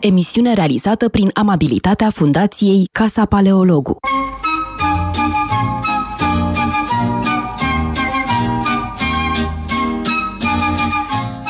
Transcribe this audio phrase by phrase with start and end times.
[0.00, 3.96] Emisiune realizată prin amabilitatea Fundației Casa Paleologu.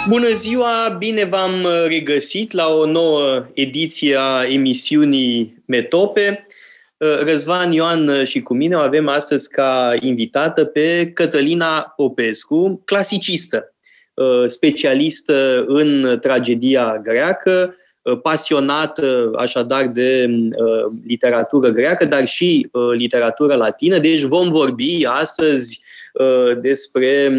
[0.09, 1.51] Bună ziua, bine v-am
[1.89, 6.47] regăsit la o nouă ediție a emisiunii Metope.
[7.25, 13.75] Răzvan Ioan și cu mine o avem astăzi ca invitată pe Cătălina Popescu, clasicistă,
[14.47, 17.75] specialistă în tragedia greacă,
[18.23, 20.31] pasionată așadar de
[21.07, 23.99] literatură greacă, dar și literatură latină.
[23.99, 25.83] Deci vom vorbi astăzi
[26.61, 27.33] despre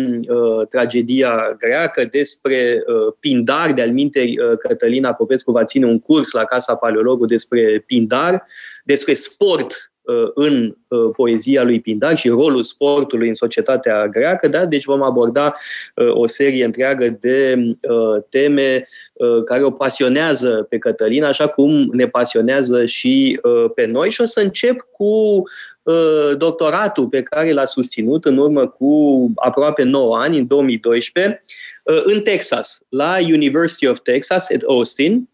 [0.70, 2.84] tragedia greacă, despre
[3.20, 8.44] Pindar, de-al minteri Cătălina Popescu va ține un curs la Casa Paleologu despre Pindar,
[8.84, 9.92] despre sport
[10.34, 10.76] în
[11.16, 14.66] poezia lui Pindar și rolul sportului în societatea greacă, da?
[14.66, 15.56] deci vom aborda
[16.10, 17.62] o serie întreagă de
[18.30, 18.88] teme
[19.46, 23.40] care o pasionează pe Cătălina, așa cum ne pasionează și
[23.76, 24.10] pe noi.
[24.10, 25.44] Și o să încep cu
[26.38, 31.44] doctoratul pe care l-a susținut în urmă cu aproape 9 ani, în 2012,
[32.04, 35.30] în Texas, la University of Texas at Austin,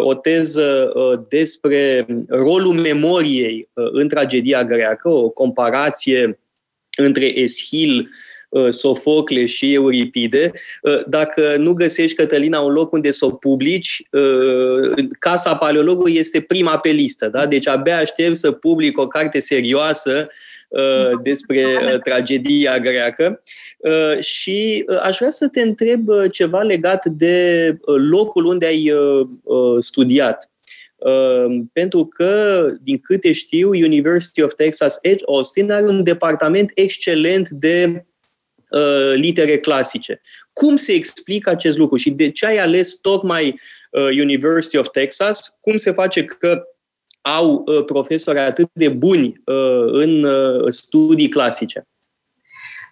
[0.00, 0.92] o teză
[1.28, 6.38] despre rolul memoriei în tragedia greacă, o comparație
[6.96, 8.10] între Eschil,
[8.70, 10.52] Sofocle și Euripide.
[11.06, 14.02] Dacă nu găsești, Cătălina, un loc unde să o publici,
[15.18, 17.28] Casa Paleologului este prima pe listă.
[17.28, 17.46] Da?
[17.46, 20.28] Deci abia aștept să public o carte serioasă
[21.22, 21.64] despre
[22.04, 23.42] tragedia greacă.
[24.20, 27.76] Și aș vrea să te întreb ceva legat de
[28.10, 28.92] locul unde ai
[29.78, 30.50] studiat.
[31.72, 38.04] Pentru că, din câte știu, University of Texas at Austin are un departament excelent de
[39.14, 40.20] litere clasice.
[40.52, 43.60] Cum se explică acest lucru și de ce ai ales tocmai
[44.20, 45.58] University of Texas?
[45.60, 46.62] Cum se face că
[47.20, 49.40] au profesori atât de buni
[49.86, 50.26] în
[50.68, 51.86] studii clasice?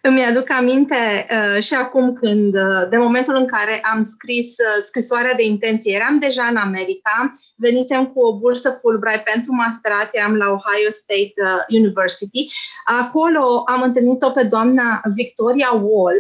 [0.03, 4.83] Îmi aduc aminte uh, și acum când, uh, de momentul în care am scris uh,
[4.83, 10.37] scrisoarea de intenție, eram deja în America, venisem cu o bursă Fulbright pentru masterat, eram
[10.37, 12.47] la Ohio State uh, University.
[12.85, 16.17] Acolo am întâlnit-o pe doamna Victoria Wall,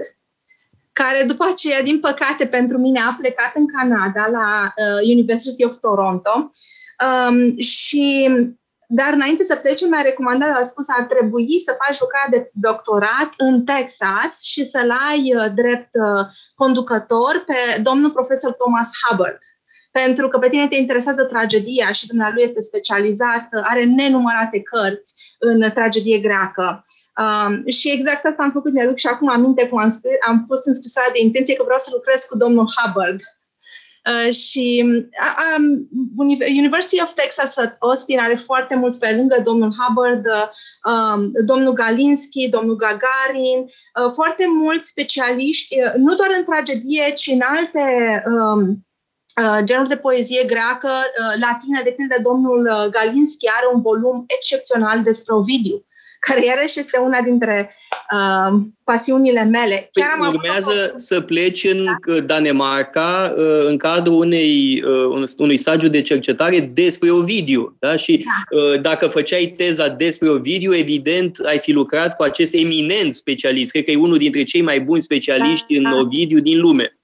[0.93, 5.77] care după aceea, din păcate pentru mine, a plecat în Canada la uh, University of
[5.81, 6.51] Toronto.
[7.29, 8.29] Um, și
[8.93, 13.31] dar înainte să plece, mi-a recomandat, a spus, ar trebui să faci lucrarea de doctorat
[13.37, 19.39] în Texas și să-l ai uh, drept uh, conducător pe domnul profesor Thomas Hubbard.
[19.91, 25.37] Pentru că pe tine te interesează tragedia și dumnealui este specializat, uh, are nenumărate cărți
[25.39, 26.85] în tragedie greacă.
[27.23, 30.65] Um, și exact asta am făcut, mi-aduc și acum aminte cum am, scris, am pus
[30.65, 33.21] în scrisoarea de intenție că vreau să lucrez cu domnul Hubbard
[34.09, 34.85] Uh, și
[35.59, 35.89] um,
[36.59, 40.49] University of Texas at Austin are foarte mulți pe lângă domnul Hubbard, uh,
[40.93, 47.27] um, domnul Galinski, domnul Gagarin, uh, foarte mulți specialiști, uh, nu doar în tragedie, ci
[47.27, 47.85] în alte
[48.27, 48.87] um,
[49.43, 55.03] uh, genuri de poezie greacă, uh, latină, de pildă domnul Galinski are un volum excepțional
[55.03, 55.85] despre Ovidiu
[56.21, 57.75] care iarăși este una dintre
[58.13, 59.89] uh, pasiunile mele.
[59.93, 61.01] Chiar păi am urmează avut...
[61.01, 62.21] să pleci în da.
[62.21, 64.83] Danemarca uh, în cadrul unei,
[65.13, 67.77] uh, unui stagiu de cercetare despre Ovidiu.
[67.79, 67.97] Da?
[67.97, 68.59] Și da.
[68.59, 73.71] Uh, dacă făceai teza despre Ovidiu, evident ai fi lucrat cu acest eminent specialist.
[73.71, 76.01] Cred că e unul dintre cei mai buni specialiști da, în da.
[76.01, 77.00] Ovidiu din lume.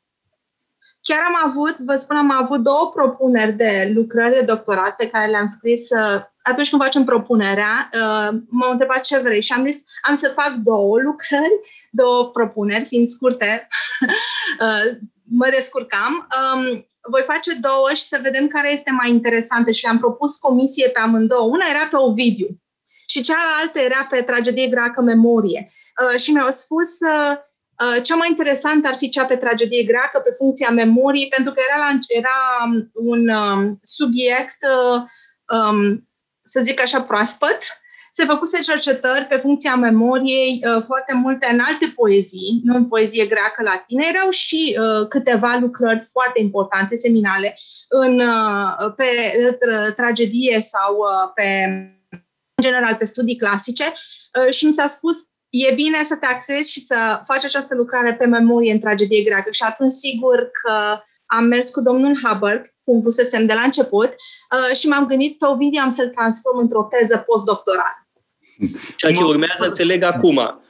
[1.08, 5.30] Chiar am avut, vă spun, am avut două propuneri de lucrări de doctorat pe care
[5.30, 7.90] le-am scris uh, atunci când facem propunerea.
[7.94, 12.84] Uh, m-au întrebat ce vrei și am zis, am să fac două lucrări, două propuneri,
[12.84, 13.68] fiind scurte,
[14.64, 16.26] uh, mă descurcam.
[16.36, 20.88] Um, voi face două și să vedem care este mai interesantă și am propus comisie
[20.88, 21.48] pe amândouă.
[21.48, 22.48] Una era pe Ovidiu
[23.06, 25.70] și cealaltă era pe tragedie greacă memorie.
[26.16, 27.36] Și mi-au spus Uh,
[28.02, 31.78] cea mai interesantă ar fi cea pe tragedie greacă, pe funcția memoriei, pentru că era,
[31.78, 35.02] la, era um, un um, subiect, uh,
[35.58, 36.08] um,
[36.42, 37.58] să zic așa, proaspăt.
[38.12, 43.26] Se făcuse cercetări pe funcția memoriei, uh, foarte multe în alte poezii, nu în poezie
[43.26, 44.04] greacă latină.
[44.04, 47.58] Erau și uh, câteva lucrări foarte importante, seminale,
[47.88, 49.04] în, uh, pe
[49.48, 51.64] uh, tragedie sau uh, pe,
[52.54, 53.84] în general, pe studii clasice.
[53.84, 55.16] Uh, și mi s-a spus
[55.64, 59.50] e bine să te axezi și să faci această lucrare pe memorie în tragedie greacă.
[59.50, 64.76] Și atunci, sigur că am mers cu domnul Hubbard, cum pusesem de la început, uh,
[64.76, 68.06] și m-am gândit pe Ovidiu am să-l transform într-o teză postdoctorală.
[68.96, 70.60] Ceea ce urmează, înțeleg acum.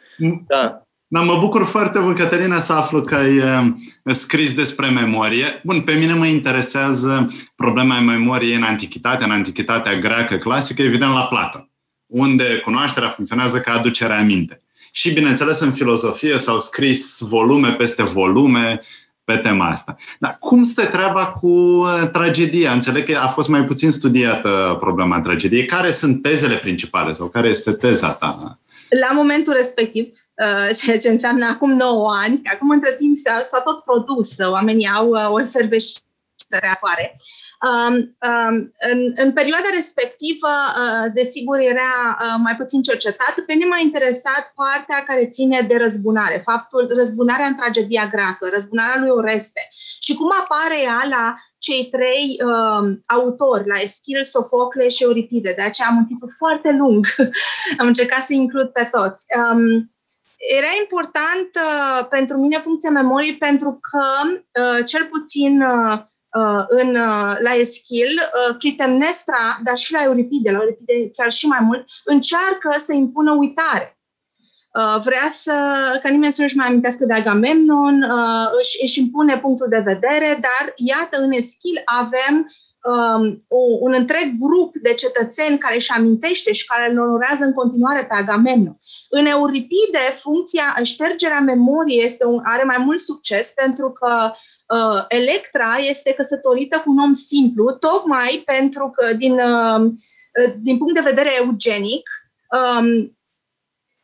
[0.47, 0.81] Da.
[1.09, 3.67] Da, mă bucur foarte mult, Cătălina, să aflu că ai uh,
[4.05, 5.61] scris despre memorie.
[5.65, 11.27] Bun, pe mine mă interesează problema memoriei în antichitate, în antichitatea greacă clasică, evident la
[11.27, 11.71] Platon,
[12.06, 14.61] unde cunoașterea funcționează ca aducerea aminte.
[14.96, 18.81] Și, bineînțeles, în filozofie s-au scris volume peste volume
[19.25, 19.96] pe tema asta.
[20.19, 22.72] Dar cum stă treaba cu uh, tragedia?
[22.72, 25.64] Înțeleg că a fost mai puțin studiată problema tragediei.
[25.64, 28.58] Care sunt tezele principale sau care este teza ta?
[29.00, 33.60] La momentul respectiv, uh, ceea ce înseamnă acum 9 ani, acum între timp s-a, s-a
[33.60, 37.12] tot produs, oamenii au uh, o efervescere apare.
[37.12, 43.35] Um, um, în, în perioada respectivă, uh, desigur, era uh, mai puțin cercetat.
[43.47, 49.00] Pe mine m-a interesat partea care ține de răzbunare, faptul răzbunarea în tragedia greacă, răzbunarea
[49.00, 49.69] lui Oreste
[50.00, 55.52] și cum apare ea la cei trei um, autori, la Eschil, Sofocle și Euripide.
[55.56, 57.06] De aceea am un titlu foarte lung.
[57.81, 59.25] am încercat să includ pe toți.
[59.37, 59.94] Um,
[60.59, 64.06] era important uh, pentru mine funcția memoriei pentru că,
[64.62, 66.15] uh, cel puțin uh, Uh,
[66.69, 71.59] în, uh, la Eschil, uh, Clitemnestra, dar și la Euripide, la Euripide chiar și mai
[71.62, 73.91] mult, încearcă să impună uitare.
[75.03, 75.53] Vrea să,
[76.03, 78.06] ca nimeni să nu-și mai amintească de Agamemnon,
[78.61, 82.47] își, își impune punctul de vedere, dar iată, în Eschil avem
[82.87, 83.44] um,
[83.81, 88.15] un întreg grup de cetățeni care își amintește și care îl onorează în continuare pe
[88.15, 88.81] Agamemnon.
[89.09, 94.33] În Euripide, funcția ștergerea memoriei este un, are mai mult succes pentru că
[94.66, 100.78] uh, Electra este căsătorită cu un om simplu, tocmai pentru că, din, uh, uh din
[100.78, 102.10] punct de vedere eugenic,
[102.50, 103.16] um,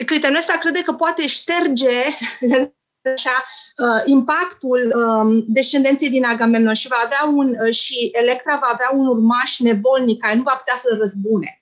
[0.06, 1.98] Clitemnestra crede că poate șterge
[3.14, 3.44] așa,
[3.76, 8.90] uh, impactul um, descendenței din Agamemnon și va avea un uh, și Electra va avea
[8.92, 11.60] un urmaș nevolnic care nu va putea să-l răzbune.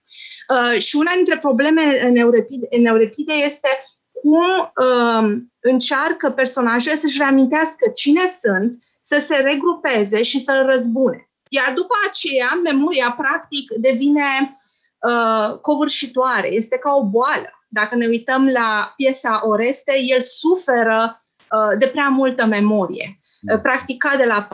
[0.48, 3.68] Uh, și una dintre probleme în Euripide, în Euripide este
[4.12, 11.30] cum uh, încearcă personajele să-și reamintească cine sunt să se regrupeze și să-l răzbune.
[11.48, 14.56] Iar după aceea, memoria practic devine
[14.98, 17.50] uh, covârșitoare, este ca o boală.
[17.68, 23.20] Dacă ne uităm la piesa Oreste, el suferă uh, de prea multă memorie.
[23.52, 24.48] Uh, practica de la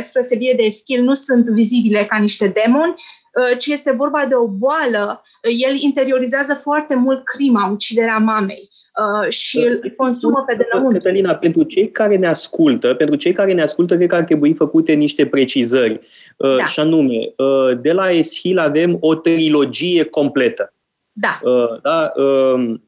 [0.00, 4.34] spre sebire de Eschil nu sunt vizibile ca niște demoni, uh, ci este vorba de
[4.34, 5.22] o boală.
[5.42, 8.70] El interiorizează foarte mult crima, uciderea mamei.
[9.00, 13.32] Uh, și îl consumă pe de la Cătălina, pentru cei care ne ascultă, pentru cei
[13.32, 16.00] care ne ascultă, cred că ar trebui făcute niște precizări.
[16.36, 16.64] Uh, da.
[16.64, 20.72] Și anume, uh, de la Eschil avem o trilogie completă.
[21.12, 21.40] Da.
[21.82, 22.12] da?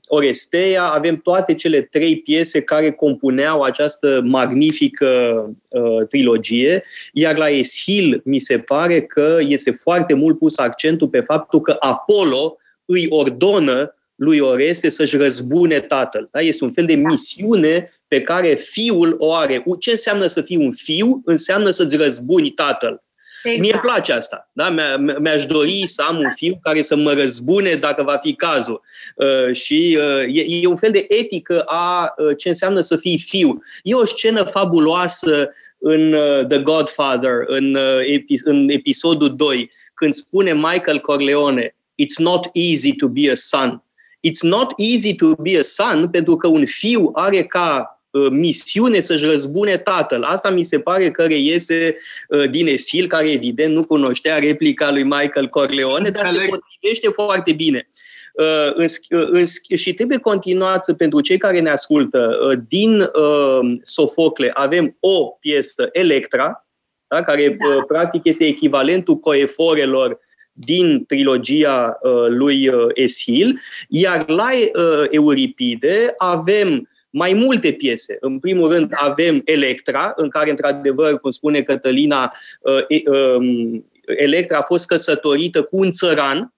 [0.06, 5.44] Oresteia, avem toate cele trei piese care compuneau această magnifică
[6.08, 6.82] trilogie,
[7.12, 11.76] iar la Eschil mi se pare că este foarte mult pus accentul pe faptul că
[11.78, 16.28] Apollo îi ordonă lui Oreste să-și răzbune tatăl.
[16.30, 16.40] Da?
[16.40, 19.62] Este un fel de misiune pe care fiul o are.
[19.78, 21.22] Ce înseamnă să fii un fiu?
[21.24, 23.02] Înseamnă să-ți răzbuni tatăl.
[23.42, 23.60] Exact.
[23.60, 24.50] Mie îmi place asta.
[24.52, 24.68] Da?
[25.18, 28.80] Mi-aș dori să am un fiu care să mă răzbune dacă va fi cazul.
[29.16, 33.18] Uh, și uh, e, e un fel de etică a uh, ce înseamnă să fii
[33.18, 33.62] fiu.
[33.82, 40.12] E o scenă fabuloasă în uh, The Godfather, în, uh, epi- în episodul 2, când
[40.12, 43.82] spune Michael Corleone, It's not easy to be a son
[44.28, 49.00] it's not easy to be a son, pentru că un fiu are ca uh, misiune
[49.00, 50.22] să-și răzbune tatăl.
[50.22, 51.96] Asta mi se pare că reiese
[52.28, 57.52] uh, din Esil, care evident nu cunoștea replica lui Michael Corleone, dar se potrivește foarte
[57.52, 57.86] bine.
[58.32, 58.86] Uh, în,
[59.18, 59.44] uh, în,
[59.76, 62.38] și trebuie continuat pentru cei care ne ascultă.
[62.48, 66.66] Uh, din uh, Sofocle avem o piesă, Electra,
[67.06, 67.66] da, care da.
[67.66, 70.18] Uh, practic este echivalentul coeforelor
[70.52, 78.16] din trilogia uh, lui uh, Eschil, iar la uh, Euripide avem mai multe piese.
[78.20, 82.32] În primul rând avem Electra, în care, într-adevăr, cum spune Cătălina,
[83.36, 86.54] um, Electra a fost căsătorită cu un țăran,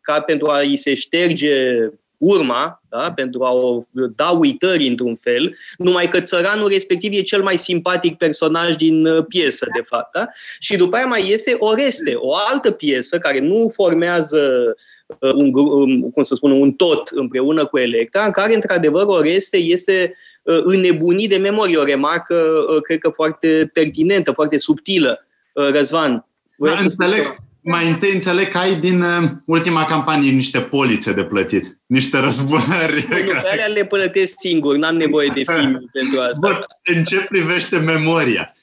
[0.00, 1.76] ca pentru a i se șterge
[2.24, 3.12] urma, da?
[3.14, 3.80] pentru a o
[4.16, 9.24] da uitări într-un fel, numai că țăranul respectiv e cel mai simpatic personaj din uh,
[9.28, 10.12] piesă, de fapt.
[10.12, 10.24] Da?
[10.58, 14.74] Și după aia mai este Oreste, o altă piesă care nu formează
[15.18, 19.56] uh, un, um, cum să spun, un tot împreună cu Electra, în care, într-adevăr, Oreste
[19.56, 21.76] este uh, înnebunit de memorie.
[21.76, 25.26] O remarcă, cred că, foarte pertinentă, foarte subtilă.
[25.52, 26.26] Răzvan,
[26.56, 31.78] da, înțeleg, mai întâi înțeleg că ai din uh, ultima campanie niște polițe de plătit,
[31.86, 33.06] niște răzbunări.
[33.08, 33.40] Nu, care...
[33.42, 36.38] pe alea le plătesc singur, n-am nevoie de film pentru asta.
[36.40, 36.64] Bun,
[36.96, 38.54] în ce privește memoria?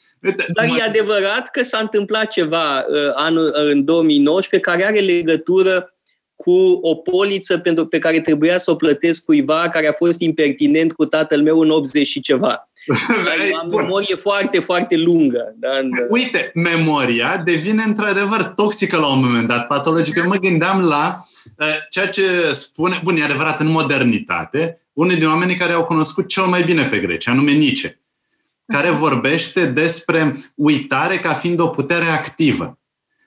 [0.53, 5.93] Dar e adevărat că s-a întâmplat ceva uh, anul, în 2019 care are legătură
[6.43, 10.93] cu o poliță pentru, pe care trebuia să o plătesc cuiva care a fost impertinent
[10.93, 12.69] cu tatăl meu în 80 și ceva.
[13.61, 15.55] Am memorie foarte, foarte lungă.
[15.59, 15.69] Da?
[16.09, 20.23] Uite, memoria devine într-adevăr toxică la un moment dat, patologică.
[20.27, 21.25] Mă gândeam la
[21.57, 26.27] uh, ceea ce spune, bun, e adevărat, în modernitate, unul din oamenii care au cunoscut
[26.27, 28.01] cel mai bine pe greci, anume Nice,
[28.67, 32.79] care vorbește despre uitare ca fiind o putere activă.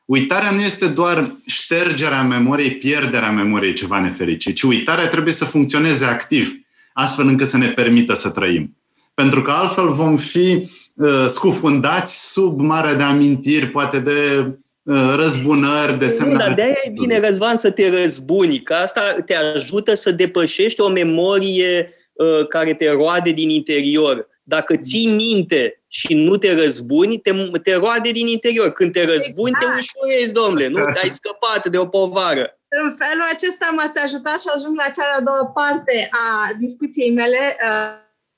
[0.04, 6.04] Uitarea nu este doar ștergerea memoriei, pierderea memoriei ceva nefericit, ci uitarea trebuie să funcționeze
[6.04, 6.52] activ,
[6.92, 8.76] astfel încât să ne permită să trăim.
[9.14, 14.46] Pentru că altfel vom fi uh, scufundați sub mare de amintiri, poate de
[14.82, 16.32] uh, răzbunări, de semnale.
[16.32, 20.80] Nu, dar de-aia e bine, Răzvan, să te răzbuni, că asta te ajută să depășești
[20.80, 24.26] o memorie uh, care te roade din interior.
[24.42, 27.32] Dacă ții minte și nu te răzbuni, te,
[27.62, 28.72] te roade din interior.
[28.72, 29.74] Când te răzbuni, exact.
[29.74, 30.84] te ușurezi, domnule, nu?
[31.02, 32.58] Ai scăpat de o povară.
[32.68, 37.42] În felul acesta m-ați ajutat și ajung la cea de-a doua parte a discuției mele
[37.66, 37.90] uh,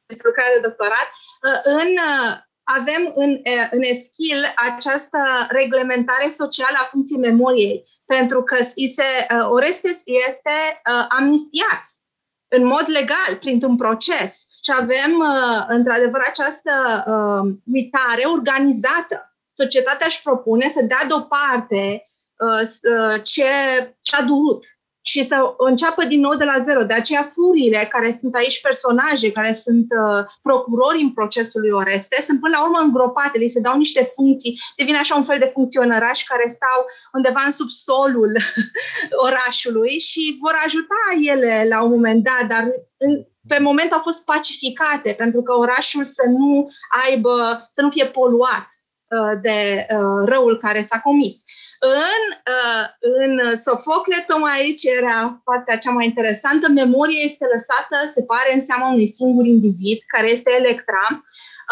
[0.06, 1.08] despre lucrare de doctorat.
[1.46, 2.30] Uh, în, uh,
[2.78, 9.46] avem în, uh, în ESCHIL această reglementare socială a funcției memoriei, pentru că se, uh,
[9.56, 9.98] Orestes
[10.28, 10.56] este
[10.90, 11.82] uh, amnistiat
[12.48, 14.45] în mod legal, printr-un proces.
[14.64, 16.72] Și avem, uh, într-adevăr, această
[17.06, 19.36] uh, uitare organizată.
[19.52, 23.44] Societatea își propune să dea deoparte uh, uh, ce,
[24.00, 24.64] ce a durut
[25.06, 26.82] și să înceapă din nou de la zero.
[26.82, 32.22] De aceea furile, care sunt aici personaje, care sunt uh, procurori în procesul lui Oreste,
[32.22, 35.50] sunt până la urmă îngropate, li se dau niște funcții, devine așa un fel de
[35.52, 38.36] funcționărași care stau undeva în subsolul
[39.26, 42.64] orașului și vor ajuta ele la un moment dat, dar
[42.96, 46.70] în, pe moment au fost pacificate pentru că orașul să nu
[47.06, 48.68] aibă, să nu fie poluat
[49.08, 51.44] uh, de uh, răul care s-a comis.
[51.80, 52.22] În,
[52.54, 58.54] uh, în Sofocle, tocmai aici era partea cea mai interesantă, memoria este lăsată, se pare,
[58.54, 61.06] în seama unui singur individ, care este Electra,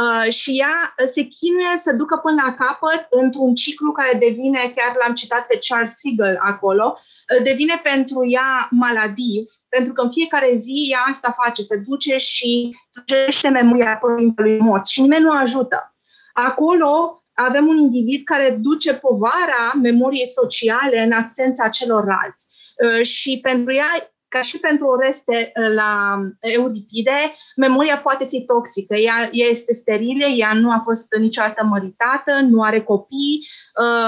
[0.02, 4.96] uh, și ea se chinuie să ducă până la capăt într-un ciclu care devine, chiar
[5.00, 10.54] l-am citat pe Charles Siegel acolo, uh, devine pentru ea maladiv, pentru că în fiecare
[10.54, 15.96] zi ea asta face, se duce și sugește memoria părintelui mort și nimeni nu ajută.
[16.32, 22.48] Acolo avem un individ care duce povara memoriei sociale în absența celorlalți.
[22.84, 28.94] Uh, și pentru ea, ca și pentru Oreste uh, la Euripide, memoria poate fi toxică.
[28.94, 33.48] Ea, ea este sterilă, ea nu a fost niciodată măritată, nu are copii,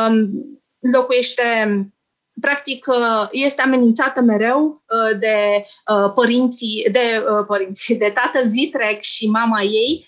[0.09, 0.31] um,
[0.93, 1.43] locuiește
[2.41, 4.83] practic uh, este amenințată mereu
[5.19, 5.65] de
[6.15, 10.07] părinții, de părinții, de tatăl Vitreg și mama ei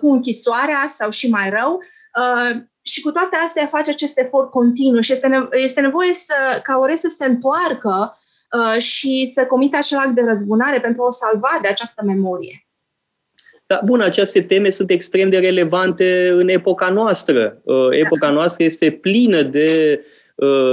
[0.00, 1.80] cu închisoarea sau și mai rău
[2.16, 6.60] Uh, și cu toate astea face acest efort continuu și este, nevo- este nevoie să,
[6.62, 8.18] ca Ore să se întoarcă
[8.52, 12.66] uh, și să comită acel act de răzbunare pentru a o salva de această memorie.
[13.66, 17.60] Da, bun, aceste teme sunt extrem de relevante în epoca noastră.
[17.64, 20.25] Uh, epoca noastră este plină de uh,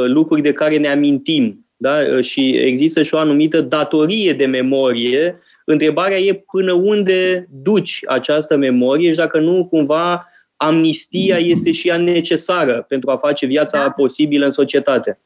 [0.08, 1.64] lucruri de care ne amintim.
[1.84, 1.98] Da?
[1.98, 5.40] Uh, și există și o anumită datorie de memorie.
[5.66, 11.98] Întrebarea e până unde duci această memorie și dacă nu cumva amnistia este și ea
[11.98, 13.92] necesară pentru a face viața da.
[13.92, 15.20] posibilă în societate.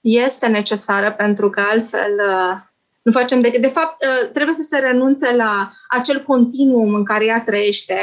[0.00, 2.56] Este necesară pentru că altfel uh,
[3.02, 3.60] nu facem decât.
[3.60, 7.94] De fapt, uh, trebuie să se renunțe la acel continuum în care ea trăiește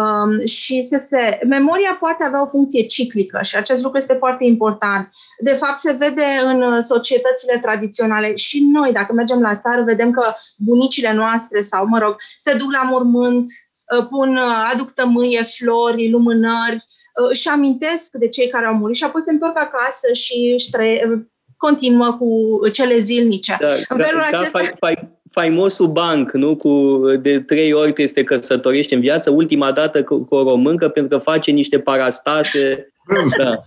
[0.00, 1.38] um, și să se.
[1.48, 5.08] Memoria poate avea o funcție ciclică și acest lucru este foarte important.
[5.38, 10.34] De fapt, se vede în societățile tradiționale și noi, dacă mergem la țară, vedem că
[10.56, 13.50] bunicile noastre sau, mă rog, se duc la mormânt,
[13.98, 18.96] Uh, pun, uh, aduc tămâie, flori, lumânări, uh, își amintesc de cei care au murit
[18.96, 23.56] și apoi se întorc acasă și își tre- continuă cu cele zilnice.
[23.60, 24.58] Da, în da, felul da, acesta...
[24.58, 26.56] Fai, fai, faimosul banc, nu?
[26.56, 30.88] Cu, de trei ori te este căsătorești în viață, ultima dată cu, cu o româncă,
[30.88, 32.92] pentru că face niște parastase.
[33.38, 33.62] da.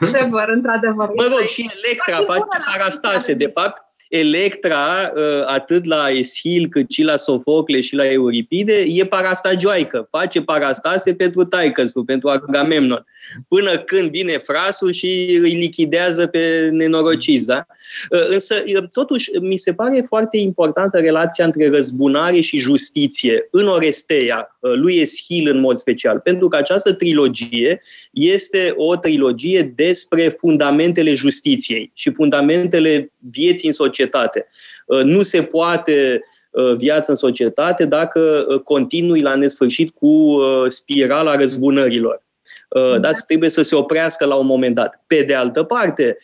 [0.00, 1.08] Într-adevăr, într-adevăr.
[1.16, 3.34] Mă rog, și Electra face parastase.
[3.34, 9.04] De fapt, Electra, ă, atât la Eschil cât și la Sofocle și la Euripide, e
[9.04, 13.04] parastagioaică, face parastase pentru taicăsul, pentru Agamemnon,
[13.48, 17.46] până când vine frasul și îi lichidează pe nenorociți.
[17.46, 17.66] Da?
[18.12, 23.66] Ă, însă, ă, totuși, mi se pare foarte importantă relația între răzbunare și justiție în
[23.66, 27.80] Oresteia, lui Eschil în mod special, pentru că această trilogie
[28.18, 34.46] este o trilogie despre fundamentele justiției și fundamentele vieții în societate.
[34.86, 41.36] Uh, nu se poate uh, viață în societate dacă uh, continui la nesfârșit cu spirala
[41.36, 42.26] răzbunărilor.
[43.00, 45.02] Da, trebuie să se oprească la un moment dat.
[45.06, 46.16] Pe de altă parte,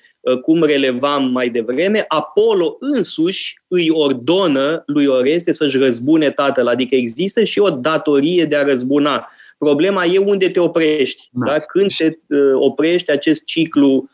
[0.42, 7.44] cum relevam mai devreme, Apollo însuși îi ordonă lui Oreste să-și răzbune tatăl, adică există
[7.44, 9.28] și o datorie de a răzbuna.
[9.58, 11.52] Problema e unde te oprești, da.
[11.52, 11.58] Da?
[11.58, 12.10] când te
[12.54, 14.08] oprești acest ciclu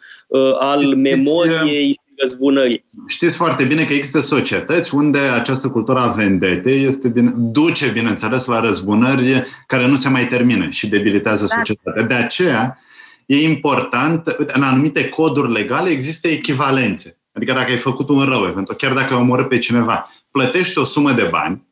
[0.59, 2.85] al memoriei răzbunării.
[3.07, 8.45] Știți foarte bine că există societăți unde această cultură a vendete este bine, duce, bineînțeles,
[8.45, 11.57] la răzbunări care nu se mai termină și debilitează da.
[11.57, 12.03] societatea.
[12.03, 12.79] De aceea,
[13.27, 17.19] e important, în anumite coduri legale există echivalențe.
[17.33, 20.85] Adică dacă ai făcut un rău, eventual, chiar dacă ai omorât pe cineva, plătești o
[20.85, 21.69] sumă de bani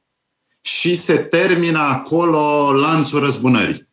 [0.68, 3.88] și se termină acolo lanțul răzbunării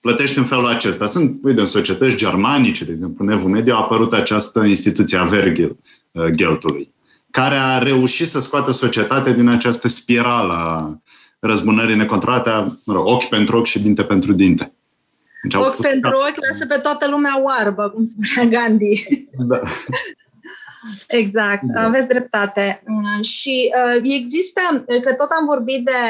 [0.00, 1.06] plătești în felul acesta.
[1.06, 5.24] Sunt, uite, în societăți germanice, de exemplu, în Evul Mediu a apărut această instituție a
[6.12, 6.94] Vergeltului,
[7.30, 11.00] care a reușit să scoată societatea din această spirală a
[11.38, 12.50] răzbunării necontrolate,
[12.84, 14.72] mă rog, ochi pentru ochi și dinte pentru dinte.
[15.42, 19.06] Deci ochi pentru ochi lasă pe toată lumea oarbă, cum spunea Gandhi.
[19.38, 19.60] Da.
[21.06, 21.82] Exact, da.
[21.82, 22.82] aveți dreptate.
[22.86, 24.60] Mm, și uh, există,
[25.00, 26.00] că tot am vorbit de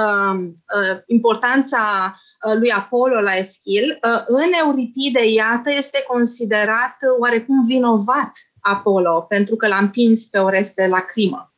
[0.00, 0.40] uh,
[0.80, 2.14] uh, importanța
[2.46, 9.56] uh, lui Apollo la Eschil, uh, în Euripide, iată, este considerat oarecum vinovat Apollo, pentru
[9.56, 11.50] că l-a împins pe Oreste la crimă.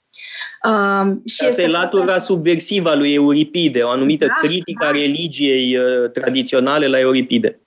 [0.64, 2.20] Uh, și Asta e latura foarte...
[2.20, 4.88] subversivă a lui Euripide, o anumită da, critică da.
[4.88, 7.60] a religiei uh, tradiționale la Euripide.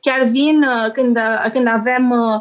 [0.00, 2.40] Chiar vin uh, când, uh, când avem uh, uh,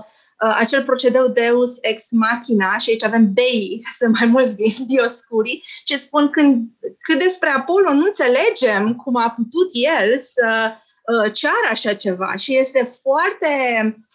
[0.50, 5.98] acel procedeu Deus ex machina, și aici avem dei, sunt mai mulți din Dioscuri, și
[5.98, 6.68] spun când,
[7.00, 12.58] cât despre Apollo nu înțelegem cum a putut el să uh, ceară așa ceva și
[12.58, 13.48] este foarte,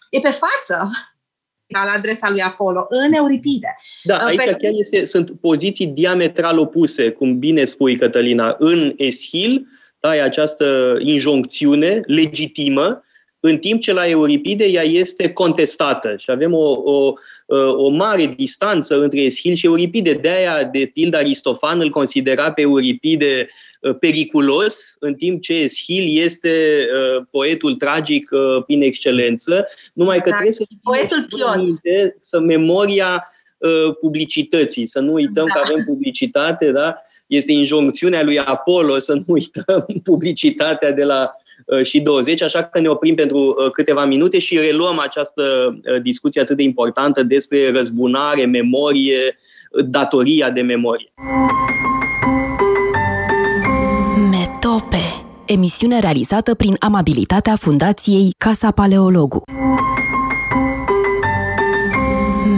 [0.09, 0.89] e pe față
[1.67, 3.75] la adresa lui Apollo, în Euripide.
[4.03, 4.55] Da, uh, aici pe...
[4.59, 8.55] chiar este, sunt poziții diametral opuse, cum bine spui, Cătălina.
[8.59, 9.67] În Eschil,
[9.99, 13.01] da, e această injoncțiune legitimă
[13.39, 17.13] în timp ce la Euripide ea este contestată și avem o, o,
[17.77, 20.13] o mare distanță între Eschil și Euripide.
[20.13, 23.49] De-aia, de pildă, Aristofan îl considera pe Euripide
[23.81, 26.85] uh, periculos, în timp ce Eschil este
[27.17, 30.35] uh, poetul tragic uh, prin excelență, numai că exact.
[30.35, 31.79] trebuie să poetul pios.
[32.19, 33.31] să memoria
[33.99, 35.59] publicității, să nu uităm da.
[35.59, 36.95] că avem publicitate, da?
[37.27, 41.45] Este injoncțiunea lui Apollo să nu uităm publicitatea de la Uh,
[41.83, 46.41] și 20, așa că ne oprim pentru uh, câteva minute și reluăm această uh, discuție
[46.41, 49.37] atât de importantă despre răzbunare, memorie,
[49.85, 51.13] datoria de memorie.
[54.31, 59.43] Metope Emisiune realizată prin amabilitatea Fundației Casa Paleologu.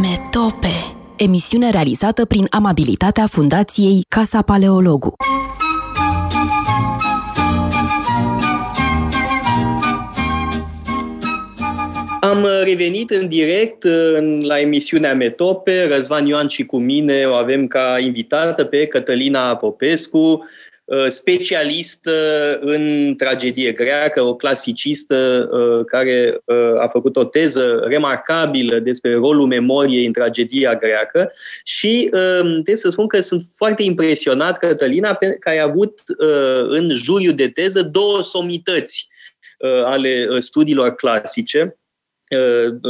[0.02, 5.14] Metope Emisiune realizată prin amabilitatea Fundației Casa Paleologu.
[12.22, 15.88] Am uh, revenit în direct uh, la emisiunea Metope.
[15.88, 20.48] Răzvan Ioan și cu mine o avem ca invitată pe Cătălina Popescu,
[20.86, 22.12] uh, specialistă
[22.62, 25.50] în tragedie greacă, o clasicistă
[25.88, 26.42] care
[26.80, 31.32] a făcut o teză remarcabilă despre rolul memoriei în tragedia greacă
[31.64, 32.08] și
[32.52, 36.00] trebuie să spun că sunt foarte impresionat, Cătălina, că ai avut
[36.70, 39.08] în juriu de teză două somități
[39.86, 41.79] ale studiilor clasice Uh,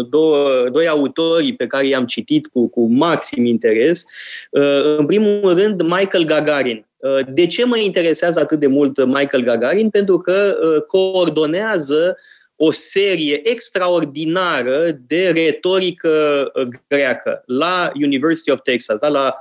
[0.10, 4.06] două, doi autori pe care i-am citit cu, cu maxim interes.
[4.52, 6.86] Uh, în primul rând, Michael Gagarin.
[6.98, 9.90] Uh, de ce mă interesează atât de mult Michael Gagarin?
[9.90, 10.56] Pentru că
[10.88, 12.18] coordonează
[12.56, 16.52] o serie extraordinară de retorică
[16.88, 19.08] greacă la University of Texas, da?
[19.08, 19.36] la,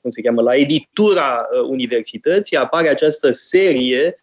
[0.00, 4.22] cum se cheamă, la editura universității, apare această serie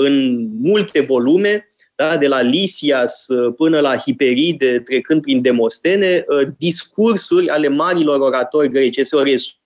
[0.00, 2.16] în multe volume da?
[2.16, 8.70] de la Lisias uh, până la Hiperide, trecând prin Demostene, uh, discursuri ale marilor oratori
[8.70, 8.96] greci.
[8.96, 9.22] Este o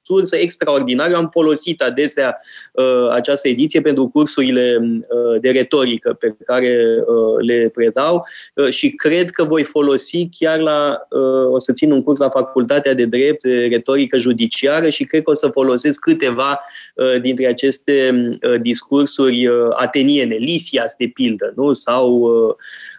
[0.07, 1.11] sursă extraordinară.
[1.11, 2.41] Eu am folosit adesea
[2.73, 8.91] uh, această ediție pentru cursurile uh, de retorică pe care uh, le predau uh, și
[8.91, 13.05] cred că voi folosi chiar la, uh, o să țin un curs la Facultatea de
[13.05, 16.61] Drept, de retorică judiciară și cred că o să folosesc câteva
[16.95, 18.11] uh, dintre aceste
[18.43, 21.73] uh, discursuri uh, ateniene, Lisias de pildă, nu?
[21.73, 22.96] sau uh, Uh,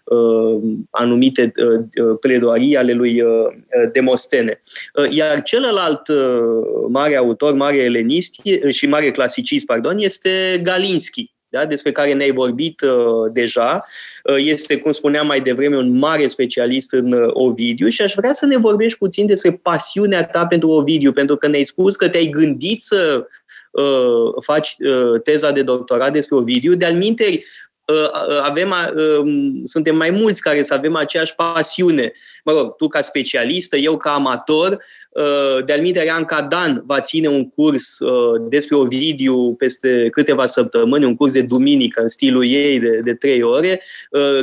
[0.89, 3.23] anumite uh, uh, pledoarii ale lui
[3.91, 4.61] Demostene.
[5.09, 6.01] Iar celălalt
[6.89, 8.35] mare autor, mare elenist
[8.69, 13.85] și mare clasicist, pardon, este Galinski, da, despre care ne-ai vorbit uh, deja.
[14.23, 18.33] Uh, este, cum spuneam mai devreme, un mare specialist în uh, Ovidiu și aș vrea
[18.33, 22.25] să ne vorbești puțin despre pasiunea ta pentru Ovidiu, pentru că ne-ai spus că te-ai
[22.25, 23.27] gândit să
[23.71, 26.73] uh, faci uh, teza de doctorat despre Ovidiu.
[26.73, 27.45] De-al minteri,
[28.41, 28.73] avem,
[29.63, 32.11] suntem mai mulți care să avem aceeași pasiune.
[32.47, 34.83] Mă rog, tu ca specialistă, eu ca amator,
[35.65, 37.97] de-al Ianca Dan va ține un curs
[38.49, 43.41] despre Ovidiu peste câteva săptămâni, un curs de duminică în stilul ei de, de trei
[43.41, 43.81] ore.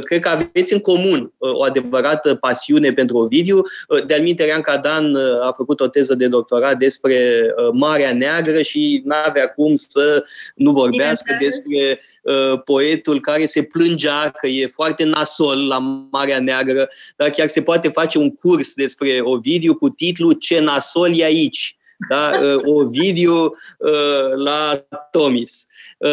[0.05, 3.62] Cred că aveți în comun o adevărată pasiune pentru Ovidiu.
[4.07, 9.77] De-al Ianca Dan a făcut o teză de doctorat despre Marea Neagră și n-avea cum
[9.77, 15.79] să nu vorbească despre Uh, poetul care se plângea că e foarte nasol la
[16.11, 21.18] Marea Neagră, dar chiar se poate face un curs despre Ovidiu cu titlul Ce nasol
[21.18, 21.76] e aici.
[22.09, 22.30] Da?
[22.42, 25.66] Uh, Ovidiu uh, la Tomis.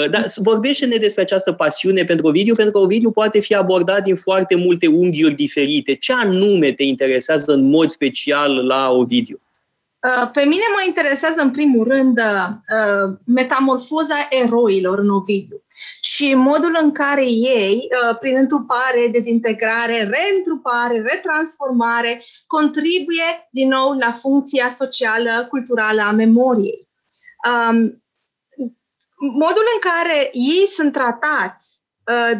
[0.10, 4.56] Da, vorbește-ne despre această pasiune pentru Ovidiu, pentru că Ovidiu poate fi abordat din foarte
[4.56, 5.96] multe unghiuri diferite.
[5.96, 9.42] Ce anume te interesează în mod special la Ovidiu?
[10.08, 15.64] Uh, pe mine mă interesează în primul rând uh, metamorfoza eroilor în Ovidiu
[16.02, 24.12] și modul în care ei, uh, prin întrupare, dezintegrare, reîntrupare, retransformare, contribuie din nou la
[24.12, 26.90] funcția socială, culturală a memoriei.
[27.70, 28.04] Um,
[29.18, 31.80] modul în care ei sunt tratați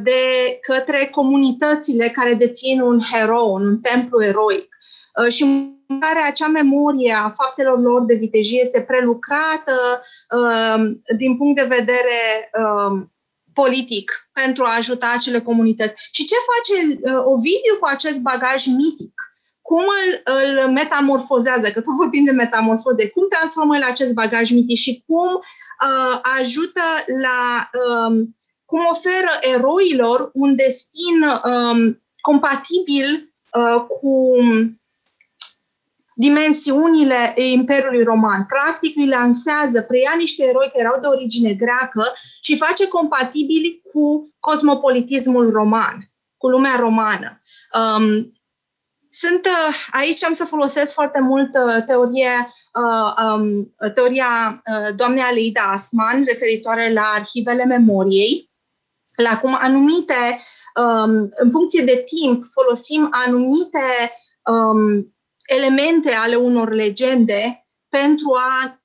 [0.04, 0.22] de
[0.62, 4.71] către comunitățile care dețin un herou, un templu eroic
[5.30, 5.44] și
[6.00, 10.02] care acea memorie a faptelor lor de vitejie este prelucrată
[10.38, 13.02] uh, din punct de vedere uh,
[13.54, 15.94] politic pentru a ajuta acele comunități.
[16.12, 19.14] Și ce face uh, Ovidiu cu acest bagaj mitic?
[19.62, 21.70] Cum îl, îl metamorfozează?
[21.72, 23.10] Că tot vorbim de metamorfoze.
[23.10, 26.82] Cum transformă el acest bagaj mitic și cum uh, ajută
[27.22, 27.70] la...
[27.74, 28.28] Uh,
[28.66, 34.36] cum oferă eroilor un destin uh, compatibil uh, cu
[36.22, 38.46] dimensiunile Imperiului Roman.
[38.46, 44.34] Practic îi lansează, preia niște eroi care erau de origine greacă și face compatibili cu
[44.40, 47.40] cosmopolitismul roman, cu lumea romană.
[47.80, 48.34] Um,
[49.10, 55.24] sunt uh, aici am să folosesc foarte mult uh, teorie, uh, um, teoria uh, doamnei
[55.24, 58.50] Aleida Asman referitoare la arhivele memoriei,
[59.16, 60.40] la cum anumite,
[60.76, 64.12] um, în funcție de timp, folosim anumite
[64.46, 65.14] um,
[65.46, 68.82] elemente ale unor legende pentru a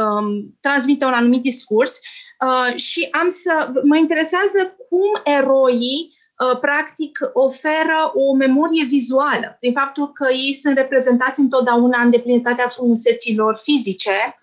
[0.00, 2.00] um, transmite un anumit discurs
[2.40, 9.72] uh, și am să mă interesează cum eroii uh, practic oferă o memorie vizuală, prin
[9.72, 14.34] faptul că ei sunt reprezentați întotdeauna în deplinitatea frumuseților fizice.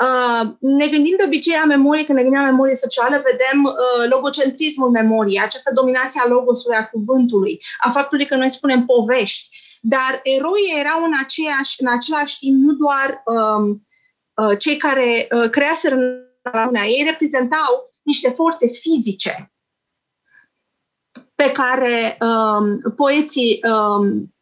[0.00, 4.10] Uh, ne gândim de obicei la memorie, când ne gândim la memorie socială, vedem uh,
[4.10, 10.20] logocentrismul memoriei, această dominație a logosului, a cuvântului, a faptului că noi spunem povești, dar
[10.22, 13.86] eroii erau în, aceeași, în același timp nu doar um,
[14.34, 15.96] uh, cei care uh, creaseră
[16.52, 19.52] națiunea, ei reprezentau niște forțe fizice
[21.34, 24.34] pe care um, poeții um,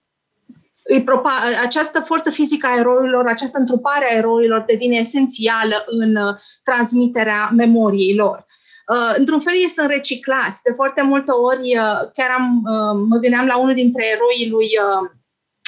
[0.83, 6.35] îi propa- această forță fizică a eroilor, această întrupare a eroilor devine esențială în uh,
[6.63, 8.47] transmiterea memoriei lor.
[8.87, 10.63] Uh, într-un fel ei sunt reciclați.
[10.63, 14.67] De foarte multe ori, uh, chiar am, uh, mă gândeam la unul dintre eroii lui
[14.67, 15.11] uh,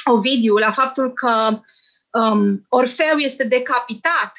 [0.05, 1.59] Ovidiu la faptul că
[2.11, 4.33] um, Orfeu este decapitat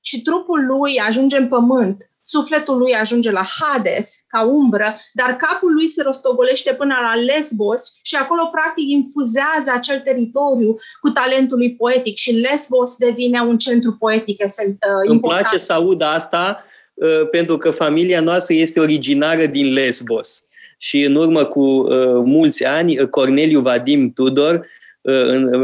[0.00, 5.72] și trupul lui ajunge în pământ, sufletul lui ajunge la Hades, ca umbră, dar capul
[5.72, 11.74] lui se rostogolește până la Lesbos și acolo practic infuzează acel teritoriu cu talentul lui
[11.74, 15.08] poetic și Lesbos devine un centru poetic uh, important.
[15.08, 20.44] Îmi place să aud asta uh, pentru că familia noastră este originară din Lesbos.
[20.78, 24.66] Și în urmă cu uh, mulți ani, Corneliu Vadim Tudor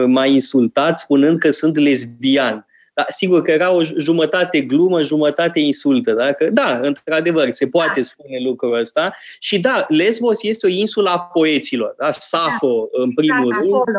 [0.07, 2.67] m-a insultat spunând că sunt lesbian.
[2.99, 6.13] Da, sigur că era o jumătate glumă, jumătate insultă.
[6.13, 6.33] Da?
[6.33, 8.03] Că, da, într-adevăr, se poate da.
[8.03, 9.15] spune lucrul ăsta.
[9.39, 11.95] Și da, Lesbos este o insulă a poeților.
[11.99, 12.13] Da?
[12.13, 13.03] Safo, da.
[13.03, 13.73] în primul da, rând.
[13.73, 13.99] Acolo.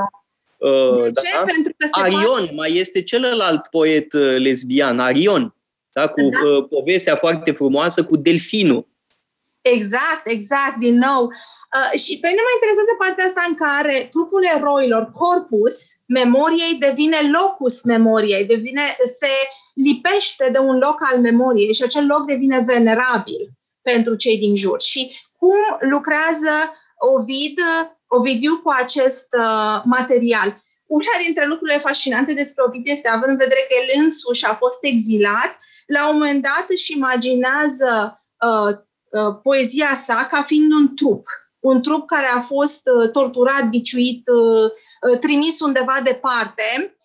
[0.57, 1.21] Uh, da?
[1.45, 2.53] Pentru că Arion, poate...
[2.55, 5.55] mai este celălalt poet uh, lesbian, Arion,
[5.91, 6.07] da?
[6.07, 6.49] cu da.
[6.49, 8.87] Uh, povestea foarte frumoasă cu delfinul.
[9.61, 11.29] Exact, exact, din nou.
[11.77, 15.75] Uh, și pe mine mă interesează partea asta în care trupul eroilor, corpus
[16.07, 18.81] memoriei, devine locus memoriei, devine,
[19.19, 19.33] se
[19.73, 23.49] lipește de un loc al memoriei și acel loc devine venerabil
[23.81, 24.81] pentru cei din jur.
[24.81, 26.53] Și cum lucrează
[26.97, 27.59] Ovid,
[28.07, 30.63] Ovidiu cu acest uh, material?
[30.85, 34.79] Una dintre lucrurile fascinante despre Ovid este, având în vedere că el însuși a fost
[34.81, 38.75] exilat, la un moment dat își imaginează uh,
[39.09, 41.27] uh, poezia sa ca fiind un trup
[41.59, 44.71] un trup care a fost uh, torturat, biciuit, uh,
[45.11, 46.95] uh, trimis undeva departe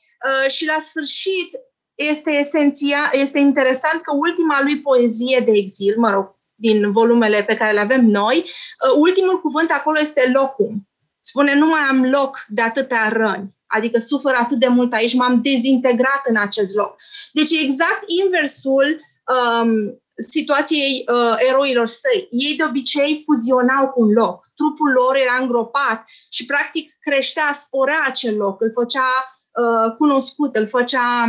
[0.48, 1.56] și la sfârșit
[1.94, 7.56] este esenția, este interesant că ultima lui poezie de exil, mă rog, din volumele pe
[7.56, 8.36] care le avem noi.
[8.36, 10.88] Uh, ultimul cuvânt acolo este locum.
[11.20, 15.42] Spune, nu mai am loc de atâtea răni, adică sufer atât de mult aici, m-am
[15.42, 16.96] dezintegrat în acest loc.
[17.32, 22.28] Deci exact inversul um, situației uh, eroilor săi.
[22.30, 24.48] Ei de obicei fuzionau cu un loc.
[24.54, 29.08] Trupul lor era îngropat și practic creștea, sporea acel loc, îl făcea
[29.52, 31.26] uh, cunoscut, îl făcea...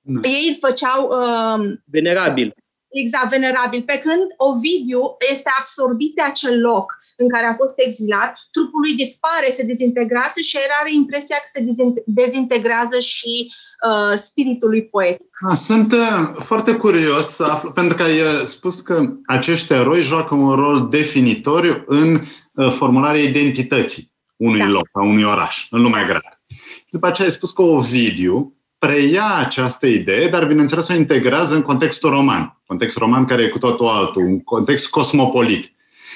[0.00, 0.28] Da.
[0.28, 1.00] Ei îl făceau...
[1.08, 2.54] Uh, venerabil.
[2.88, 3.82] Exact, venerabil.
[3.82, 8.94] Pe când Ovidiu este absorbit de acel loc în care a fost exilat, trupul lui
[8.94, 11.64] dispare, se dezintegrează și el are impresia că se
[12.06, 13.69] dezintegrează și uh,
[14.14, 15.28] spiritul lui poetic.
[15.48, 20.02] A, sunt uh, foarte curios să aflu, pentru că ai uh, spus că acești eroi
[20.02, 22.20] joacă un rol definitoriu în
[22.52, 24.68] uh, formularea identității unui da.
[24.68, 26.42] loc, a unui oraș, în lumea grea.
[26.90, 32.10] După aceea ai spus că Ovidiu preia această idee, dar bineînțeles o integrează în contextul
[32.10, 32.60] roman.
[32.66, 35.72] Context roman care e cu totul altul, un context cosmopolit.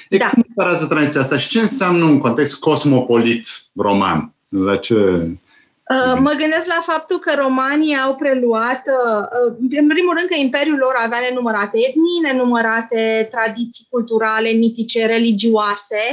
[0.09, 0.29] E da.
[0.29, 4.33] cum operează tranziția asta și ce înseamnă un context cosmopolit roman?
[4.49, 4.95] La ce...
[5.93, 10.77] Uh, mă gândesc la faptul că romanii au preluat, uh, în primul rând că imperiul
[10.77, 16.03] lor avea nenumărate etnii, nenumărate tradiții culturale, mitice, religioase,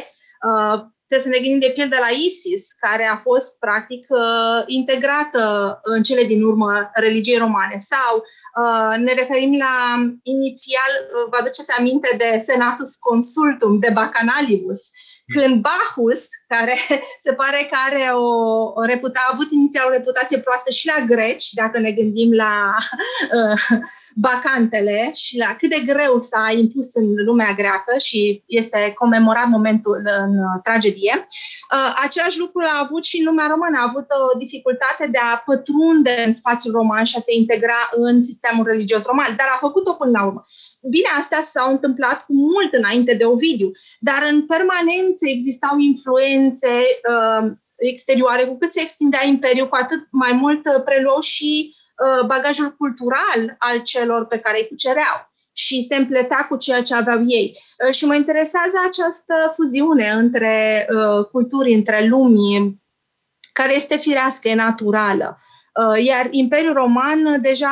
[0.48, 0.80] uh,
[1.12, 5.44] Trebuie să ne gândim de pildă la ISIS, care a fost practic uh, integrată
[5.82, 7.76] în cele din urmă religiei romane.
[7.78, 9.76] Sau uh, ne referim la
[10.22, 14.80] inițial, uh, vă aduceți aminte de Senatus Consultum, de Bacanalibus,
[15.26, 16.76] când Bacchus, care
[17.24, 18.26] se pare că are o,
[18.74, 22.74] o reputa, a avut inițial o reputație proastă și la greci, dacă ne gândim la
[23.38, 23.78] uh,
[24.14, 30.02] bacantele și la cât de greu s-a impus în lumea greacă și este comemorat momentul
[30.18, 30.32] în
[30.62, 31.26] tragedie.
[31.72, 33.78] Uh, același lucru a avut și în lumea romană.
[33.78, 38.22] A avut o dificultate de a pătrunde în spațiul roman și a se integra în
[38.22, 40.44] sistemul religios roman, dar a făcut-o până la urmă.
[40.88, 46.68] Bine, astea s-au întâmplat cu mult înainte de Ovidiu, dar în permanență existau influențe
[47.10, 48.44] uh, exterioare.
[48.44, 53.56] Cu cât se extindea imperiul, cu atât mai mult uh, preluau și uh, bagajul cultural
[53.58, 57.58] al celor pe care îi cucereau și se împletea cu ceea ce aveau ei.
[57.86, 62.82] Uh, și mă interesează această fuziune între uh, culturi, între lumii,
[63.52, 65.38] care este firească, e naturală.
[65.38, 65.51] Uh,
[66.04, 67.68] iar Imperiul Roman uh, deja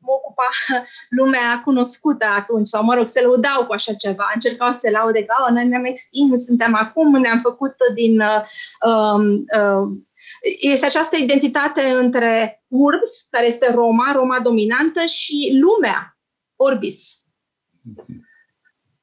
[0.00, 0.48] ocupa
[1.18, 5.24] lumea cunoscută atunci, sau mă rog, se lăudau cu așa ceva, încercau să se laude
[5.24, 8.20] că oh, noi ne-am extins, suntem acum, ne-am făcut din...
[8.20, 8.42] Uh,
[8.90, 9.88] um, uh,
[10.60, 16.18] este această identitate între urbs, care este Roma, Roma dominantă, și lumea,
[16.56, 17.22] orbis.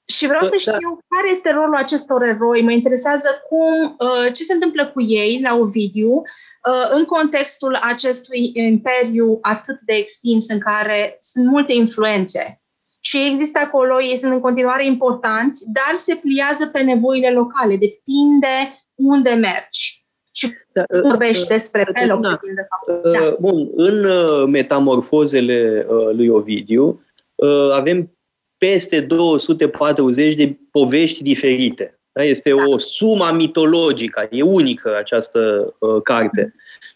[0.09, 0.71] Și vreau să da.
[0.71, 2.61] știu care este rolul acestor eroi.
[2.61, 8.51] Mă interesează cum, uh, ce se întâmplă cu ei la Ovidiu uh, în contextul acestui
[8.53, 12.61] imperiu atât de extins în care sunt multe influențe.
[12.99, 17.75] Și există acolo, ei sunt în continuare importanți, dar se pliază pe nevoile locale.
[17.75, 20.05] Depinde unde mergi.
[20.31, 22.39] Și da, uh, vorbești despre Pelops, da.
[22.55, 23.11] de sau...
[23.11, 23.35] Da.
[23.39, 24.05] Bun, în
[24.49, 27.01] metamorfozele lui Ovidiu
[27.71, 28.18] avem
[28.59, 31.99] peste 240 de povești diferite.
[32.11, 32.23] Da?
[32.23, 36.55] Este o suma mitologică, e unică această uh, carte.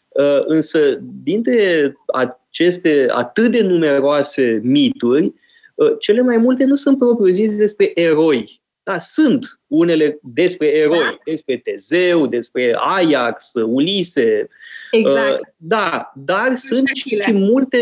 [0.09, 5.33] Uh, însă, dintre aceste atât de numeroase mituri,
[5.75, 8.61] uh, cele mai multe nu sunt propriu-zis despre eroi.
[8.83, 11.17] Da, sunt unele despre eroi, da.
[11.25, 14.47] despre Tezeu, despre Ajax, Ulise.
[14.91, 15.39] Exact.
[15.39, 17.79] Uh, da, dar nu sunt și, și multe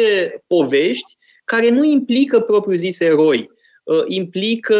[0.47, 3.59] povești care nu implică propriu-zis eroi Uh,
[4.07, 4.75] implică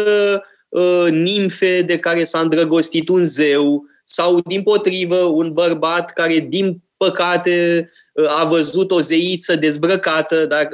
[0.68, 6.82] uh, nimfe de care s-a îndrăgostit un zeu sau, din potrivă, un bărbat care, din
[6.96, 10.68] păcate, uh, a văzut o zeiță dezbrăcată dar,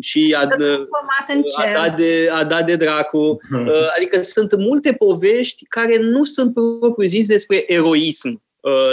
[0.00, 0.46] și a, a,
[1.74, 3.40] dat de, a dat de dracu.
[3.96, 8.42] Adică sunt multe povești care nu sunt propriu-zis despre eroism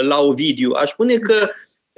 [0.02, 0.70] la Ovidiu.
[0.70, 1.48] Aș spune că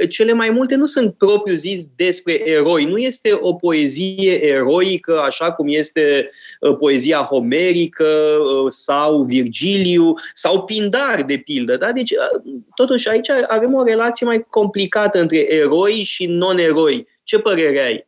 [0.07, 2.85] cele mai multe nu sunt propriu zis despre eroi.
[2.85, 10.65] Nu este o poezie eroică, așa cum este uh, poezia homerică uh, sau Virgiliu sau
[10.65, 11.77] Pindar, de pildă.
[11.77, 11.93] Da?
[11.93, 12.43] Deci, uh,
[12.75, 17.07] totuși, aici avem o relație mai complicată între eroi și non-eroi.
[17.23, 18.07] Ce părere ai?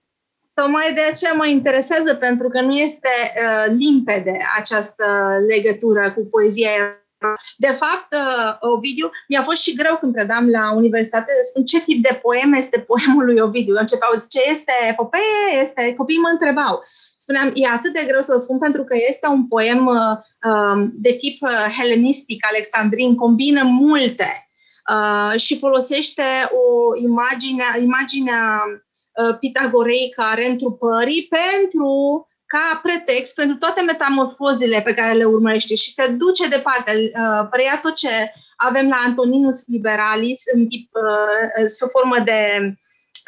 [0.54, 5.04] Tocmai de aceea mă interesează, pentru că nu este uh, limpede această
[5.48, 6.68] legătură cu poezia
[7.56, 11.80] de fapt, uh, Ovidiu, mi-a fost și greu când predam la universitate să spun ce
[11.80, 13.74] tip de poem este poemul lui Ovidiu.
[13.76, 15.94] Începeau, zice, este epopee, este...
[15.94, 16.84] Copiii mă întrebau.
[17.16, 20.16] Spuneam, e atât de greu să spun pentru că este un poem uh,
[20.50, 24.50] um, de tip uh, helenistic, alexandrin, combină multe
[24.90, 33.82] uh, și folosește o imagine, imaginea uh, pitagoreică a reîntrupării pentru ca pretext pentru toate
[33.82, 38.96] metamorfozele pe care le urmărește și se duce departe, uh, preia tot ce avem la
[39.06, 42.40] Antoninus Liberalis în tip, uh, sub formă de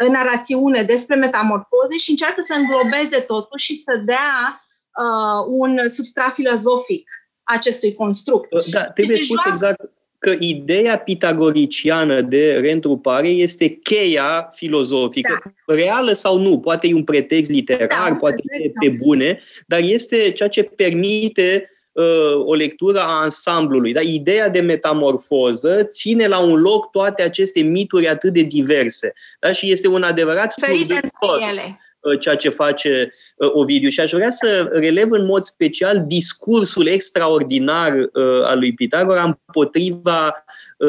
[0.03, 4.61] uh, narațiune despre metamorfoze și încearcă să înglobeze totul și să dea
[5.03, 7.11] uh, un substrat filozofic
[7.43, 8.49] acestui construct.
[8.71, 9.53] Da, trebuie spus joacă...
[9.53, 15.75] exact că ideea pitagoriciană de reîntrupare este cheia filozofică, da.
[15.75, 20.31] reală sau nu, poate e un pretext literar, da, poate e pe bune, dar este
[20.31, 23.93] ceea ce permite uh, o lectură a ansamblului.
[23.93, 24.01] Da?
[24.01, 29.13] Ideea de metamorfoză ține la un loc toate aceste mituri atât de diverse.
[29.41, 29.53] Da?
[29.53, 33.89] Și este un adevărat Ferite ele Uh, ceea ce face uh, Ovidiu.
[33.89, 40.45] Și aș vrea să relev în mod special discursul extraordinar uh, al lui Pitagora împotriva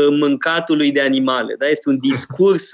[0.10, 1.56] mâncatului de animale.
[1.58, 1.68] Da?
[1.68, 2.72] Este un discurs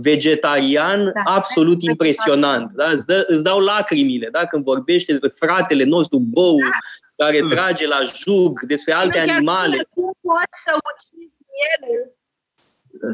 [0.00, 2.72] vegetarian da, absolut impresionant.
[2.72, 2.90] Da?
[2.90, 4.46] Îți, dă, îți dau lacrimile da?
[4.46, 7.24] când vorbește despre fratele nostru bou da.
[7.24, 9.76] care trage la jug, despre alte animale.
[9.94, 12.17] Cum poți să ucizi mielul?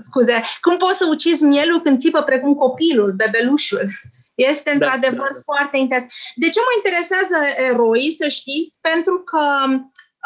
[0.01, 3.91] Scuze, cum poți să ucizi mielul când țipă precum copilul, bebelușul?
[4.35, 5.41] Este da, într-adevăr da, da.
[5.45, 6.13] foarte interesant.
[6.35, 7.37] De ce mă interesează
[7.71, 8.79] eroii, să știți?
[8.81, 9.45] Pentru că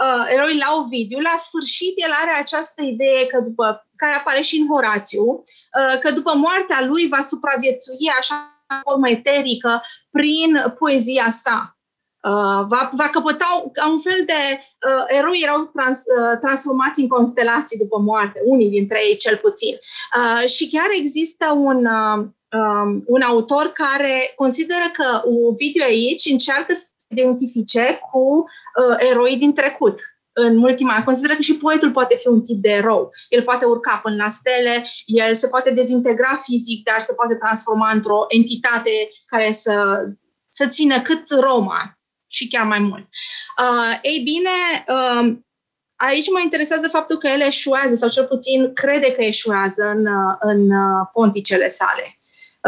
[0.04, 4.56] uh, eroii la Ovidiu, la sfârșit, el are această idee că după, care apare și
[4.56, 11.30] în Horațiu, uh, că după moartea lui va supraviețui așa în formă eterică prin poezia
[11.30, 11.77] sa.
[12.22, 14.40] Uh, va, va căpăta un fel de
[14.88, 19.74] uh, eroi erau trans, uh, transformați în constelații după moarte, unii dintre ei cel puțin.
[19.74, 22.26] Uh, și chiar există un, uh,
[22.58, 25.22] um, un autor care consideră că
[25.56, 28.44] video aici încearcă să se identifice cu
[28.88, 30.00] uh, eroi din trecut,
[30.32, 33.10] în ultima, consideră că și poetul poate fi un tip de erou.
[33.28, 37.90] El poate urca până la stele, el se poate dezintegra fizic, dar se poate transforma
[37.90, 40.04] într-o entitate care să,
[40.48, 41.97] să țină cât Roma,
[42.28, 43.08] și chiar mai mult.
[43.58, 45.36] Uh, ei bine, uh,
[45.96, 50.36] aici mă interesează faptul că el eșuează, sau cel puțin crede că eșuează în, uh,
[50.38, 52.18] în uh, ponticele sale.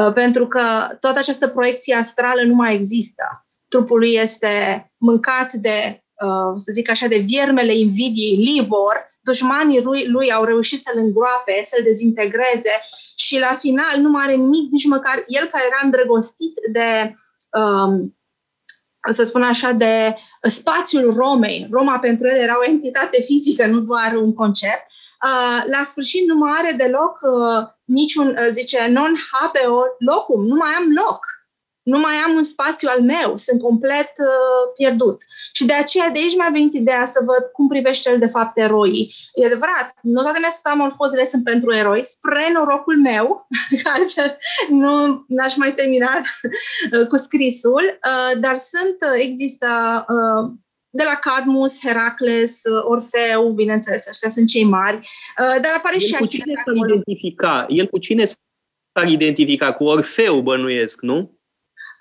[0.01, 0.63] Uh, pentru că
[1.01, 3.47] toată această proiecție astrală nu mai există.
[3.69, 4.49] Trupul lui este
[4.97, 10.81] mâncat de, uh, să zic așa, de viermele invidiei, livor, dușmanii lui, lui au reușit
[10.81, 12.75] să-l îngroape, să-l dezintegreze
[13.17, 17.15] și la final nu mai are nimic, nici măcar el care era îndrăgostit de
[17.61, 18.20] um,
[19.11, 21.69] să spun așa, de spațiul Romei.
[21.71, 24.83] Roma pentru el era o entitate fizică, nu doar un concept.
[25.25, 30.55] Uh, la sfârșit nu mai are deloc uh, niciun, uh, zice, non habeo locum, nu
[30.55, 31.27] mai am loc
[31.93, 35.23] nu mai am un spațiu al meu, sunt complet uh, pierdut.
[35.53, 38.59] Și de aceea de aici mi-a venit ideea să văd cum privește el de fapt
[38.59, 39.15] eroii.
[39.35, 43.47] E adevărat, nu toate metamorfozele sunt pentru eroi, spre norocul meu,
[43.95, 49.69] altfel nu n-aș mai termina uh, cu scrisul, uh, dar sunt, uh, există
[50.09, 50.53] uh,
[50.91, 56.01] de la Cadmus, Heracles, uh, Orfeu, bineînțeles, ăștia sunt cei mari, uh, dar apare el
[56.01, 57.67] și cu cine s-ar identifica?
[57.69, 59.73] El cu cine s-ar identifica?
[59.73, 61.40] Cu Orfeu, bănuiesc, nu?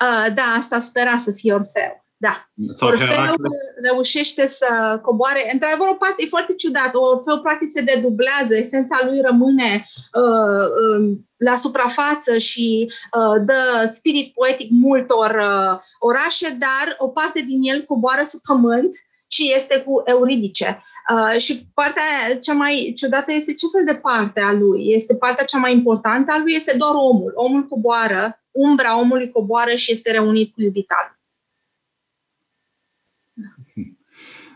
[0.06, 2.04] Uh, da, asta spera să fie Orfeu.
[2.22, 2.50] Da.
[2.74, 3.52] Sau Orfeu Heracles.
[3.82, 5.50] reușește să coboare.
[5.54, 6.98] Într-adevăr, o parte e foarte ciudată.
[6.98, 10.66] Orfeu practic se dedublează, esența lui rămâne uh,
[11.00, 17.60] uh, la suprafață și uh, dă spirit poetic multor uh, orașe, dar o parte din
[17.62, 18.96] el coboară sub pământ
[19.28, 20.84] și este cu euridice.
[21.14, 22.04] Uh, și partea
[22.42, 24.94] cea mai ciudată este ce fel de parte a lui.
[24.94, 27.32] Este partea cea mai importantă a lui, este doar omul.
[27.36, 31.20] Omul coboară umbra omului coboară și este reunit cu iubitarul.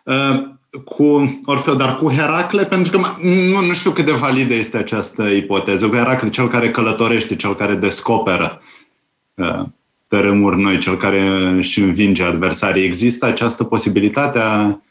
[0.06, 0.52] Uh,
[0.86, 5.24] cu Orfeu, dar cu Heracle, pentru că nu, nu știu cât de validă este această
[5.24, 5.90] ipoteză.
[5.90, 8.62] Cu Heracle, cel care călătorește, cel care descoperă
[9.34, 9.64] uh,
[10.08, 11.22] tărâmuri noi, cel care
[11.58, 12.84] își învinge adversarii.
[12.84, 14.82] Există această posibilitate a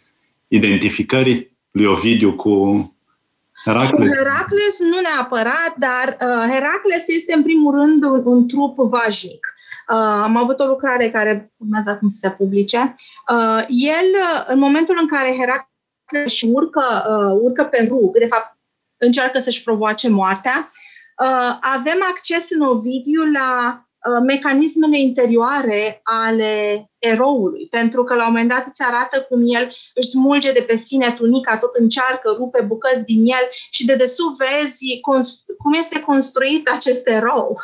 [0.48, 2.91] identificării lui Ovidiu cu
[3.64, 4.16] Heracles.
[4.16, 9.54] Heracles nu neapărat, dar uh, Heracles este în primul rând un, un trup vajic.
[9.88, 12.96] Uh, am avut o lucrare care urmează acum să se publice.
[13.28, 14.08] Uh, el,
[14.46, 18.56] în momentul în care Heracles și urcă, uh, urcă pe rug, de fapt
[18.96, 20.68] încearcă să-și provoace moartea,
[21.18, 23.81] uh, avem acces în Ovidiu la Uh,
[24.26, 30.08] mecanismele interioare ale eroului, pentru că la un moment dat îți arată cum el își
[30.08, 35.00] smulge de pe sine tunica, tot încearcă, rupe bucăți din el și de desubt vezi
[35.58, 37.60] cum este construit acest erou.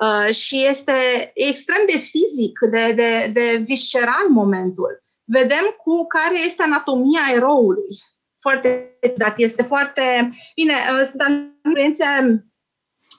[0.00, 0.92] Uh, și este
[1.34, 5.02] extrem de fizic, de, de, de visceral momentul.
[5.24, 7.96] Vedem cu care este anatomia eroului.
[8.40, 10.28] Foarte dat, este foarte...
[10.54, 11.22] Bine, uh, sunt
[11.64, 12.04] influențe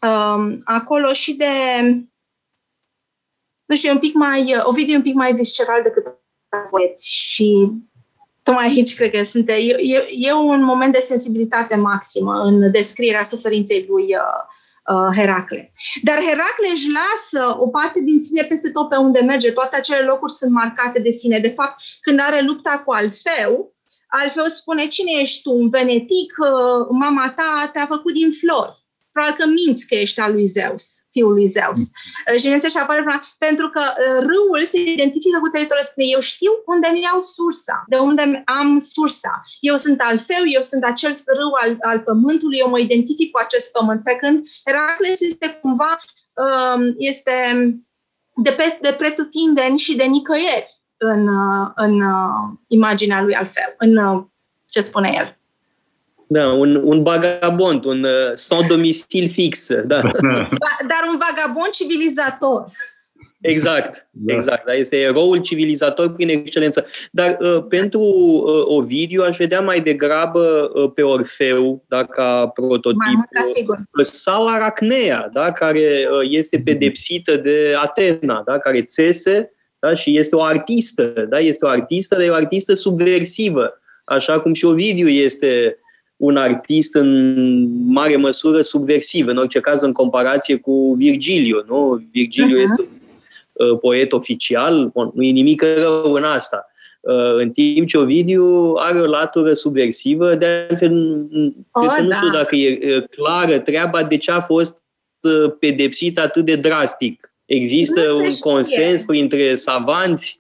[0.02, 1.46] um, acolo și de
[3.66, 6.06] nu știu, un pic mai, o video un pic mai visceral decât
[6.70, 7.72] poeți și
[8.44, 13.24] tocmai aici cred că sunt, e, e, e un moment de sensibilitate maximă în descrierea
[13.24, 14.42] suferinței lui uh,
[14.96, 15.72] uh, Heracle.
[16.04, 19.52] Dar Heracle își lasă o parte din sine peste tot pe unde merge.
[19.52, 21.40] Toate acele locuri sunt marcate de sine.
[21.40, 23.74] De fapt, când are lupta cu Alfeu,
[24.08, 26.34] Alfeu spune, cine ești tu, un venetic?
[26.38, 28.85] Uh, mama ta te-a făcut din flori
[29.16, 31.80] probabil că minți că ești al lui Zeus, fiul lui Zeus.
[31.80, 32.38] Mm.
[32.38, 33.04] Și bineînțeles, apare
[33.38, 37.84] pentru că uh, râul se identifică cu teritoriul, spune, eu știu unde mi iau sursa,
[37.88, 39.34] de unde am sursa.
[39.70, 43.72] Eu sunt Alfeu, eu sunt acel râu al, al pământului, eu mă identific cu acest
[43.72, 44.04] pământ.
[44.04, 45.92] Pe când Heracles este cumva,
[46.44, 47.36] um, este
[48.46, 53.92] de, pe, de pretutindeni și de nicăieri în, uh, în uh, imaginea lui Alfeu, în
[54.70, 55.38] ce spune el.
[56.28, 59.68] Da, un, un vagabond, un uh, sans domicil fix.
[59.68, 60.02] Da.
[60.92, 62.66] Dar un vagabond civilizator.
[63.46, 64.34] Exact, da.
[64.34, 64.66] exact.
[64.66, 66.86] Da, este eroul civilizator prin excelență.
[67.12, 73.02] Dar uh, pentru uh, Ovidiu aș vedea mai degrabă uh, pe Orfeu, da, ca prototip.
[73.06, 73.78] Mai mult, ca sigur.
[73.78, 80.18] Uh, sau Aracnea, da, care uh, este pedepsită de Atena, da, care țese da, și
[80.18, 81.04] este o artistă.
[81.30, 83.80] Da, este o artistă, dar e o artistă subversivă.
[84.06, 85.78] Așa cum și Ovidiu este
[86.18, 91.64] un artist în mare măsură subversiv, în orice caz în comparație cu Virgilio.
[91.68, 92.04] Nu?
[92.12, 92.64] Virgilio uh-huh.
[92.64, 96.70] este un uh, poet oficial, bun, nu e nimic rău în asta.
[97.00, 101.26] Uh, în timp ce Ovidiu are o latură subversivă, de altfel,
[101.72, 102.16] oh, cred că nu da.
[102.16, 104.82] știu dacă e clară treaba de ce a fost
[105.22, 107.34] uh, pedepsit atât de drastic.
[107.46, 110.40] Există un consens printre savanți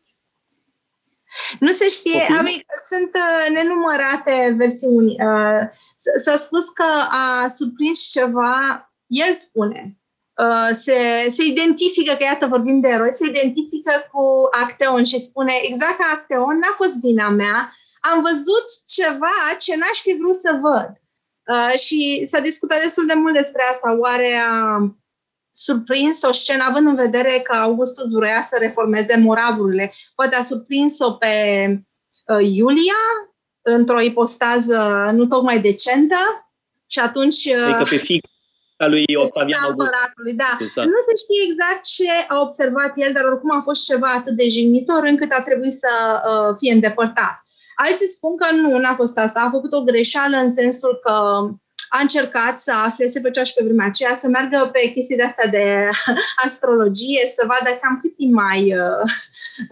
[1.60, 2.38] nu se știe, okay.
[2.38, 2.46] am,
[2.90, 5.12] sunt uh, nenumărate versiuni.
[5.12, 5.62] Uh,
[6.16, 9.98] s-a spus că a surprins ceva, el spune,
[10.42, 15.54] uh, se, se identifică, că iată vorbim de eroi, se identifică cu Acteon și spune
[15.62, 20.60] exact ca Acteon, n-a fost vina mea, am văzut ceva ce n-aș fi vrut să
[20.62, 20.90] văd.
[21.48, 23.98] Uh, și s-a discutat destul de mult despre asta.
[24.00, 24.78] Oare a
[25.58, 29.94] surprins o scenă, având în vedere că Augustus vrea să reformeze moravurile.
[30.16, 31.34] Poate a surprins-o pe
[32.28, 33.02] uh, Iulia
[33.62, 36.50] într-o ipostază nu tocmai decentă
[36.88, 37.46] și atunci...
[37.46, 38.26] Uh, adică pe fiic
[38.78, 39.76] a lui Octavian
[40.36, 40.58] Da.
[40.76, 40.84] da.
[40.84, 44.50] Nu se știe exact ce a observat el, dar oricum a fost ceva atât de
[44.50, 45.92] jignitor încât a trebuit să
[46.30, 47.44] uh, fie îndepărtat.
[47.76, 49.40] Alții spun că nu, n-a fost asta.
[49.40, 51.14] A făcut o greșeală în sensul că
[51.98, 55.24] a încercat să afle, se făcea și pe vremea aceea, să meargă pe chestii de
[55.24, 55.90] astea de
[56.46, 59.06] astrologie, să vadă cam cât timp mai uh,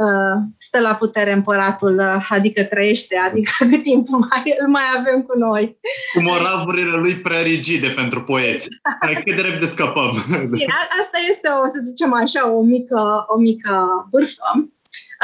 [0.06, 5.22] uh, stă la putere împăratul, uh, adică trăiește, adică cât timp mai, îl mai avem
[5.22, 5.78] cu noi.
[6.14, 8.68] Cu moravurile lui prea rigide pentru poeți.
[9.02, 10.12] Hai, cât de repede scăpăm.
[10.28, 13.74] Bine, asta este, o, să zicem așa, o mică, o mică
[14.12, 14.50] bârfă.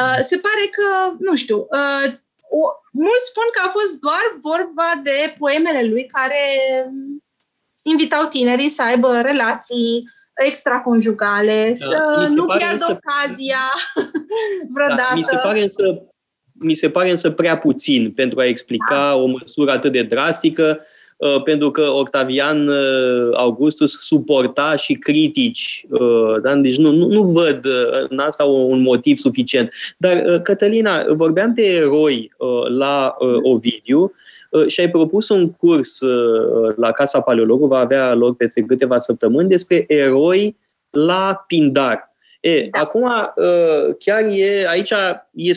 [0.02, 2.12] Uh, se pare că, nu știu, uh,
[2.50, 6.44] o, mulți spun că a fost doar vorba de poemele lui care
[7.82, 10.10] invitau tinerii să aibă relații
[10.46, 13.00] extraconjugale, da, să nu pierdă însă...
[13.00, 13.64] ocazia
[14.74, 15.02] vreodată.
[15.10, 16.04] Da, mi se pare însă
[16.62, 19.16] mi se pare însă prea puțin pentru a explica da.
[19.16, 20.99] o măsură atât de drastică Uh,
[21.44, 25.86] pentru că Octavian uh, Augustus suporta și critici.
[25.90, 26.56] Uh, da?
[26.56, 27.66] Deci nu, nu, nu văd
[28.10, 29.72] în asta un motiv suficient.
[29.98, 32.32] Dar, Cătălina, vorbeam de eroi
[32.68, 34.12] la Ovidiu
[34.68, 36.00] și ai propus un curs
[36.76, 40.58] la Casa Paleologu, va avea loc peste câteva săptămâni, despre eroi
[40.90, 42.09] la Pindar.
[42.40, 42.80] E, da.
[42.80, 44.92] acum, uh, chiar e, aici
[45.34, 45.56] e 100%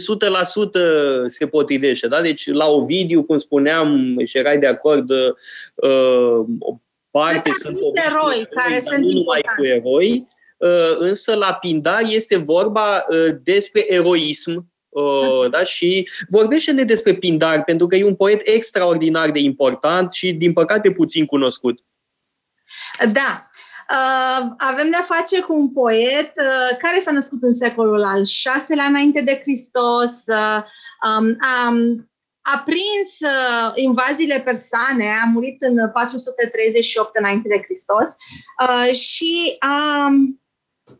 [1.26, 2.20] se potrivește, da?
[2.20, 6.76] Deci, la Ovidiu, cum spuneam, și erai de acord, uh, o
[7.10, 13.06] parte sunt eroi care sunt nu numai cu eroi, uh, însă la Pindar este vorba
[13.42, 15.64] despre eroism, Uh, da?
[15.64, 20.90] Și vorbește-ne despre Pindar, pentru că e un poet extraordinar de important și, din păcate,
[20.90, 21.84] puțin cunoscut.
[23.12, 23.46] Da.
[23.92, 28.22] Uh, avem de-a face cu un poet uh, care s-a născut în secolul al
[28.66, 30.62] VI-lea înainte de Hristos, uh,
[31.08, 31.68] um, a,
[32.42, 38.08] a prins uh, invaziile persane, a murit în 438 înainte de Hristos
[38.68, 40.06] uh, și a,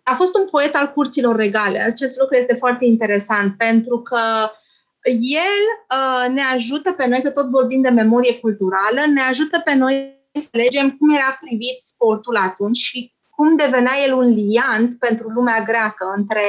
[0.02, 1.80] a fost un poet al curților regale.
[1.80, 4.20] Acest lucru este foarte interesant pentru că
[5.20, 5.62] el
[5.96, 10.20] uh, ne ajută pe noi, că tot vorbim de memorie culturală, ne ajută pe noi
[10.32, 16.12] înțelegem cum era privit sportul atunci și cum devenea el un liant pentru lumea greacă,
[16.16, 16.44] între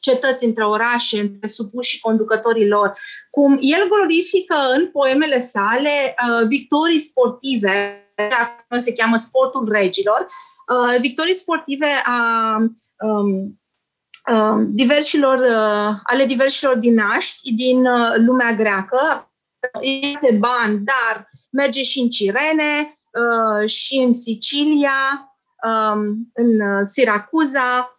[0.00, 2.98] cetăți, între orașe, între supuși și conducătorii lor.
[3.30, 10.26] Cum el glorifică în poemele sale uh, victorii sportive, acum se cheamă sportul regilor,
[10.68, 12.56] uh, victorii sportive a
[13.06, 13.60] um,
[14.32, 19.32] uh, diversilor, uh, ale diversilor dinaști din uh, lumea greacă.
[19.80, 22.97] Este bani, dar merge și în Cirene, uh,
[23.66, 25.28] și în Sicilia,
[25.64, 27.92] um, în uh, Siracuza,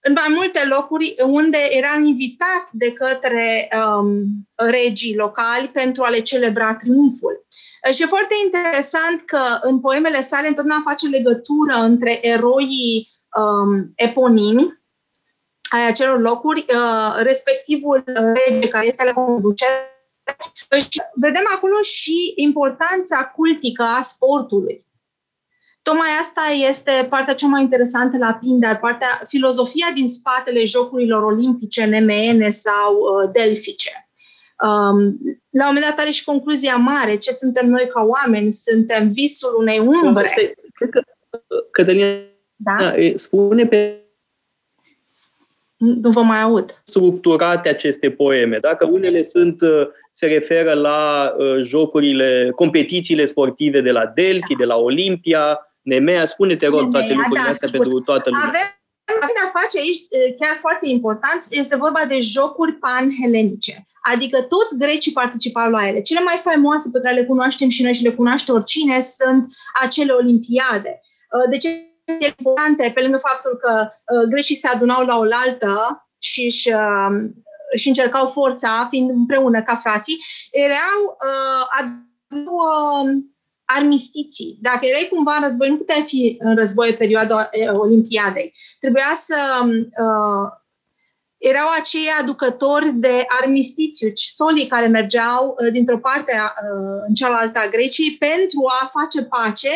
[0.00, 4.24] în mai multe locuri unde era invitat de către um,
[4.56, 7.46] regii locali pentru a le celebra triumful.
[7.92, 14.80] Și e foarte interesant că în poemele sale întotdeauna face legătură între eroii um, eponimi
[15.72, 19.91] ai acelor locuri, uh, respectivul rege care este la conducere.
[20.78, 24.86] Și vedem acolo și importanța cultică a sportului.
[25.82, 31.84] Tocmai asta este partea cea mai interesantă la Pindar, partea, filozofia din spatele jocurilor olimpice,
[31.84, 34.08] nemeene sau uh, delfice.
[34.62, 35.18] Um,
[35.50, 39.54] la un moment dat are și concluzia mare, ce suntem noi ca oameni, suntem visul
[39.58, 40.24] unei umbre.
[40.24, 40.40] Asta
[40.74, 41.02] cred că,
[41.70, 42.06] Cătălina,
[42.56, 42.94] da?
[43.14, 44.02] spune pe
[45.78, 46.82] nu vă mai aud.
[46.84, 53.90] Structurate aceste poeme, dacă unele sunt, uh, se referă la uh, jocurile, competițiile sportive de
[53.90, 54.58] la Delphi, da.
[54.58, 57.82] de la Olimpia, Nemea, spune-te, rog, Nemea, toate lucrurile da, astea spune.
[57.82, 58.48] pentru toată lumea.
[58.48, 58.68] Avem
[59.04, 60.00] avem de-a face aici,
[60.40, 63.84] chiar foarte important, este vorba de jocuri panhelenice.
[64.12, 66.00] Adică toți grecii participau la ele.
[66.00, 69.46] Cele mai faimoase pe care le cunoaștem și noi și le cunoaște oricine sunt
[69.82, 71.00] acele olimpiade.
[71.50, 71.68] De ce
[72.18, 73.88] importante, pe lângă faptul că
[74.28, 76.68] grecii se adunau la oaltă și își,
[77.76, 80.18] și încercau forța, fiind împreună ca frații,
[80.50, 81.18] erau
[82.28, 83.06] uh,
[83.64, 84.58] armistiții.
[84.60, 88.54] Dacă erai cumva în război, nu puteai fi în război în perioada Olimpiadei.
[88.80, 89.36] Trebuia să...
[89.64, 90.60] Uh,
[91.42, 97.68] erau acei aducători de armistițiu, solii care mergeau uh, dintr-o parte uh, în cealaltă a
[97.68, 99.68] Greciei pentru a face pace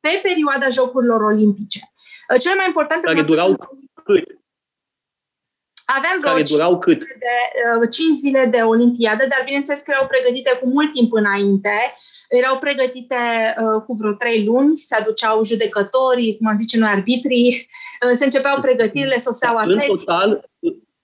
[0.00, 1.80] pe perioada Jocurilor Olimpice.
[2.30, 3.06] Uh, cele mai importante...
[3.06, 3.68] Care durau
[4.04, 4.43] cât?
[5.84, 6.98] Aveam vreo care durau cât?
[6.98, 7.36] De,
[7.80, 11.76] uh, 5 zile de Olimpiadă, dar bineînțeles că erau pregătite cu mult timp înainte.
[12.28, 13.22] Erau pregătite
[13.58, 17.66] uh, cu vreo trei luni, se aduceau judecătorii, cum am zice noi, arbitrii,
[18.02, 19.90] uh, se începeau pregătirile, soseau atleți.
[19.90, 20.50] În total,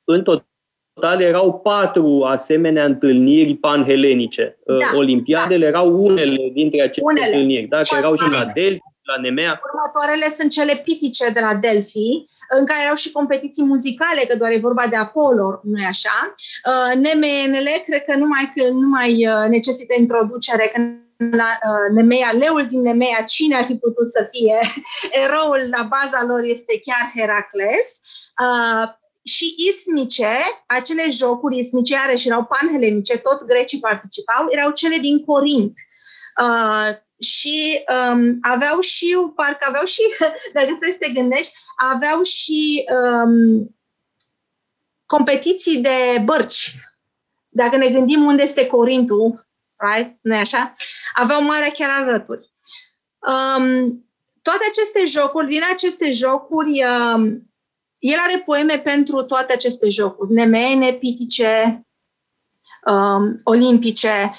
[0.04, 4.58] în total erau patru asemenea întâlniri panhelenice.
[4.64, 5.78] Uh, da, Olimpiadele da.
[5.78, 7.26] erau unele dintre aceste unele.
[7.26, 7.80] întâlniri, da?
[7.82, 9.60] Că erau și la Delphi, la Nemea.
[9.72, 12.24] Următoarele sunt cele pitice de la Delphi,
[12.58, 16.32] în care erau și competiții muzicale, că doar e vorba de Apollo, nu-i așa?
[16.66, 20.80] Uh, Nemeenele, cred că nu mai, nu mai necesită introducere, că
[21.28, 24.58] la uh, Nemea, leul din Nemea, cine ar fi putut să fie
[25.24, 28.00] eroul la baza lor este chiar Heracles.
[28.42, 30.32] Uh, și ismice,
[30.66, 35.74] acele jocuri ismice, și erau panhelenice, toți grecii participau, erau cele din Corint.
[36.40, 40.00] Uh, și um, aveau și, parcă aveau și,
[40.54, 41.52] dacă să te gândești,
[41.92, 43.76] aveau și um,
[45.06, 46.74] competiții de bărci.
[47.48, 49.46] Dacă ne gândim unde este Corintul,
[49.76, 50.16] right?
[50.20, 50.72] nu așa?
[51.14, 52.50] Aveau mare chiar alături.
[53.18, 54.04] Um,
[54.42, 57.50] toate aceste jocuri, din aceste jocuri, um,
[57.98, 61.86] el are poeme pentru toate aceste jocuri, nemeene, pitice,
[62.86, 64.34] um, olimpice,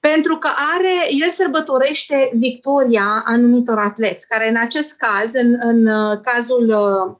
[0.00, 6.20] pentru că are, el sărbătorește victoria anumitor atleți, care în acest caz, în, în uh,
[6.22, 7.14] cazul uh,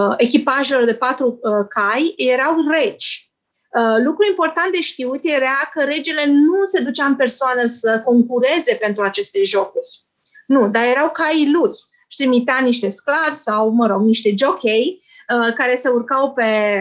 [0.00, 3.32] uh, echipajelor de patru uh, cai, erau regi.
[3.80, 8.74] Uh, lucru important de știut era că regele nu se ducea în persoană să concureze
[8.80, 9.88] pentru aceste jocuri.
[10.46, 11.70] Nu, dar erau caii lui.
[12.08, 16.80] Și trimita niște sclavi sau, mă rog, niște jockey uh, care se urcau, pe,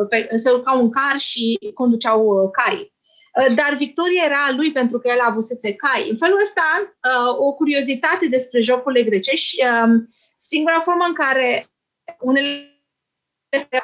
[0.00, 2.92] uh, pe, se urcau în car și conduceau uh, cai.
[3.40, 6.08] Uh, dar victoria era a lui pentru că el avusese cai.
[6.10, 11.70] În felul ăsta, uh, o curiozitate despre jocurile grecești, um, singura formă în care
[12.20, 12.74] unele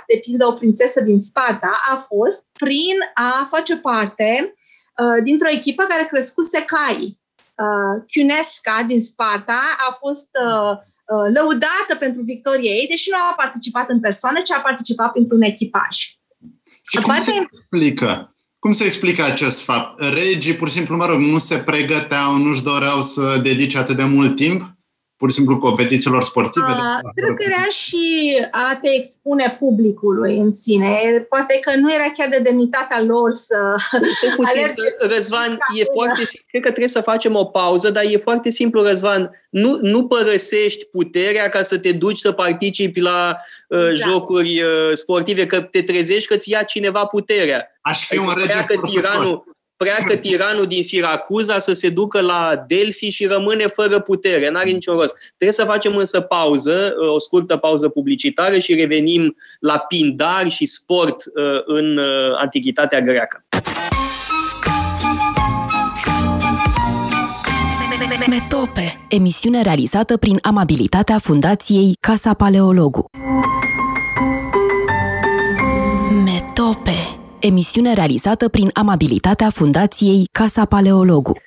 [0.06, 4.54] de pildă o prințesă din Sparta, a fost prin a face parte
[4.96, 7.20] uh, dintr-o echipă care crescuse cai.
[7.56, 10.72] Uh, Cunesca din Sparta a fost uh,
[11.06, 15.42] uh, lăudată pentru victoria ei, deși nu a participat în persoană, ci a participat printr-un
[15.42, 15.96] echipaj.
[16.82, 18.35] Și cum se explică?
[18.58, 20.00] Cum se explică acest fapt?
[20.00, 24.04] Regii, pur și simplu, mă rog, nu se pregăteau, nu-și doreau să dedice atât de
[24.04, 24.75] mult timp?
[25.16, 26.66] Pur și simplu competițiilor sportive?
[26.66, 31.26] Uh, cred că era și a te expune publicului în sine.
[31.28, 33.74] Poate că nu era chiar de demnitatea lor să
[34.36, 34.82] puțin, alerge.
[34.98, 39.30] Răzvan, e foarte, cred că trebuie să facem o pauză, dar e foarte simplu, Răzvan.
[39.50, 43.36] Nu, nu părăsești puterea ca să te duci să participi la
[43.68, 43.92] uh, da.
[43.92, 47.70] jocuri uh, sportive, că te trezești că ți ia cineva puterea.
[47.80, 52.64] Aș fi adică un rege că tiranul, pleacă tiranul din Siracuza să se ducă la
[52.66, 54.50] Delphi și rămâne fără putere.
[54.50, 55.16] N-are niciun rost.
[55.26, 61.24] Trebuie să facem însă pauză, o scurtă pauză publicitară și revenim la pindar și sport
[61.66, 62.00] în
[62.36, 63.44] Antichitatea greacă.
[68.26, 73.10] Metope, emisiune realizată prin amabilitatea Fundației Casa Paleologu.
[77.46, 81.40] Emisiune realizată prin amabilitatea Fundației Casa Paleologu.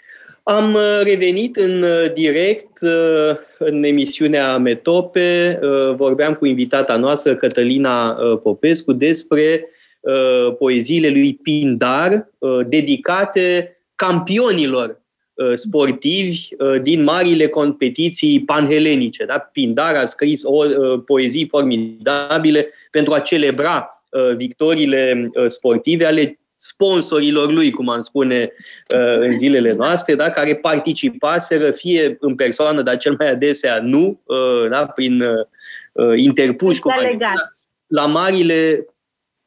[0.44, 5.60] Am uh, revenit în uh, direct uh, în emisiunea Metope.
[5.96, 9.66] Vorbeam cu invitata noastră, Cătălina Popescu, despre
[10.58, 12.30] poeziile lui Pindar,
[12.68, 15.00] dedicate campionilor
[15.40, 19.26] Uh, sportivi uh, din marile competiții panhelenice.
[19.26, 19.38] Da?
[19.38, 23.99] Pindar a scris o uh, poezii formidabile pentru a celebra
[24.36, 28.52] victoriile sportive ale sponsorilor lui, cum am spune
[29.18, 30.30] în zilele noastre, da?
[30.30, 34.22] care participaseră fie în persoană, dar cel mai adesea nu,
[34.70, 34.86] da?
[34.86, 35.24] prin
[36.16, 36.90] interpuși cu
[37.88, 38.86] la marile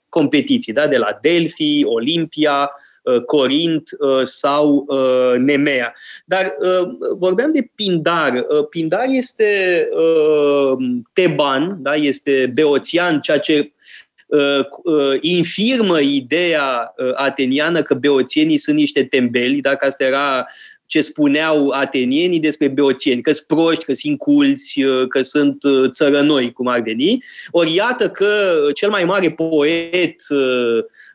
[0.08, 0.86] competiții, da?
[0.86, 2.70] de la Delphi, Olimpia,
[3.02, 5.94] Uh, Corint uh, sau uh, Nemea.
[6.24, 6.54] Dar
[7.16, 8.46] vorbeam de Pindar.
[8.70, 9.88] Pindar este
[11.12, 11.94] teban, da?
[11.94, 13.72] este beoțian, ceea ce
[15.20, 20.46] infirmă ideea ateniană că beoțienii sunt niște tembeli, dacă asta era
[20.86, 26.66] ce spuneau atenienii despre beoțieni, că sunt proști, că sunt inculți, că sunt țărănoi, cum
[26.66, 27.24] ar veni.
[27.50, 30.14] Ori iată că cel mai mare poet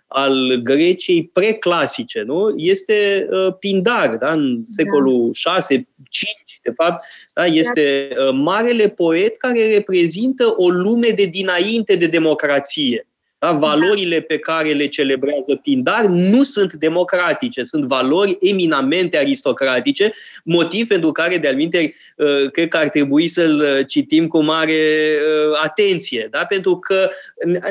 [0.07, 2.53] al Greciei preclasice, nu?
[2.55, 4.31] Este uh, Pindar, da?
[4.31, 5.51] în secolul da.
[5.51, 6.31] 6, 5,
[6.67, 7.45] de fapt, da?
[7.45, 13.07] este uh, marele poet care reprezintă o lume de dinainte de democrație.
[13.39, 13.51] Da?
[13.51, 20.13] Valorile pe care le celebrează Pindar nu sunt democratice, sunt valori eminamente aristocratice,
[20.43, 24.71] motiv pentru care, de-al minte, uh, cred că ar trebui să-l uh, citim cu mare
[24.71, 26.45] uh, atenție, da?
[26.45, 27.09] pentru că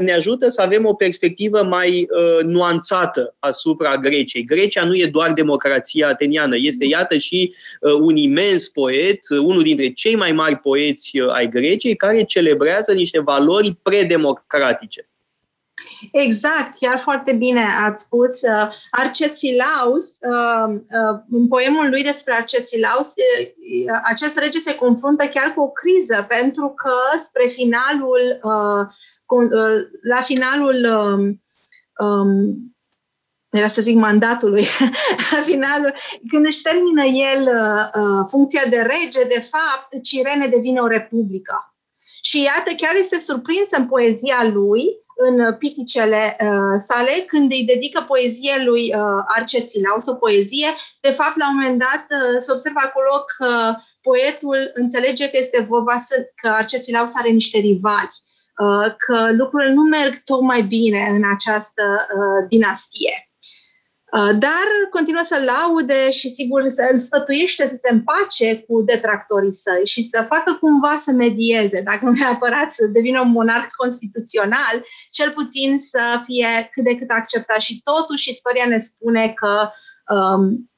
[0.00, 2.06] ne ajută să avem o perspectivă mai
[2.42, 4.44] nuanțată asupra Greciei.
[4.44, 7.54] Grecia nu e doar democrația ateniană, este, iată, și
[8.00, 13.76] un imens poet, unul dintre cei mai mari poeți ai Greciei, care celebrează niște valori
[13.82, 15.08] predemocratice.
[16.12, 18.40] Exact, chiar foarte bine ați spus.
[18.40, 25.54] Uh, Arcesilaus, uh, uh, în poemul lui despre Arcesilaus, uh, acest rege se confruntă chiar
[25.54, 28.86] cu o criză, pentru că spre finalul, uh,
[29.26, 31.42] uh, la finalul um,
[32.06, 32.74] um,
[33.50, 34.66] era să zic mandatului,
[35.32, 35.94] la finalul,
[36.28, 41.74] când își termină el uh, funcția de rege, de fapt, Cirene devine o republică.
[42.22, 48.04] Și iată, chiar este surprins în poezia lui în piticele uh, sale, când îi dedică
[48.06, 50.68] poezie lui uh, Arcesilaus, o poezie,
[51.00, 55.66] de fapt, la un moment dat uh, se observă acolo că poetul înțelege că este
[55.68, 58.16] vorba să, că Arcesilaus are niște rivali,
[58.64, 63.30] uh, că lucrurile nu merg tocmai bine în această uh, dinastie.
[64.16, 69.52] Uh, dar continuă să laude și sigur să îl sfătuiește să se împace cu detractorii
[69.52, 74.84] săi și să facă cumva să medieze, dacă nu neapărat să devină un monarh constituțional,
[75.10, 77.60] cel puțin să fie cât de cât acceptat.
[77.60, 79.68] Și totuși istoria ne spune că
[80.14, 80.70] um,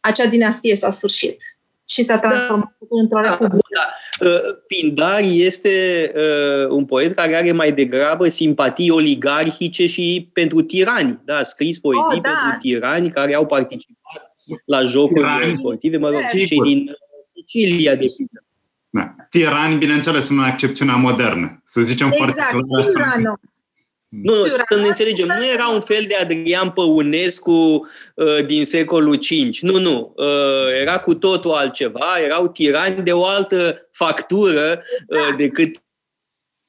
[0.00, 1.42] acea dinastie s-a sfârșit
[1.84, 2.28] și s-a da.
[2.28, 2.86] transformat da.
[3.00, 3.65] într-o republică.
[3.76, 4.26] Da.
[4.26, 11.20] Uh, Pindar este uh, un poet care are mai degrabă simpatii oligarhice și pentru tirani.
[11.24, 12.30] Da, a scris poezii oh, da.
[12.30, 15.54] pentru tirani care au participat la jocuri tirani.
[15.54, 16.46] sportive, mă rog, Sigur.
[16.46, 16.94] cei din uh,
[17.34, 18.44] Sicilia, de pildă.
[18.90, 19.14] Da.
[19.30, 21.62] Tirani, bineînțeles, în accepțiunea modernă.
[21.64, 22.84] Să zicem exact, foarte clar.
[22.84, 23.65] Tiranos.
[24.08, 29.16] Nu, nu, să ne înțelegem, nu era un fel de Adrian Păunescu uh, din secolul
[29.16, 29.56] V.
[29.60, 30.12] Nu, nu.
[30.16, 32.20] Uh, era cu totul altceva.
[32.24, 35.36] Erau tirani de o altă factură uh, exact.
[35.36, 35.82] decât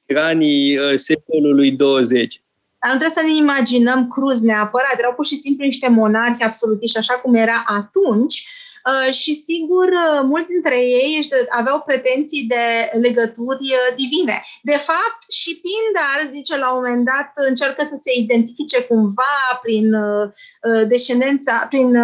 [0.06, 2.42] tiranii uh, secolului 20.
[2.78, 4.98] Dar nu trebuie să ne imaginăm cruz neapărat.
[4.98, 8.67] Erau pur și simplu niște monarhi absolutiști, așa cum era atunci, Uh,
[9.10, 14.42] și sigur, uh, mulți dintre ei aveau pretenții de legături uh, divine.
[14.62, 19.96] De fapt, și Pindar, zice la un moment dat, încearcă să se identifice cumva prin
[20.88, 21.96] descendența, prin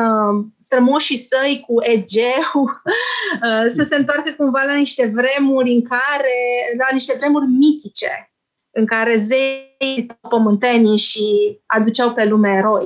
[0.59, 2.81] strămoșii săi cu Egeu,
[3.77, 6.37] să se întoarcă cumva la niște vremuri în care,
[6.79, 8.33] la niște vremuri mitice,
[8.71, 12.85] în care zei pământenii și aduceau pe lume eroi.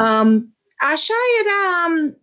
[0.00, 0.56] Um,
[0.92, 2.14] așa era uh,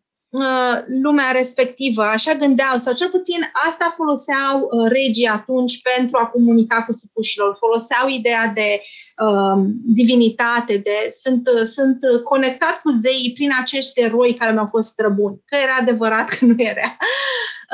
[1.02, 6.84] lumea respectivă, așa gândeau, sau cel puțin asta foloseau uh, regii atunci pentru a comunica
[6.84, 7.56] cu supușilor.
[7.60, 8.82] Foloseau ideea de
[9.26, 14.90] uh, divinitate, de sunt, uh, sunt conectat cu zeii prin acești eroi care mi-au fost
[14.90, 15.42] străbuni.
[15.46, 16.98] Că era adevărat, că nu era.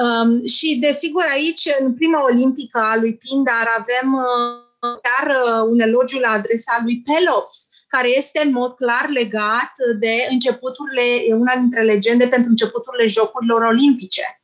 [0.03, 5.79] Um, și desigur aici, în prima olimpică a lui Pindar, avem uh, chiar uh, un
[5.79, 11.55] elogiu la adresa lui Pelops, care este în mod clar legat de începuturile, e una
[11.55, 14.41] dintre legende pentru începuturile Jocurilor Olimpice.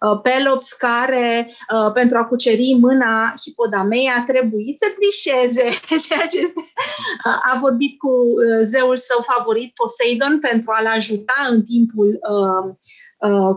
[0.00, 5.68] Uh, Pelops, care uh, pentru a cuceri mâna hipodamei a trebuit să trișeze,
[6.06, 11.62] ceea ce este, uh, a vorbit cu zeul său favorit, Poseidon, pentru a-l ajuta în
[11.62, 12.18] timpul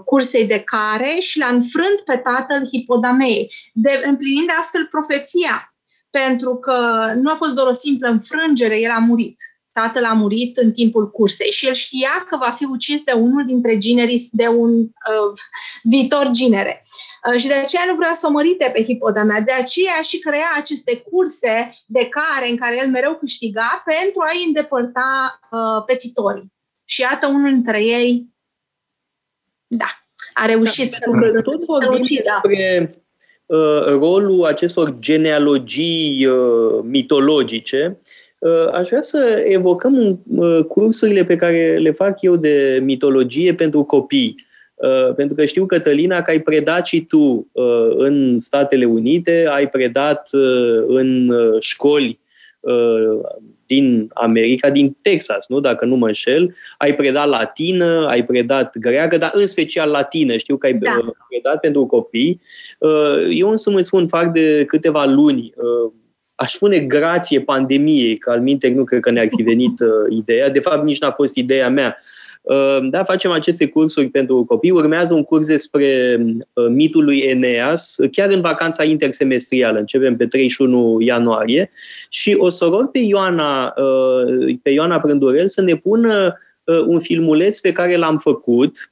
[0.05, 5.68] cursei de care și l-a înfrânt pe tatăl hipodamei, de, împlinind astfel profeția
[6.09, 9.37] pentru că nu a fost doar o simplă înfrângere, el a murit.
[9.71, 13.45] Tatăl a murit în timpul cursei și el știa că va fi ucis de unul
[13.45, 15.39] dintre ginerii, de un uh,
[15.83, 16.83] viitor ginere.
[17.27, 19.41] Uh, și de aceea nu vrea să o mărite pe hipodamea.
[19.41, 24.43] De aceea și crea aceste curse de care în care el mereu câștiga pentru a-i
[24.45, 26.53] îndepărta uh, pețitorii.
[26.85, 28.27] Și iată unul dintre ei,
[29.67, 29.85] da,
[30.33, 31.41] a reușit da, să...
[31.41, 33.08] Tot vorbim despre Uh,
[33.99, 37.99] rolul acestor genealogii uh, mitologice,
[38.39, 40.19] uh, aș vrea să evocăm
[40.67, 44.47] cursurile pe care le fac eu de mitologie pentru copii.
[45.15, 47.51] Pentru că știu, Cătălina, că ai predat și tu
[47.97, 50.29] în Statele Unite, ai predat
[50.85, 52.19] în școli
[53.69, 55.59] din America, din Texas, nu?
[55.59, 56.55] dacă nu mă înșel.
[56.77, 60.37] Ai predat latină, ai predat greacă, dar în special latină.
[60.37, 60.97] Știu că ai da.
[61.29, 62.41] predat pentru copii.
[62.79, 65.91] Uh, eu însă mă spun, fac de câteva luni, uh,
[66.35, 70.49] aș spune grație pandemiei, că al minte nu cred că ne-ar fi venit uh, ideea.
[70.49, 71.97] De fapt, nici n-a fost ideea mea.
[72.89, 74.71] Da, facem aceste cursuri pentru copii.
[74.71, 76.19] Urmează un curs despre
[76.69, 79.79] mitul lui Eneas, chiar în vacanța intersemestrială.
[79.79, 81.71] Începem pe 31 ianuarie
[82.09, 83.73] și o să rog pe Ioana,
[84.61, 86.37] pe Ioana Prândurel să ne pună
[86.85, 88.91] un filmuleț pe care l-am făcut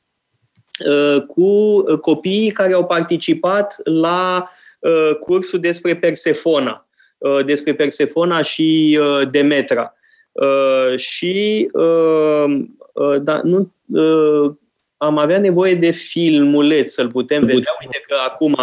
[0.86, 4.50] Uh, cu uh, copiii care au participat la
[4.80, 6.88] uh, cursul despre Persefona,
[7.46, 9.00] despre Persefona și
[9.32, 9.94] Demetra.
[10.96, 11.68] Și
[13.22, 13.72] da, nu,
[14.98, 17.76] am avea nevoie de filmuleț să-l putem vedea.
[17.82, 18.58] Uite că acum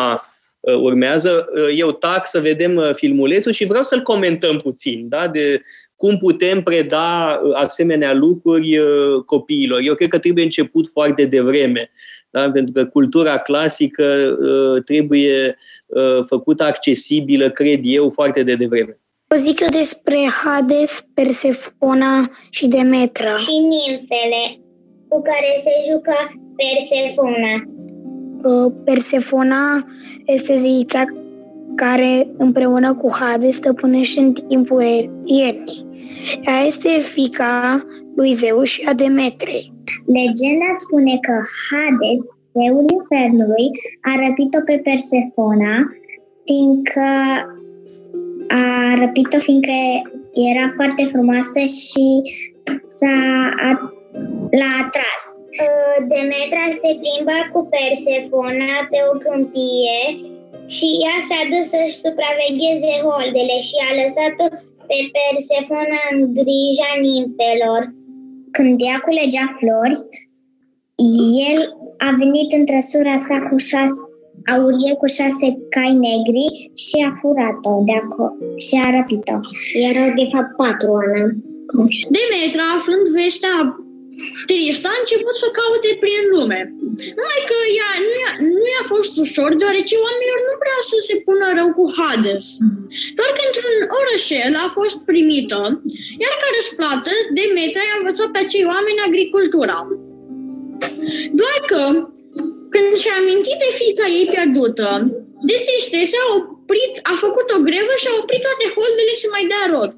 [0.61, 1.49] urmează.
[1.77, 5.29] Eu tac să vedem filmulețul și vreau să-l comentăm puțin, da?
[5.29, 5.63] de
[5.97, 8.79] cum putem preda asemenea lucruri
[9.27, 9.81] copiilor.
[9.81, 11.91] Eu cred că trebuie început foarte devreme
[12.35, 12.51] da?
[12.51, 15.57] pentru că cultura clasică uh, trebuie
[15.87, 18.99] uh, făcută accesibilă, cred eu, foarte de devreme.
[19.35, 23.35] O zic eu despre Hades, Persefona și Demetra.
[23.35, 24.61] Și nimfele
[25.09, 26.15] cu care se jucă
[26.57, 27.53] Persefona.
[28.43, 29.87] Uh, Persefona
[30.25, 31.05] este zeița
[31.75, 34.83] care împreună cu Hades stăpânește în timpul
[35.25, 35.87] iernii.
[36.47, 39.73] Ea este fica lui Zeus și a Demetrei.
[40.07, 41.35] Legenda spune că
[41.69, 42.21] Hades,
[42.53, 43.67] zeul infernului,
[44.01, 45.75] a răpit-o pe Persefona,
[46.45, 47.09] fiindcă
[48.49, 49.79] a răpit-o fiindcă
[50.51, 52.07] era foarte frumoasă și
[52.97, 53.17] s-a,
[53.69, 53.71] a,
[54.59, 55.23] l-a atras.
[55.63, 60.01] Uh, Demetra se plimba cu Persefona pe o câmpie
[60.75, 64.47] și ea s-a dus să-și supravegheze holdele și a lăsat-o
[64.89, 67.83] pe Persefona în grija nimfelor.
[68.57, 69.99] Când ea culegea flori,
[71.51, 71.61] el
[72.07, 74.01] a venit în trăsura sa cu șase
[74.53, 76.49] aurie cu șase cai negri
[76.85, 78.33] și a furat-o de acolo
[78.65, 79.37] și a răpit-o.
[79.89, 81.33] Erau de fapt patru ani.
[82.17, 83.57] Demetra, aflând vestea
[84.51, 86.61] tristă, a început să caute prin lume.
[87.19, 91.17] Numai că ea, nu, i-a, nu i-a fost ușor, deoarece oamenilor nu vreau să se
[91.27, 92.47] pună rău cu Hades.
[93.19, 95.61] Doar că într-un orășel a fost primită,
[96.23, 99.79] iar ca răsplată, Demetra i-a învățat pe acei oameni agricultura.
[101.41, 101.81] Doar că,
[102.75, 104.89] când și-a amintit de fica ei pierdută,
[105.49, 109.45] de tristețe a oprit, a făcut o grevă și a oprit toate holdele să mai
[109.53, 109.91] dea rod.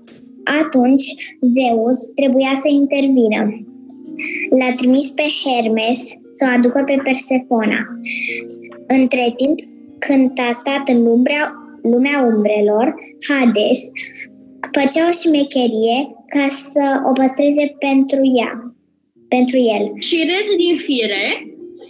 [0.60, 1.06] Atunci,
[1.54, 3.42] Zeus trebuia să intervină.
[4.58, 6.00] L-a trimis pe Hermes
[6.38, 7.80] să o aducă pe Persefona.
[8.98, 9.58] Între timp,
[10.06, 11.40] când a stat în umbra,
[11.92, 12.86] lumea umbrelor,
[13.28, 13.80] Hades
[14.76, 15.98] făcea o șmecherie
[16.34, 18.52] ca să o păstreze pentru ea,
[19.34, 19.84] pentru el.
[20.06, 21.26] Și ret din fire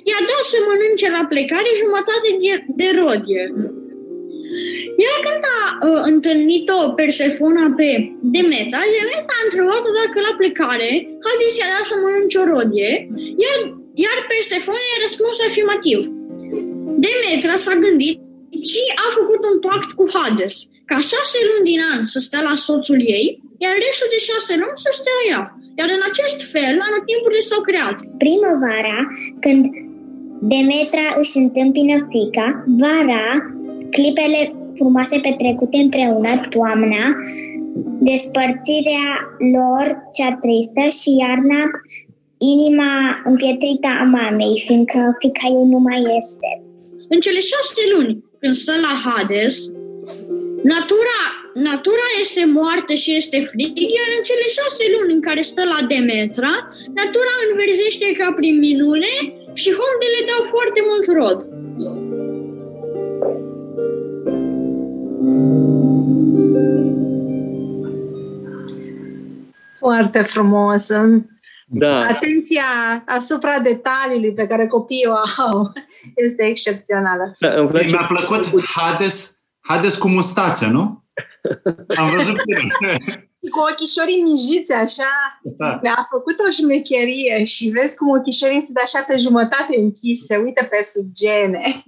[0.08, 3.44] i-a dat să mănânce la plecare jumătate de, de rodie.
[5.04, 7.88] Iar când a uh, întâlnit-o Persefona pe
[8.34, 10.90] Demetra, Demetra a întrebat-o dacă la plecare
[11.24, 12.92] Hades i-a dat să mănânce o rodie,
[13.44, 13.56] iar,
[14.04, 16.00] iar Persefona i-a răspuns afirmativ.
[17.04, 18.18] Demetra s-a gândit
[18.70, 20.56] și a făcut un pact cu Hades,
[20.90, 23.26] ca șase luni din an să stea la soțul ei,
[23.64, 25.42] iar restul de șase luni să stea ea.
[25.78, 27.96] Iar în acest fel, anotimpurile s-au creat.
[28.22, 28.98] Primăvara,
[29.44, 29.62] când
[30.40, 33.26] Demetra își întâmpină frica, vara,
[33.90, 37.04] clipele frumoase petrecute împreună, toamna,
[38.00, 39.08] despărțirea
[39.54, 39.84] lor
[40.16, 41.62] cea tristă și iarna,
[42.54, 42.92] inima
[43.24, 46.50] împietrită a mamei, fiindcă fica ei nu mai este.
[47.08, 49.56] În cele șase luni, când stă la Hades,
[50.72, 51.20] natura,
[51.54, 55.80] natura este moartă și este frig, iar în cele șase luni în care stă la
[55.90, 56.54] Demetra,
[57.00, 59.12] natura înverzește ca prin minune
[59.56, 61.48] și hondele dau foarte mult rod.
[69.78, 70.88] Foarte frumos.
[71.66, 71.98] Da.
[72.00, 72.62] Atenția
[73.06, 75.72] asupra detaliului pe care copiii o au
[76.26, 77.34] este excepțională.
[77.38, 81.04] Da, îmi place Mi-a plăcut Hades, Hades cu mustață, nu?
[81.96, 82.36] Am văzut
[83.50, 85.78] Cu ochișorii mijiți așa, Da.
[85.82, 90.64] mi-a făcut o șmecherie și vezi cum ochișorii sunt așa pe jumătate închiși, se uită
[90.64, 91.84] pe sub gene.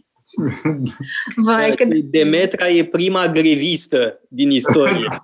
[1.46, 1.88] Vai, cât...
[1.94, 5.08] Demetra e prima grevistă din istorie.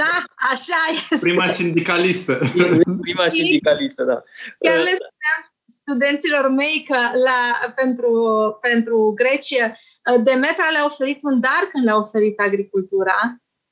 [0.00, 0.14] Da,
[0.52, 1.28] așa este.
[1.28, 2.32] prima sindicalistă.
[2.56, 4.22] E prima sindicalistă, da.
[4.58, 8.12] Chiar le spuneam studenților mei că la, pentru,
[8.60, 13.16] pentru Grecie Demetra le-a oferit un dar când le-a oferit agricultura.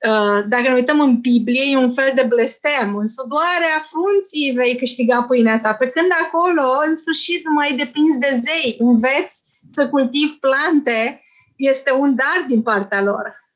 [0.07, 2.97] Uh, Dacă ne uităm în Biblie, e un fel de blestem.
[2.97, 8.19] În sudoarea frunții vei câștiga pâinea ta, pe când acolo, în sfârșit, nu mai depinzi
[8.19, 8.77] de zei.
[8.79, 11.23] Înveți să cultivi plante,
[11.57, 13.48] este un dar din partea lor.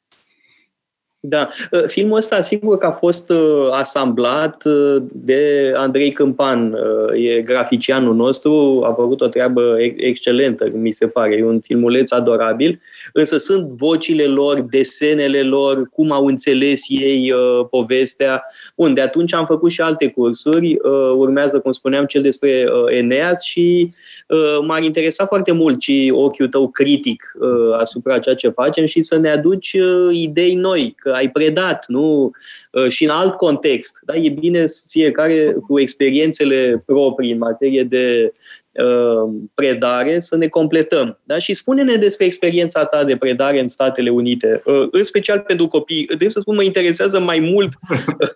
[1.24, 1.48] Da.
[1.70, 7.40] Uh, Filmul ăsta, sigur că a fost uh, asamblat uh, de Andrei Câmpan, uh, e
[7.40, 12.80] graficianul nostru, a făcut o treabă ex- excelentă, mi se pare, e un filmuleț adorabil,
[13.12, 18.44] însă sunt vocile lor, desenele lor, cum au înțeles ei uh, povestea.
[18.76, 22.96] Bun, de atunci am făcut și alte cursuri, uh, urmează, cum spuneam, cel despre uh,
[22.96, 23.92] Eneas și
[24.28, 29.02] uh, m-ar interesa foarte mult și ochiul tău critic uh, asupra ceea ce facem și
[29.02, 32.30] să ne aduci uh, idei noi, că ai predat, nu?
[32.70, 33.98] Uh, și în alt context.
[34.04, 34.16] Da?
[34.16, 38.32] E bine să fiecare cu experiențele proprii în materie de
[38.72, 41.20] uh, predare să ne completăm.
[41.24, 41.38] Da?
[41.38, 46.04] Și spune-ne despre experiența ta de predare în Statele Unite, uh, în special pentru copii.
[46.04, 47.72] Trebuie să spun, mă interesează mai mult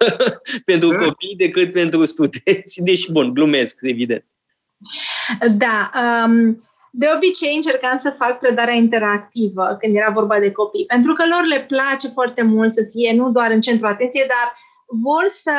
[0.65, 2.81] pentru copii decât pentru studenți.
[2.83, 4.25] Deci, bun, glumesc, evident.
[5.57, 5.91] Da.
[6.27, 6.59] Um,
[6.93, 11.45] de obicei încercam să fac predarea interactivă când era vorba de copii, pentru că lor
[11.47, 14.57] le place foarte mult să fie nu doar în centru atenției, dar
[14.87, 15.53] vor să...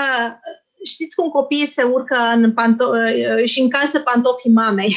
[0.83, 4.95] Știți cum copiii se urcă în panto- și încalță pantofii mamei?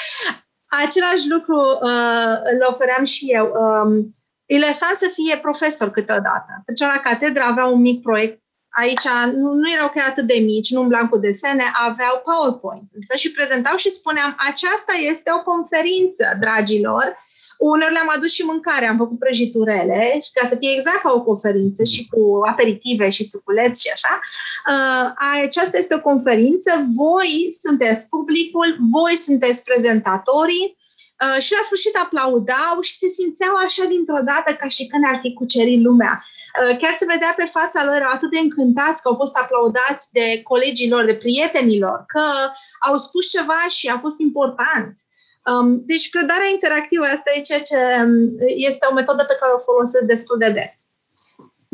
[0.84, 3.52] Același lucru uh, îl ofeream și eu.
[3.54, 4.14] Um,
[4.46, 6.62] îi lăsam să fie profesor câteodată.
[6.66, 8.41] Treceau la catedră, aveau un mic proiect
[8.80, 12.88] aici nu, nu erau chiar atât de mici, nu umblam cu desene, aveau PowerPoint.
[12.94, 17.16] Însă și prezentau și spuneam, aceasta este o conferință, dragilor.
[17.58, 21.84] Uneori le-am adus și mâncare, am făcut prăjiturele, ca să fie exact ca o conferință
[21.84, 24.20] și cu aperitive și suculeți și așa.
[24.68, 25.12] Uh,
[25.44, 30.76] aceasta este o conferință, voi sunteți publicul, voi sunteți prezentatorii,
[31.22, 35.18] Uh, și la sfârșit aplaudau și se simțeau așa dintr-o dată ca și când ar
[35.22, 36.14] fi cucerit lumea.
[36.22, 40.04] Uh, chiar se vedea pe fața lor, erau atât de încântați că au fost aplaudați
[40.18, 42.24] de colegii lor, de prietenii lor, că
[42.88, 44.90] au spus ceva și a fost important.
[45.50, 48.14] Um, deci predarea interactivă asta e ceea ce um,
[48.70, 50.74] este o metodă pe care o folosesc destul de des.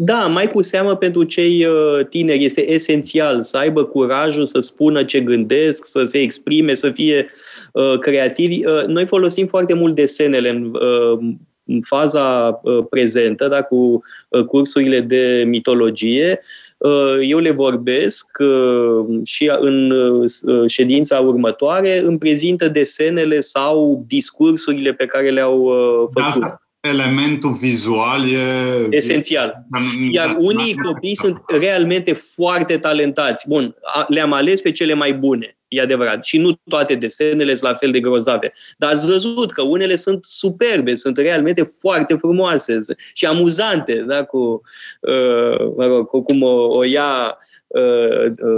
[0.00, 5.04] Da, mai cu seamă pentru cei uh, tineri este esențial să aibă curajul să spună
[5.04, 7.57] ce gândesc, să se exprime, să fie uh,
[8.00, 8.64] creativi.
[8.64, 11.18] Uh, noi folosim foarte mult desenele în, uh,
[11.64, 16.40] în faza uh, prezentă, da, cu uh, cursurile de mitologie.
[16.78, 20.30] Uh, eu le vorbesc uh, și în uh,
[20.66, 26.40] ședința următoare îmi prezintă desenele sau discursurile pe care le-au uh, făcut.
[26.40, 28.86] Da, elementul vizual e...
[28.90, 29.64] Esențial.
[30.10, 33.48] Iar unii copii sunt realmente foarte talentați.
[33.48, 33.76] Bun,
[34.08, 36.24] le-am ales pe cele mai bune, e adevărat.
[36.24, 38.52] Și nu toate desenele sunt la fel de grozave.
[38.76, 42.78] Dar ați văzut că unele sunt superbe, sunt realmente foarte frumoase
[43.12, 44.24] și amuzante, da?
[44.24, 44.60] cu,
[45.00, 47.46] uh, mă rog, cu cum o, o ia uh,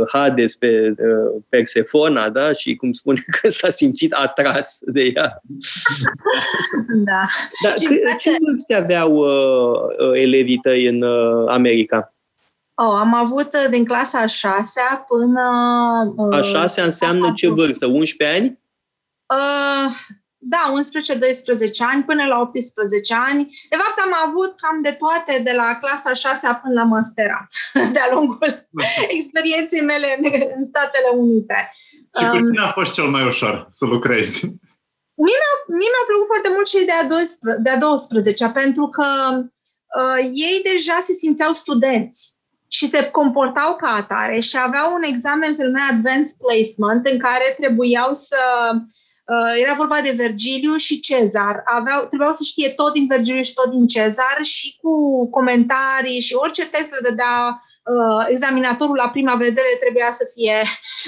[0.09, 2.53] Hades pe uh, Persefona, da?
[2.53, 5.43] Și cum spune că s-a simțit atras de ea.
[7.09, 7.25] da.
[7.63, 12.15] Dar c- ce vârste aveau uh, elevii tăi în uh, America?
[12.75, 15.43] Oh, am avut din clasa a șasea până...
[16.17, 17.87] Uh, a șasea înseamnă ce vârstă?
[17.87, 18.59] 11 ani?
[19.27, 19.93] Uh,
[20.43, 23.43] da, 11-12 ani până la 18 ani.
[23.69, 27.47] De fapt, am avut cam de toate, de la clasa 6 până la masterat,
[27.95, 28.69] de-a lungul
[29.09, 30.25] experienței mele în,
[30.57, 31.71] în Statele Unite.
[32.19, 34.45] Și cu tine a fost cel mai ușor să lucrezi?
[35.25, 39.09] Mie mi-a, mie mi-a plăcut foarte mult și de-a 12, de-a 12 pentru că
[40.01, 42.21] uh, ei deja se simțeau studenți
[42.69, 47.57] și se comportau ca atare și aveau un examen se numea Advanced Placement în care
[47.59, 48.37] trebuiau să
[48.73, 48.81] Uh,
[49.61, 51.63] era vorba de Vergiliu și Cezar.
[51.65, 56.35] Aveau, trebuiau să știe tot din Vergiliu și tot din Cezar și cu comentarii și
[56.35, 60.63] orice text le dădea uh, examinatorul la prima vedere trebuia să fie,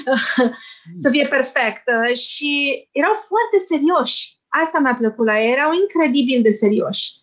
[0.05, 0.51] uh,
[1.03, 1.83] să fie perfect.
[1.87, 2.51] Uh, și
[2.91, 4.41] erau foarte serioși.
[4.47, 5.51] Asta mi-a plăcut la ei.
[5.51, 7.22] Erau incredibil de serioși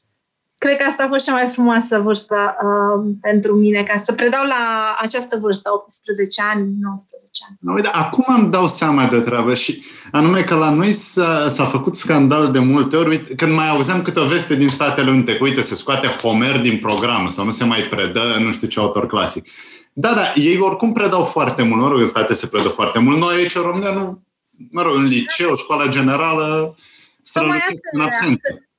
[0.65, 4.45] cred că asta a fost cea mai frumoasă vârstă uh, pentru mine, ca să predau
[4.45, 7.77] la această vârstă, 18 ani, 19 ani.
[7.77, 9.83] Uite, acum îmi dau seama de treabă și
[10.13, 13.09] anume că la noi s-a, s-a făcut scandal de multe ori.
[13.09, 16.61] Uite, când mai auzeam câte o veste din Statele Unite, că uite, se scoate Homer
[16.61, 19.47] din program sau nu se mai predă nu știu ce autor clasic.
[19.93, 23.19] Da, da, ei oricum predau foarte mult, mă rog, în state se predă foarte mult.
[23.19, 24.23] Noi aici în România nu,
[24.71, 26.75] mă rog, în liceu, școala generală,
[27.23, 28.70] strălucesc în absență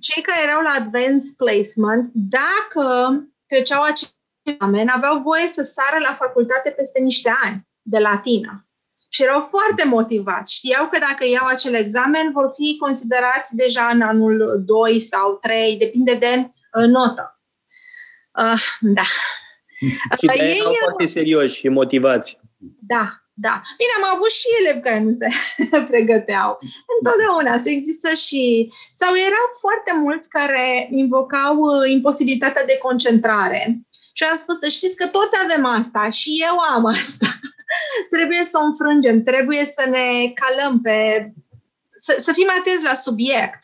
[0.00, 6.14] cei care erau la advanced placement, dacă treceau acest examen, aveau voie să sară la
[6.14, 8.68] facultate peste niște ani de latină.
[9.08, 10.54] Și erau foarte motivați.
[10.54, 15.76] Știau că dacă iau acel examen, vor fi considerați deja în anul 2 sau 3,
[15.76, 17.40] depinde de uh, notă.
[18.38, 19.02] Uh, da.
[20.18, 22.40] Și uh, ei erau foarte serioși și motivați.
[22.80, 23.60] Da, da.
[23.76, 25.28] Bine, am avut și elevi care nu se
[25.90, 26.58] pregăteau.
[26.98, 28.72] Întotdeauna să există și...
[28.94, 33.80] Sau erau foarte mulți care invocau uh, imposibilitatea de concentrare.
[34.12, 37.38] Și am spus să știți că toți avem asta și eu am asta.
[38.14, 41.30] trebuie să o înfrângem, trebuie să ne calăm pe...
[41.96, 43.63] Să, să fim atenți la subiect.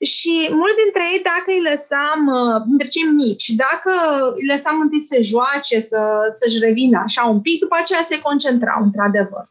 [0.00, 3.92] Și mulți dintre ei, dacă îi lăsam, uh, dintre cei mici, dacă
[4.36, 6.00] îi lăsam întâi să joace, să,
[6.38, 9.44] să-și revină așa un pic, după aceea se concentrau, într-adevăr.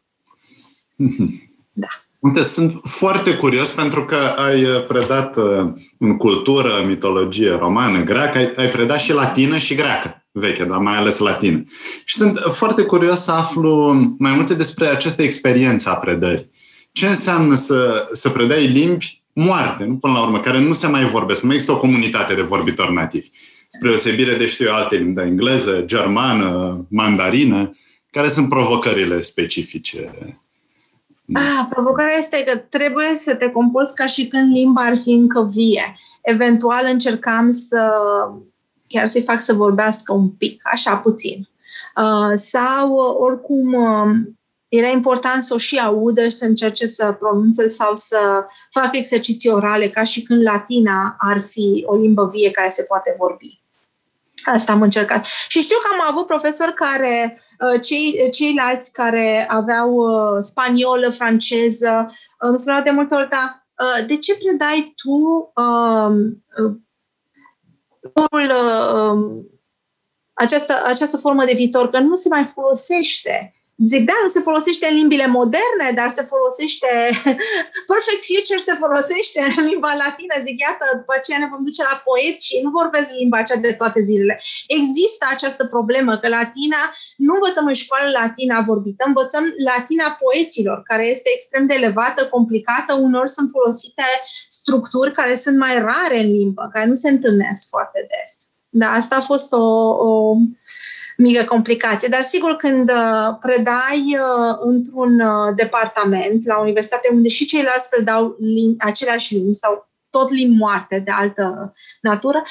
[1.78, 1.88] Da.
[2.18, 8.38] Uite, sunt foarte curios pentru că ai uh, predat uh, în cultură, mitologie romană, greacă,
[8.38, 11.64] ai, ai predat și latină și greacă veche, dar mai ales latină.
[12.04, 16.50] Și sunt foarte curios să aflu mai multe despre această experiență a predării.
[16.92, 21.04] Ce înseamnă să, să predai limbi moarte, nu până la urmă, care nu se mai
[21.04, 21.42] vorbesc.
[21.42, 23.30] Nu există o comunitate de vorbitori nativi.
[23.68, 27.76] Spre osebire de, știu alte limbi, de engleză, germană, mandarină,
[28.10, 30.12] care sunt provocările specifice?
[31.34, 35.48] Ah, provocarea este că trebuie să te comporți ca și când limba ar fi încă
[35.52, 35.96] vie.
[36.22, 37.92] Eventual încercam să
[38.86, 41.48] chiar să-i fac să vorbească un pic, așa puțin.
[41.96, 43.76] Uh, sau oricum
[44.68, 49.50] era important să o și audă și să încerce să pronunțe sau să facă exerciții
[49.50, 53.60] orale, ca și când latina ar fi o limbă vie care se poate vorbi.
[54.44, 55.24] Asta am încercat.
[55.48, 62.06] Și știu că am avut profesori care, uh, cei, ceilalți care aveau uh, spaniolă, franceză,
[62.38, 66.44] îmi spuneau de multe ori, da, uh, de ce predai tu um,
[68.32, 69.48] um,
[70.32, 71.90] această, această formă de viitor?
[71.90, 73.55] Că nu se mai folosește.
[73.84, 76.90] Zic, da, nu se folosește în limbile moderne, dar se folosește,
[77.90, 80.34] Perfect Future se folosește în limba latină.
[80.46, 83.72] Zic, iată, după aceea ne vom duce la poeți și nu vorbesc limba aceea de
[83.80, 84.34] toate zilele.
[84.78, 86.80] Există această problemă că latina,
[87.26, 92.92] nu învățăm în școală latina vorbită, învățăm latina poeților, care este extrem de elevată, complicată,
[93.06, 94.08] unor sunt folosite
[94.58, 98.32] structuri care sunt mai rare în limbă, care nu se întâlnesc foarte des.
[98.68, 99.66] Da, asta a fost o,
[100.08, 100.36] o
[101.16, 102.08] mică complicație.
[102.08, 108.36] Dar sigur, când uh, predai uh, într-un uh, departament la universitate unde și ceilalți predau
[108.38, 112.42] limbi, aceleași limbi sau tot limbi moarte de altă natură,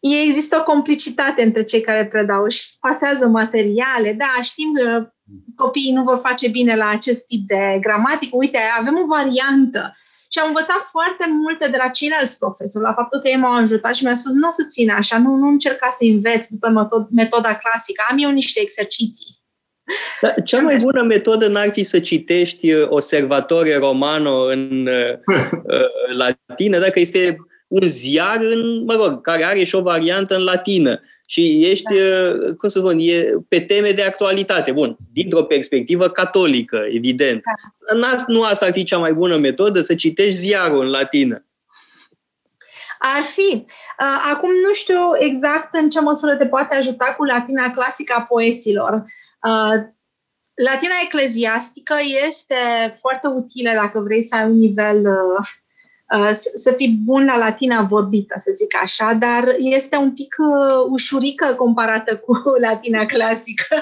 [0.00, 4.12] există o complicitate între cei care predau și pasează materiale.
[4.12, 5.12] Da, știm că
[5.56, 8.36] copiii nu vor face bine la acest tip de gramatică.
[8.36, 9.94] Uite, avem o variantă
[10.32, 13.94] și am învățat foarte multe de la ceilalți profesori, la faptul că ei m-au ajutat
[13.94, 17.06] și mi-au spus, nu o să ține așa, nu, nu încerca să înveți după metod,
[17.10, 19.38] metoda clasică, am eu niște exerciții.
[20.20, 25.36] Da, cea mai bună metodă n-ar fi să citești uh, Observatore Romano în uh,
[25.76, 27.36] uh, latină, dacă este
[27.68, 31.00] un ziar în, mă rog, care are și o variantă în latină
[31.30, 32.52] și ești, da.
[32.58, 34.72] cum să spun, e pe teme de actualitate.
[34.72, 37.42] Bun, dintr-o perspectivă catolică, evident.
[38.00, 38.16] Da.
[38.26, 41.44] Nu asta ar fi cea mai bună metodă, să citești ziarul în latină.
[42.98, 43.64] Ar fi.
[44.32, 49.04] Acum nu știu exact în ce măsură te poate ajuta cu latina clasică a poeților.
[50.54, 51.94] Latina ecleziastică
[52.28, 52.54] este
[53.00, 55.46] foarte utilă dacă vrei să ai un nivel Uh,
[56.54, 61.54] să fii bun la latina vorbită, să zic așa, dar este un pic uh, ușurică
[61.56, 62.32] comparată cu
[62.68, 63.74] latina clasică.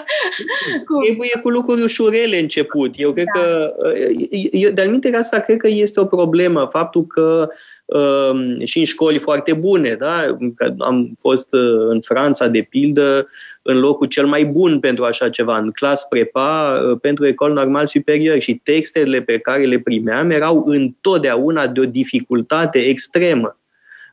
[0.86, 1.00] cu...
[1.02, 2.94] Trebuie cu lucruri ușurele început.
[2.96, 3.40] Eu cred da.
[3.40, 7.48] că, uh, de-al asta cred că este o problemă, faptul că
[7.84, 10.36] um, și în școli foarte bune, da?
[10.78, 11.48] am fost
[11.88, 13.28] în Franța, de pildă,
[13.62, 17.86] în locul cel mai bun pentru așa ceva, în clas prepa uh, pentru ecol normal
[17.86, 23.58] superior și textele pe care le primeam erau întotdeauna de o dificultate extremă.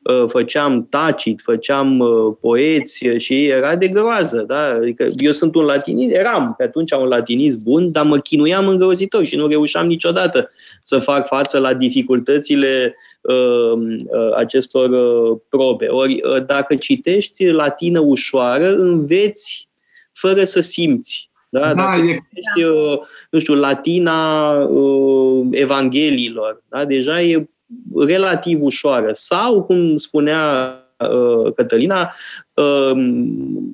[0.03, 4.43] Uh, făceam tacit, făceam uh, poeți și era de groază.
[4.47, 4.63] Da?
[4.65, 9.25] Adică eu sunt un latinist, eram pe atunci un latinist bun, dar mă chinuiam îngrozitor
[9.25, 13.14] și nu reușeam niciodată să fac față la dificultățile uh, uh,
[14.35, 15.87] acestor uh, probe.
[15.87, 19.69] Ori uh, dacă citești latină ușoară, înveți
[20.11, 21.29] fără să simți.
[21.49, 22.03] Da, da dacă e...
[22.03, 22.99] citești, uh,
[23.29, 26.85] nu știu, latina uh, evangheliilor, da?
[26.85, 27.49] deja e
[27.95, 29.09] relativ ușoară.
[29.11, 32.13] Sau, cum spunea uh, Cătălina,
[32.53, 32.91] uh,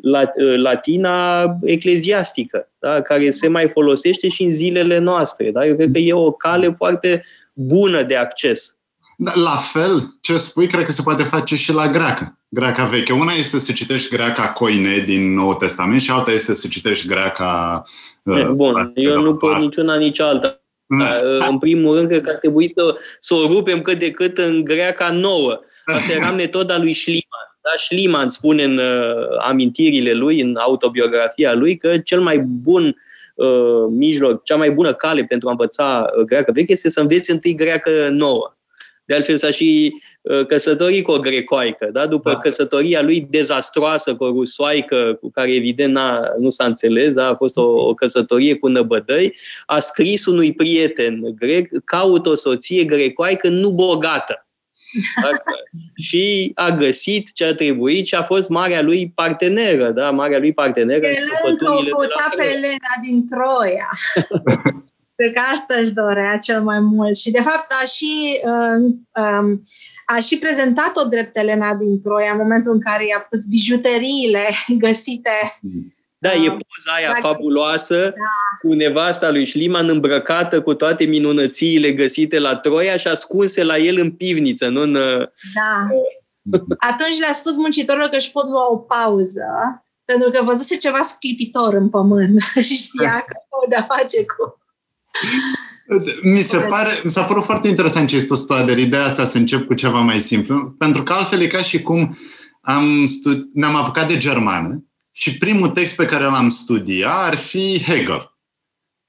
[0.02, 3.02] uh, latina ecleziastică, da?
[3.02, 5.52] care se mai folosește și în zilele noastre.
[5.52, 5.66] Da?
[5.66, 7.24] Eu cred că e o cale foarte
[7.54, 8.76] bună de acces.
[9.24, 12.40] Da, la fel, ce spui, cred că se poate face și la greacă.
[12.50, 13.14] Greaca veche.
[13.14, 17.84] Una este să citești greaca Coine din Noul Testament și alta este să citești greaca...
[18.24, 20.62] Uh, Bun, eu nu pot niciuna, nici alta.
[20.86, 24.38] Da, în primul rând, cred că ar trebui să, să o rupem cât de cât
[24.38, 25.60] în greaca nouă.
[25.86, 27.50] Asta era metoda lui Schliemann.
[27.62, 32.96] Da, Schliemann spune în uh, amintirile lui, în autobiografia lui, că cel mai bun
[33.36, 37.32] uh, mijloc, cea mai bună cale pentru a învăța uh, greacă veche este să înveți
[37.32, 38.56] întâi greacă nouă.
[39.06, 42.06] De altfel s-a și uh, căsătorit cu o grecoaică, da?
[42.06, 42.38] după da.
[42.38, 47.28] căsătoria lui dezastroasă cu o rusoaică, cu care evident n-a, nu s-a înțeles, da?
[47.28, 49.36] a fost o, o căsătorie cu năbădăi,
[49.66, 54.45] a scris unui prieten grec, caut o soție grecoaică nu bogată.
[55.22, 55.30] Da?
[56.08, 60.12] și a găsit ce a trebuit și a fost marea lui parteneră, da?
[60.12, 61.08] Marea lui parteneră.
[61.08, 61.16] El
[61.47, 63.89] încă o căuta pe Elena din Troia.
[65.22, 67.18] Cred că asta își dorea cel mai mult.
[67.18, 68.94] Și, de fapt, a și, uh,
[69.24, 69.62] um,
[70.06, 74.44] a și prezentat-o drept Elena din Troia în momentul în care i-a pus bijuteriile
[74.86, 75.38] găsite
[76.18, 78.60] da, e poza aia Practic, fabuloasă da.
[78.62, 83.98] cu nevasta lui Șliman îmbrăcată cu toate minunățiile găsite la Troia și ascunse la el
[83.98, 84.94] în pivniță, nu în...
[85.54, 85.88] Da.
[86.92, 89.46] Atunci le-a spus muncitorilor că își pot lua o pauză
[90.06, 94.61] pentru că văzuse ceva sclipitor în pământ și știa că o de-a face cu
[96.22, 99.26] mi se pare, mi s-a părut foarte interesant ce ai spus tu, Ader, ideea asta
[99.26, 102.18] să încep cu ceva mai simplu, pentru că altfel e ca și cum
[102.62, 107.84] am studi- ne-am apucat de germană și primul text pe care l-am studiat ar fi
[107.86, 108.38] Hegel.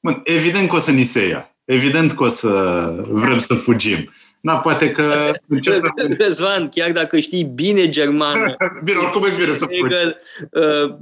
[0.01, 4.11] Bun, evident că o să ni se ia, evident că o să vrem să fugim.
[4.45, 5.31] Da, poate că...
[6.19, 8.57] Răzvan, chiar dacă știi bine germană...
[8.85, 10.15] bine, oricum îți vine să că,
[10.51, 10.95] uh,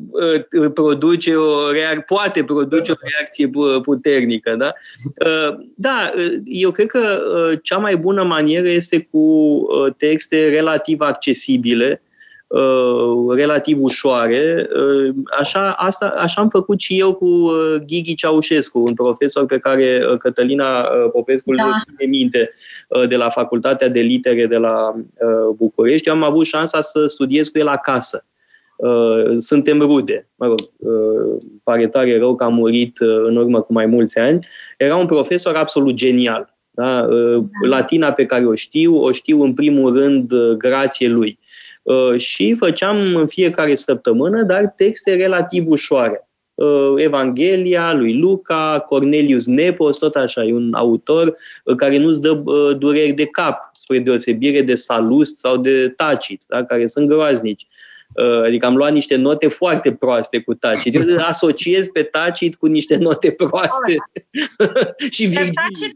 [0.61, 3.51] uh, produce o reac- poate produce o reacție
[3.83, 4.73] puternică, da?
[5.27, 10.49] Uh, da, uh, eu cred că uh, cea mai bună manieră este cu uh, texte
[10.49, 12.10] relativ accesibile, Uh,
[13.29, 14.69] relativ ușoare.
[14.75, 19.59] Uh, așa, asta, așa am făcut și eu cu uh, Ghighi Ceaușescu, un profesor pe
[19.59, 20.81] care Cătălina
[21.13, 21.65] Popescu da.
[21.65, 22.51] îl minte
[23.09, 24.95] de la Facultatea de Litere de la
[25.57, 26.09] București.
[26.09, 28.25] Eu am avut șansa să studiez cu el acasă.
[29.37, 30.29] Suntem rude.
[30.37, 30.61] Mă rog,
[31.63, 34.47] pare tare rău că a murit în urmă cu mai mulți ani.
[34.79, 36.55] Era un profesor absolut genial.
[36.71, 37.09] Da?
[37.67, 41.39] Latina pe care o știu, o știu în primul rând grație lui.
[41.91, 46.29] Uh, și făceam în fiecare săptămână, dar texte relativ ușoare.
[46.55, 52.33] Uh, Evanghelia lui Luca, Cornelius Nepos, tot așa, e un autor uh, care nu-ți dă
[52.79, 56.65] dureri de cap, spre deosebire de Salust sau de Tacit, da?
[56.65, 57.67] care sunt groaznici.
[58.45, 60.95] Adică am luat niște note foarte proaste cu Tacit.
[60.95, 63.97] Eu asociez pe Tacit cu niște note proaste.
[65.15, 65.53] și Virgil.
[65.55, 65.93] Tacit,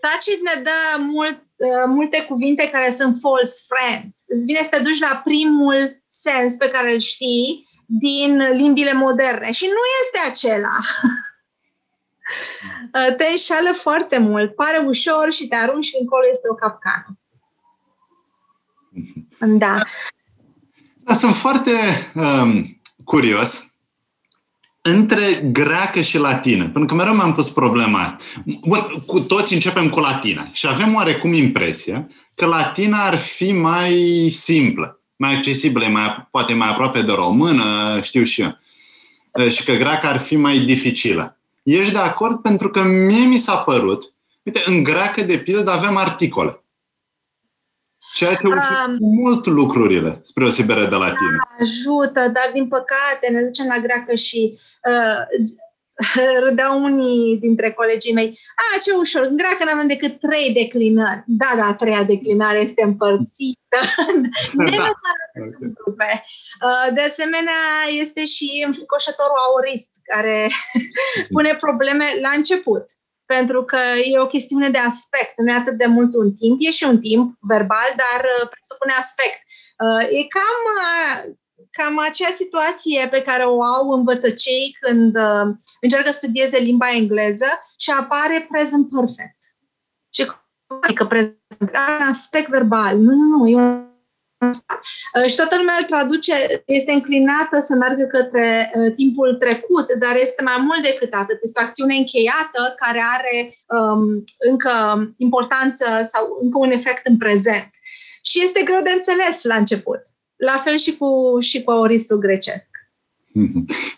[0.00, 1.47] Tacit ne dă mult Uh,
[1.86, 4.16] multe cuvinte care sunt false friends.
[4.26, 9.52] Îți vine să te duci la primul sens pe care îl știi din limbile moderne
[9.52, 10.76] și nu este acela.
[12.94, 17.18] Uh, te înșală foarte mult, pare ușor și te arunci încolo, este o capcană.
[19.58, 19.82] Da.
[21.04, 21.72] Da, sunt foarte
[22.14, 23.67] um, curios
[24.82, 28.18] între greacă și latină, pentru că mereu mi-am pus problema asta.
[28.66, 34.26] Bun, cu toți începem cu latina și avem oarecum impresia că latina ar fi mai
[34.30, 40.08] simplă, mai accesibilă, mai, poate mai aproape de română, știu și eu, și că greaca
[40.08, 41.38] ar fi mai dificilă.
[41.62, 42.40] Ești de acord?
[42.42, 46.62] Pentru că mie mi s-a părut, uite, în greacă, de pildă, avem articole.
[48.14, 51.36] Ceea ce um, mult lucrurile, spre osebire de la tine.
[51.60, 55.48] Ajută, dar din păcate ne ducem la greacă și uh,
[56.44, 58.38] râdeau unii dintre colegii mei.
[58.56, 61.22] A, ce ușor, în greacă nu avem decât trei declinări.
[61.26, 63.78] Da, da, treia declinare este împărțită.
[64.56, 65.46] Nenumărate da.
[65.58, 66.24] sunt grupe.
[66.64, 67.62] Uh, de asemenea,
[68.00, 70.48] este și înfricoșătorul aurist, care
[71.34, 72.84] pune probleme la început
[73.34, 73.78] pentru că
[74.12, 76.98] e o chestiune de aspect, nu e atât de mult un timp, e și un
[77.00, 79.38] timp verbal, dar uh, presupune aspect.
[79.84, 81.34] Uh, e cam, uh,
[81.70, 85.16] cam acea situație pe care o au învățăcei când
[85.80, 89.38] încearcă să studieze limba engleză și apare present perfect.
[90.10, 90.32] Și
[90.80, 91.38] adică prezent,
[92.00, 92.98] un aspect verbal.
[92.98, 93.87] Nu, nu, nu, e un Uh,
[95.28, 96.34] și toată lumea îl traduce,
[96.64, 101.38] este înclinată să meargă către uh, timpul trecut, dar este mai mult decât atât.
[101.42, 103.36] Este o acțiune încheiată care are
[103.76, 104.74] um, încă
[105.16, 107.70] importanță sau încă un efect în prezent.
[108.22, 110.00] Și este greu de înțeles la început.
[110.36, 112.78] La fel și cu, și cu auristul grecesc.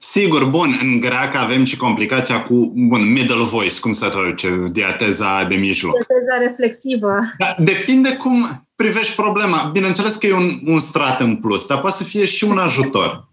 [0.00, 5.44] Sigur, bun, în greacă avem și complicația cu, bun, middle voice, cum se traduce, diateza
[5.44, 5.92] de mijloc.
[5.92, 7.18] Diateza reflexivă.
[7.38, 9.70] Da, depinde cum privești problema.
[9.72, 13.28] Bineînțeles că e un, un strat în plus, dar poate să fie și un ajutor.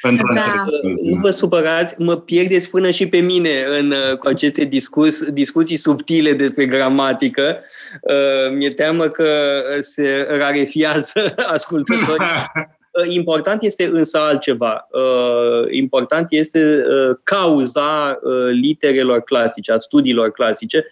[0.00, 0.64] Pentru da.
[1.02, 5.76] Nu vă supărați, mă pierdeți până și pe mine în, uh, cu aceste discus, discuții
[5.76, 7.60] subtile despre gramatică.
[8.00, 12.62] Uh, mi-e teamă că se rarefiază ascultătorii Uh,
[13.08, 14.88] important este însă altceva.
[14.92, 18.18] Uh, important este uh, cauza
[18.50, 20.86] literelor clasice, a studiilor clasice.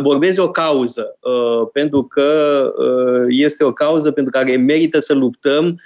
[0.00, 1.18] Vorbesc de o cauză,
[1.72, 2.72] pentru că
[3.28, 5.80] este o cauză pentru care merită să luptăm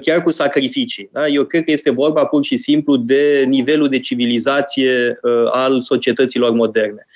[0.00, 1.08] chiar cu sacrificii.
[1.12, 1.26] Da?
[1.26, 5.20] Eu cred că este vorba pur și simplu de nivelul de civilizație
[5.50, 7.06] al societăților moderne.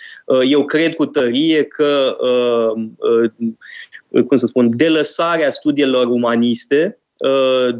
[0.48, 2.16] Eu cred cu tărie că
[4.26, 7.01] cum să spun, delăsarea studiilor umaniste Uh,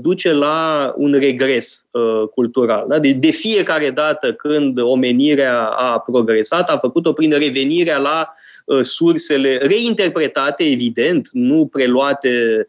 [0.01, 2.85] duce la un regres uh, cultural.
[2.89, 2.99] Da?
[2.99, 8.29] De, de fiecare dată când omenirea a progresat, a făcut-o prin revenirea la
[8.65, 12.67] uh, sursele reinterpretate, evident, nu preluate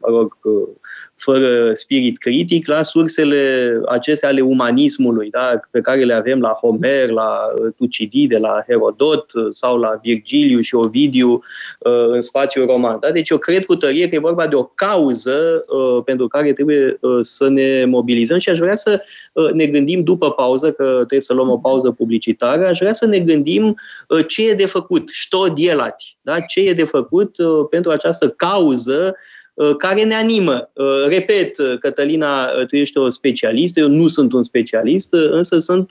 [0.00, 0.38] mă rog,
[1.22, 7.08] fără spirit critic la sursele acestea ale umanismului, da, pe care le avem la Homer,
[7.08, 7.38] la
[7.76, 11.30] Tucidide, la Herodot sau la Virgiliu și Ovidiu
[11.78, 12.96] uh, în spațiul roman.
[13.00, 13.10] Da?
[13.10, 16.98] Deci eu cred cu tărie că e vorba de o cauză uh, pentru care trebuie
[17.00, 19.02] uh, să ne mobilizăm și aș vrea să
[19.52, 23.18] ne gândim după pauză, că trebuie să luăm o pauză publicitară, aș vrea să ne
[23.18, 23.74] gândim
[24.26, 26.40] ce e de făcut, što dielati, da?
[26.40, 27.36] ce e de făcut
[27.70, 29.41] pentru această cauză Uh,
[29.78, 30.70] care ne animă.
[30.74, 35.90] Uh, repet, uh, Cătălina, tu ești o specialistă, eu nu sunt un specialist, însă sunt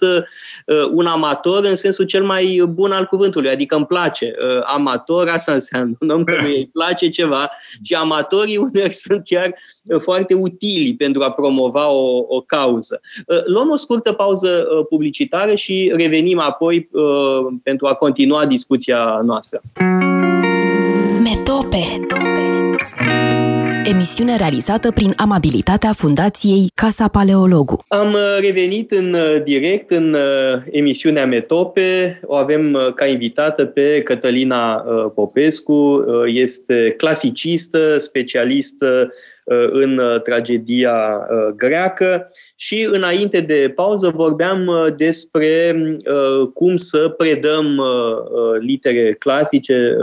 [0.92, 4.34] un amator în sensul cel mai bun al cuvântului, adică îmi place.
[4.64, 7.52] Amator, asta înseamnă, nu că îi place ceva
[7.84, 9.54] și amatorii uneori sunt chiar
[10.00, 13.02] foarte utili pentru a promova o, o cauză.
[13.46, 16.90] Luăm o scurtă pauză publicitară și revenim apoi
[17.64, 19.62] pentru a continua discuția noastră.
[21.24, 22.08] Metope
[23.84, 27.84] emisiune realizată prin amabilitatea Fundației Casa Paleologu.
[27.88, 32.20] Am uh, revenit în uh, direct în uh, emisiunea Metope.
[32.26, 34.76] O avem ca invitată pe Cătălina
[35.16, 36.06] Popescu.
[36.26, 39.14] Este clasicistă, specialistă
[39.72, 45.76] în tragedia greacă și înainte de pauză vorbeam despre
[46.54, 47.82] cum să predăm
[48.60, 49.96] litere clasice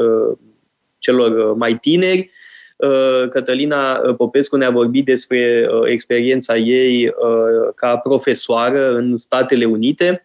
[0.99, 2.48] celor mai tineri Uh,
[3.31, 7.11] Cătălina uh, Popescu ne-a vorbit despre uh, experiența ei
[7.75, 10.23] ca profesoară în Statele Unite.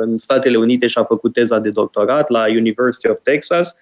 [0.00, 3.76] În Statele Unite și-a făcut teza de doctorat la University of Texas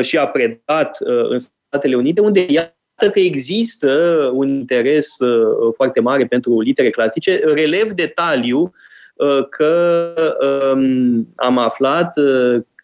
[0.00, 0.98] și a predat
[1.28, 3.90] în Statele Unite, unde iată că există
[4.34, 5.16] un interes
[5.74, 7.40] foarte mare pentru litere clasice.
[7.54, 8.72] Relev detaliu
[9.48, 10.14] că
[10.74, 12.18] um, am aflat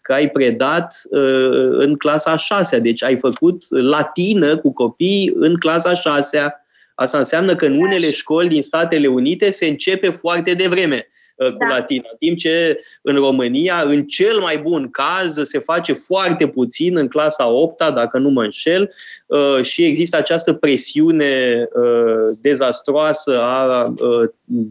[0.03, 5.55] că ai predat uh, în clasa a șasea, deci ai făcut latină cu copii în
[5.55, 6.65] clasa a șasea.
[6.95, 11.07] Asta înseamnă că în unele școli din Statele Unite se începe foarte devreme.
[11.35, 11.67] uh, cu da.
[11.67, 12.07] latina.
[12.11, 17.07] În timp ce în România, în cel mai bun caz, se face foarte puțin în
[17.07, 18.93] clasa 8 dacă nu mă înșel,
[19.25, 23.93] uh, și există această presiune uh, dezastroasă a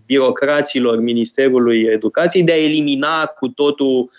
[0.07, 4.11] birocraților Ministerului Educației de a elimina cu totul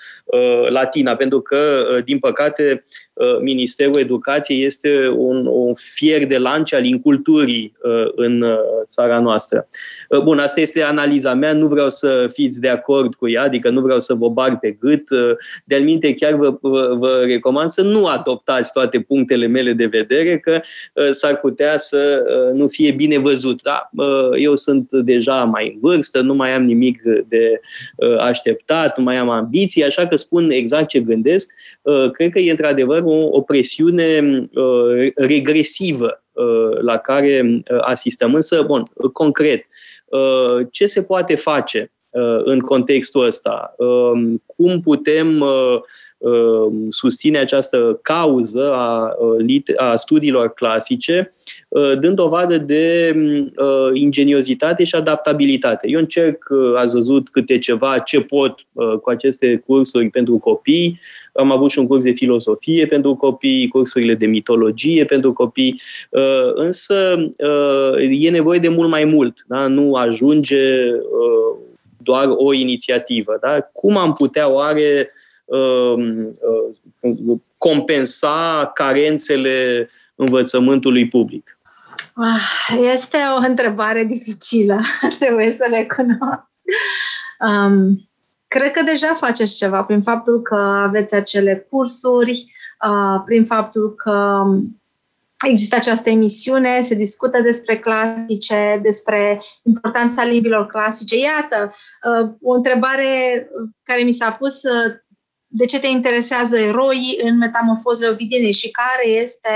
[0.69, 2.83] latina, pentru că, din păcate,
[3.41, 7.73] Ministerul Educației este un, un fier de lance al inculturii
[8.15, 8.45] în
[8.87, 9.67] țara noastră.
[10.23, 13.81] Bun, asta este analiza mea, nu vreau să fiți de acord cu ea, adică nu
[13.81, 15.03] vreau să vă bag pe gât.
[15.65, 20.39] De-al minte, chiar vă, vă, vă recomand să nu adoptați toate punctele mele de vedere,
[20.39, 20.61] că
[21.11, 22.23] s-ar putea să
[22.53, 23.61] nu fie bine văzut.
[23.61, 23.89] Da?
[24.39, 27.59] Eu sunt deja mai în vârstă, nu mai am nimic de
[28.19, 31.53] așteptat, nu mai am ambiții, așa că spun exact ce gândesc.
[32.11, 34.23] Cred că e într-adevăr o, o presiune
[35.15, 36.23] regresivă
[36.81, 38.35] la care asistăm.
[38.35, 39.65] Însă, bun, concret,
[40.13, 43.75] Uh, ce se poate face uh, în contextul ăsta?
[43.77, 45.83] Um, cum putem uh, um,
[46.89, 49.15] susține această cauză a,
[49.77, 51.29] a studiilor clasice,
[51.99, 53.15] dând dovadă de
[53.93, 55.87] ingeniozitate și adaptabilitate.
[55.89, 58.59] Eu încerc, ați văzut câte ceva, ce pot
[59.01, 60.99] cu aceste cursuri pentru copii,
[61.33, 66.51] am avut și un curs de filosofie pentru copii, cursurile de mitologie pentru copii, uh,
[66.53, 69.45] însă uh, e nevoie de mult mai mult.
[69.47, 69.67] Da?
[69.67, 71.57] Nu ajunge uh,
[71.97, 73.37] doar o inițiativă.
[73.41, 73.61] Da?
[73.73, 75.11] Cum am putea oare
[77.57, 81.57] compensa carențele învățământului public?
[82.13, 84.79] Ah, este o întrebare dificilă,
[85.19, 86.47] trebuie să recunosc.
[87.39, 88.07] Um,
[88.53, 92.53] Cred că deja faceți ceva prin faptul că aveți acele cursuri,
[93.25, 94.43] prin faptul că
[95.47, 101.17] există această emisiune, se discută despre clasice, despre importanța limbilor clasice.
[101.17, 101.73] Iată,
[102.41, 103.47] o întrebare
[103.83, 104.61] care mi s-a pus,
[105.55, 109.49] de ce te interesează eroii în metamorfozele ovidiene și care este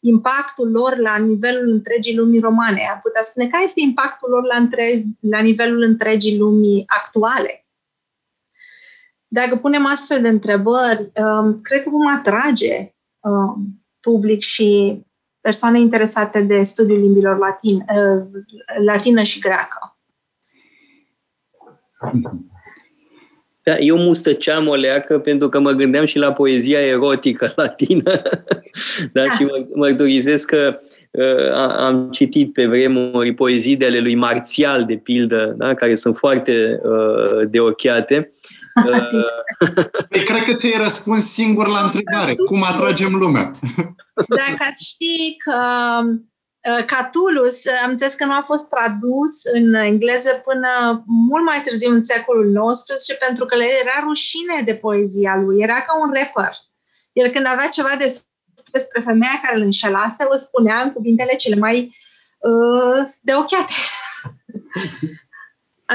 [0.00, 2.88] impactul lor la nivelul întregii lumii romane?
[2.92, 7.66] Am putea spune care este impactul lor la, între, la nivelul întregii lumii actuale?
[9.26, 15.00] Dacă punem astfel de întrebări, um, cred că vom atrage um, public și
[15.40, 18.26] persoane interesate de studiul limbilor latin, uh,
[18.84, 19.98] latină și greacă.
[23.62, 28.02] Da, eu mustăceam o leacă pentru că mă gândeam și la poezia erotică latină.
[29.12, 29.32] da, da.
[29.32, 30.78] Și mă, mărturisesc că
[31.10, 36.16] uh, am citit pe vremuri poezii de ale lui Marțial, de pildă, da, care sunt
[36.16, 38.28] foarte uh, deochiate.
[40.08, 42.32] Păi cred că ți-ai răspuns singur la întrebare.
[42.46, 43.50] Cum atragem lumea?
[44.14, 45.54] Dacă ați ști că
[46.04, 46.20] uh,
[46.86, 52.02] Catulus, am înțeles că nu a fost tradus în engleză până mult mai târziu, în
[52.02, 55.62] secolul XIX, pentru că le era rușine de poezia lui.
[55.62, 56.52] Era ca un rapper.
[57.12, 58.06] El când avea ceva de
[58.70, 61.96] despre femeia care îl înșelase, o spunea în cuvintele cele mai
[62.38, 63.72] uh, deochiate.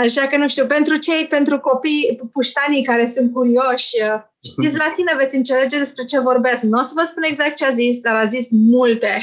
[0.04, 4.94] Așa că nu știu, pentru cei, pentru copii puștanii care sunt curioși, uh, știți la
[4.96, 6.64] tine veți înțelege despre ce vorbesc.
[6.64, 9.20] Nu o să vă spun exact ce a zis, dar a zis multe.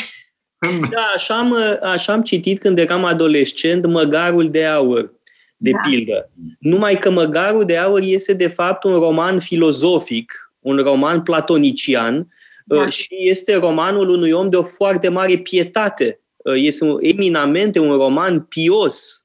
[0.90, 5.12] Da, așa am, așa am citit când eram adolescent Măgarul de Aur,
[5.56, 5.78] de da.
[5.88, 6.30] pildă.
[6.58, 12.28] Numai că Măgarul de Aur este de fapt un roman filozofic, un roman platonician
[12.64, 12.76] da.
[12.76, 16.20] Uh, și este romanul unui om de o foarte mare pietate.
[16.36, 19.22] Uh, este un, eminamente un roman pios,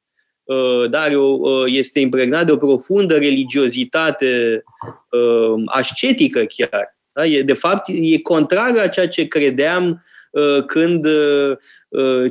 [0.47, 4.63] Uh, dar uh, este impregnat de o profundă religiozitate
[5.11, 6.97] uh, ascetică chiar.
[7.11, 7.21] Da?
[7.45, 10.03] De fapt, e contrar a ceea ce credeam
[10.65, 11.07] când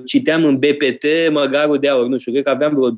[0.05, 2.07] citeam în BPT Măgarul de Aur.
[2.07, 2.97] Nu știu, cred că aveam vreo 12-13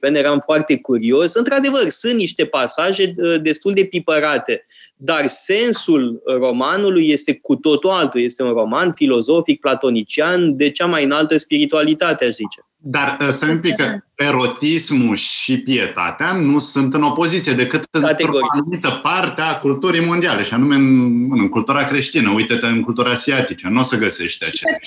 [0.00, 1.34] ani, eram foarte curios.
[1.34, 8.20] Într-adevăr, sunt niște pasaje destul de pipărate, dar sensul romanului este cu totul altul.
[8.20, 12.64] Este un roman filozofic, platonician, de cea mai înaltă spiritualitate, aș zice.
[12.82, 13.84] Dar uh, să un pic că
[14.14, 20.54] erotismul și pietatea nu sunt în opoziție decât într-o anumită parte a culturii mondiale, și
[20.54, 22.30] anume în, în cultura creștină.
[22.34, 24.78] Uite-te în cultura asiatică, nu o să găsești acele.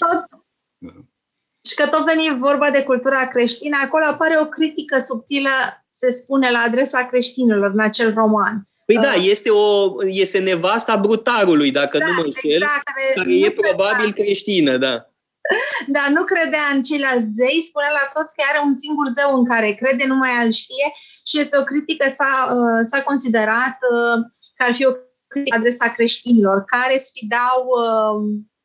[1.69, 5.49] Și că tot veni vorba de cultura creștină, acolo apare o critică subtilă,
[5.91, 8.68] se spune, la adresa creștinilor în acel roman.
[8.85, 9.26] Păi da, uh.
[9.30, 14.05] este, o, este nevasta brutarului, dacă da, nu mă înșel, exact, care, care e probabil
[14.05, 14.14] da.
[14.22, 15.07] creștină, da.
[15.95, 19.45] Dar nu credea în ceilalți zei, spunea la toți că are un singur zeu în
[19.45, 20.88] care crede, numai el știe
[21.30, 24.18] și este o critică, s-a, uh, s-a considerat uh,
[24.55, 24.93] că ar fi o
[25.27, 27.60] critică adresa creștinilor, care sfidau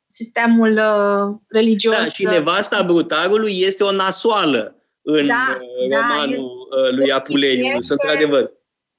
[0.08, 0.80] uh, sistemul
[1.48, 1.96] religios.
[1.96, 5.58] Da, și nevasta brutarului este o nasoală în da,
[5.90, 7.64] romanul da, lui Apuleiu.
[7.80, 8.56] Sunt într-adevăr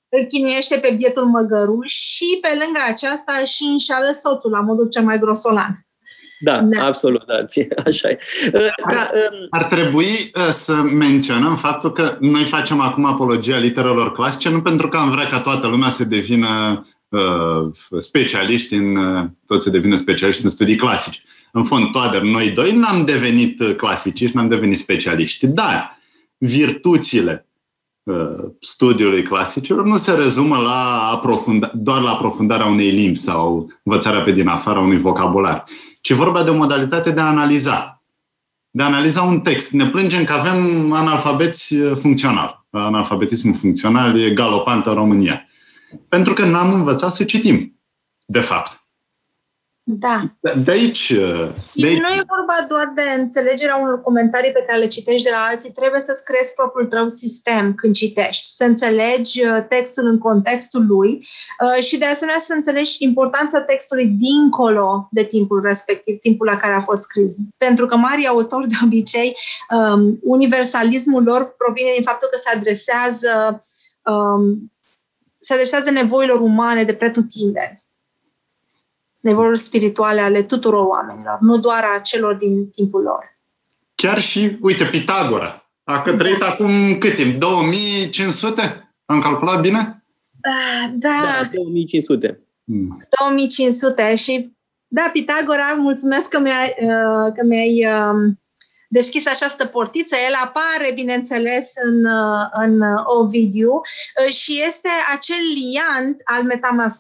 [0.10, 5.04] îl chinuiește pe bietul măgăruș și pe lângă aceasta și înșală soțul la modul cel
[5.04, 5.84] mai grosolan.
[6.42, 6.86] Da, da.
[6.86, 7.36] absolut, da,
[7.86, 8.20] așa e.
[8.54, 14.12] Uh, da, um, Ar trebui uh, să menționăm faptul că noi facem acum apologia literelor
[14.12, 16.86] clasice nu pentru că am vrea ca toată lumea să devină uh,
[18.00, 21.20] specialiști în, uh, toți să devină specialiști în studii clasice.
[21.52, 25.98] În fond, toate noi doi n-am devenit clasici, n-am devenit specialiști, dar
[26.38, 27.50] virtuțile
[28.10, 34.22] Uh, studiului clasicilor nu se rezumă la aprofunda, doar la aprofundarea unei limbi sau învățarea
[34.22, 35.64] pe din afara unui vocabular,
[36.02, 38.04] ci vorba de o modalitate de a analiza.
[38.70, 39.72] De a analiza un text.
[39.72, 42.66] Ne plângem că avem analfabeți funcțional.
[42.70, 45.48] Analfabetismul funcțional e galopant în România.
[46.10, 47.80] Pentru că n-am învățat să citim,
[48.26, 48.80] de fapt.
[49.92, 50.36] Da.
[50.40, 51.14] De aici,
[51.74, 52.00] de aici...
[52.00, 55.72] Nu e vorba doar de înțelegerea unor comentarii pe care le citești de la alții,
[55.72, 61.10] trebuie să-ți creezi propriul tău sistem când citești, să înțelegi uh, textul în contextul lui
[61.10, 66.74] uh, și de asemenea să înțelegi importanța textului dincolo de timpul respectiv, timpul la care
[66.74, 67.36] a fost scris.
[67.58, 69.38] Pentru că mari autori de obicei,
[69.70, 73.64] um, universalismul lor provine din faptul că se adresează
[74.04, 74.72] um,
[75.40, 77.84] se adresează nevoilor umane de pretutindeni
[79.22, 83.38] nevoilor spirituale ale tuturor oamenilor, nu doar a celor din timpul lor.
[83.96, 85.70] Chiar și, uite, Pitagora.
[85.84, 86.48] A trăit da.
[86.48, 87.36] acum cât timp?
[87.36, 88.94] 2500?
[89.06, 90.04] Am calculat bine?
[90.32, 91.42] Da, da.
[91.42, 92.40] da 2500.
[92.66, 93.08] Hmm.
[93.20, 94.58] 2500 și
[94.88, 98.40] da, Pitagora, mulțumesc că mi-ai, uh, că mi-ai um,
[98.92, 100.16] deschis această portiță.
[100.16, 102.06] El apare, bineînțeles, în,
[102.52, 106.44] în Ovidiu uh, și este acel liant al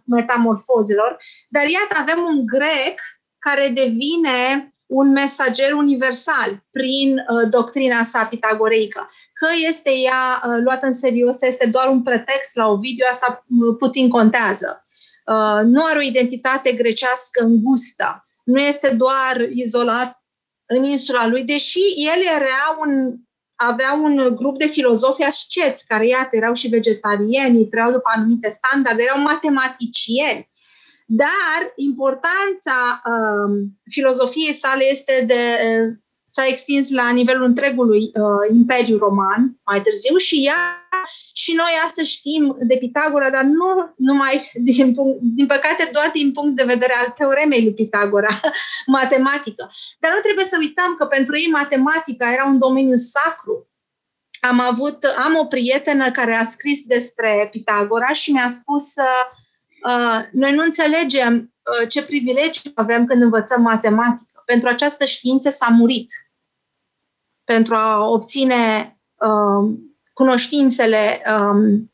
[0.05, 1.17] metamorfozelor.
[1.49, 2.99] Dar iată, avem un grec
[3.39, 9.09] care devine un mesager universal prin uh, doctrina sa pitagoreică.
[9.33, 13.75] Că este ea uh, luată în serios, este doar un pretext la Ovidiu, asta uh,
[13.79, 14.81] puțin contează.
[15.25, 20.18] Uh, nu are o identitate grecească îngustă, nu este doar izolat
[20.71, 23.15] în insula lui, deși el era un,
[23.55, 29.03] avea un grup de filozofi asceți, care, iată, erau și vegetariani, trăiau după anumite standarde,
[29.03, 30.49] erau matematicieni.
[31.05, 35.59] Dar importanța um, filozofiei sale este de
[36.39, 40.89] s-a extins la nivelul întregului uh, Imperiu Roman mai târziu și ea
[41.33, 46.31] și noi astăzi știm de Pitagora, dar nu numai din, punct, din păcate doar din
[46.31, 48.39] punct de vedere al teoremei lui Pitagora,
[48.97, 49.71] matematică.
[49.99, 53.69] Dar nu trebuie să uităm că pentru ei matematica era un domeniu sacru.
[54.39, 59.25] Am avut, am o prietenă care a scris despre Pitagora și mi-a spus uh,
[59.91, 65.67] uh, noi nu înțelegem uh, ce privilegiu avem când învățăm matematică pentru această știință s-a
[65.67, 66.11] murit.
[67.53, 69.75] Pentru a obține uh,
[70.13, 71.91] cunoștințele um,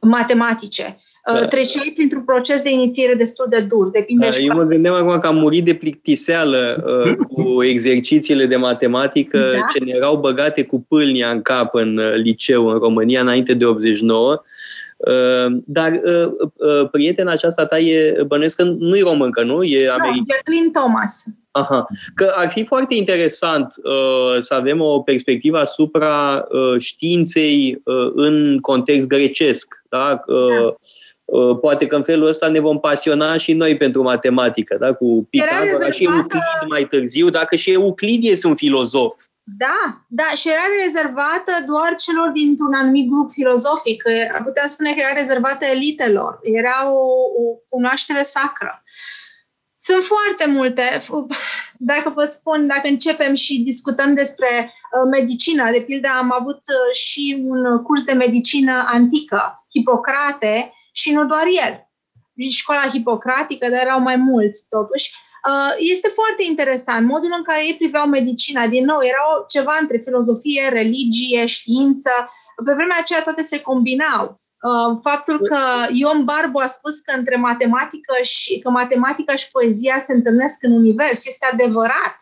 [0.00, 0.98] matematice.
[1.32, 1.46] Uh, da.
[1.46, 3.90] Treceai printr-un proces de inițiere destul de dur.
[3.90, 8.56] Depinde da, eu mă gândeam acum că am murit de plictiseală uh, cu exercițiile de
[8.56, 9.66] matematică da?
[9.72, 13.64] ce ne erau băgate cu pâlnia în cap în uh, liceu în România înainte de
[13.64, 14.42] 89
[15.02, 19.62] Uh, dar uh, uh, prietena aceasta ta e, bănuiesc că nu e româncă, nu?
[19.62, 20.16] E americană.
[20.16, 21.24] No, Jacqueline Thomas.
[21.52, 21.86] Aha.
[22.14, 28.58] Că ar fi foarte interesant uh, să avem o perspectivă asupra uh, științei uh, în
[28.60, 29.82] context grecesc.
[29.88, 30.22] Da?
[30.26, 30.74] Uh, da.
[31.24, 34.92] Uh, poate că în felul ăsta ne vom pasiona și noi pentru matematică, da?
[34.94, 39.14] cu Pitagora și Euclid mai târziu, dacă și Euclid este un filozof.
[39.44, 44.02] Da, da, și era rezervată doar celor dintr-un anumit grup filozofic.
[44.44, 46.38] Putem spune că era rezervată elitelor.
[46.42, 47.04] Era o,
[47.42, 48.82] o cunoaștere sacră.
[49.84, 50.82] Sunt foarte multe.
[51.78, 56.94] Dacă vă spun, dacă începem și discutăm despre uh, medicină, de pildă am avut uh,
[56.94, 61.90] și un curs de medicină antică, Hipocrate, și nu doar el.
[62.50, 65.10] Școala hipocratică, dar erau mai mulți totuși.
[65.48, 68.66] Uh, este foarte interesant modul în care ei priveau medicina.
[68.66, 72.10] Din nou, era ceva între filozofie, religie, știință.
[72.64, 74.41] Pe vremea aceea toate se combinau.
[74.62, 75.58] Uh, faptul că
[75.92, 80.72] Ion Barbu a spus că între matematică și că matematica și poezia se întâlnesc în
[80.72, 82.16] univers este adevărat.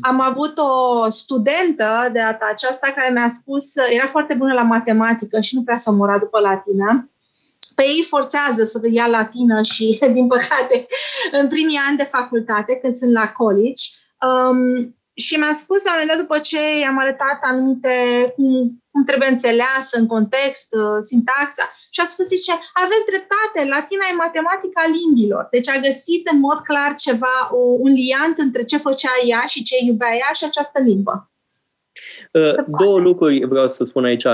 [0.00, 5.40] Am avut o studentă de data aceasta care mi-a spus, era foarte bună la matematică
[5.40, 7.10] și nu prea s-a omorat după latină,
[7.74, 10.86] pe ei forțează să ia latină și, din păcate,
[11.32, 13.82] în primii ani de facultate, când sunt la college.
[14.26, 17.94] Um, și mi-a spus la un moment dat, după ce i-am arătat anumite,
[18.34, 21.64] cum, cum trebuie înțeleasă în context, uh, sintaxa,
[21.94, 22.52] și a spus, zice,
[22.84, 25.44] aveți dreptate, latina e matematica limbilor.
[25.56, 29.66] Deci a găsit în mod clar ceva, o, un liant între ce făcea ea și
[29.68, 31.14] ce iubea ea și această limbă.
[32.82, 34.26] Două lucruri vreau să spun aici.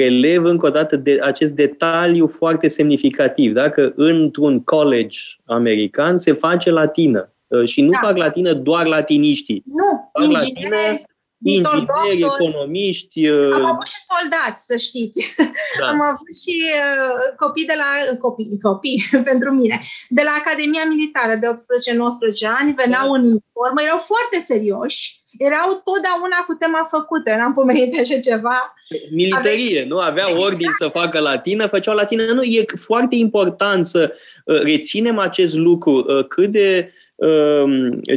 [0.00, 3.52] Relev încă o dată de acest detaliu foarte semnificativ.
[3.52, 7.32] Dacă într-un college american se face latină
[7.64, 7.98] și nu da.
[8.02, 9.62] fac latină doar latiniștii.
[9.66, 13.28] Nu, fac ingineri, latină ingineri, economiști.
[13.28, 15.34] Am avut și soldați, să știți.
[15.80, 15.86] Da.
[15.86, 21.34] Am avut și uh, copii de la, copii, copii pentru mine, de la Academia Militară
[21.42, 21.54] de 18-19
[22.60, 23.16] ani, veneau da.
[23.18, 28.74] în uniformă, erau foarte serioși, erau totdeauna cu tema făcută, n-am pomenit așa ceva.
[29.10, 29.88] Militarie, Ave...
[29.88, 29.98] nu?
[29.98, 30.44] Avea exact.
[30.46, 32.22] ordin să facă latină, făceau latină.
[32.32, 34.12] Nu, e foarte important să
[34.44, 37.07] uh, reținem acest lucru, uh, cât de Um,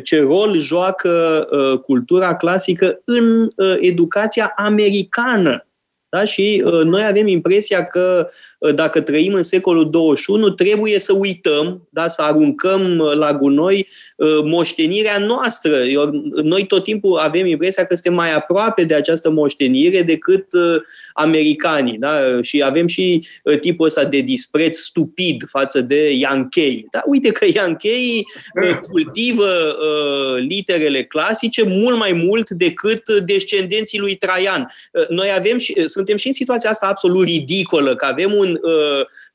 [0.03, 5.65] ce rol joacă uh, cultura clasică în uh, educația americană.
[6.11, 6.23] Da?
[6.23, 8.29] Și uh, noi avem impresia că
[8.59, 12.07] uh, dacă trăim în secolul 21, trebuie să uităm, da?
[12.07, 15.75] să aruncăm uh, la gunoi uh, moștenirea noastră.
[15.75, 16.09] Eu,
[16.43, 20.81] noi tot timpul avem impresia că suntem mai aproape de această moștenire decât uh,
[21.13, 21.97] americanii.
[21.97, 22.41] Da?
[22.41, 26.87] Și avem și uh, tipul ăsta de dispreț stupid față de Yankei.
[26.91, 27.01] Da?
[27.05, 28.25] Uite că Yankei
[28.63, 34.71] uh, cultivă uh, literele clasice mult mai mult decât descendenții lui Traian.
[34.91, 38.59] Uh, noi avem și, uh, suntem și în situația asta absolut ridicolă, că avem un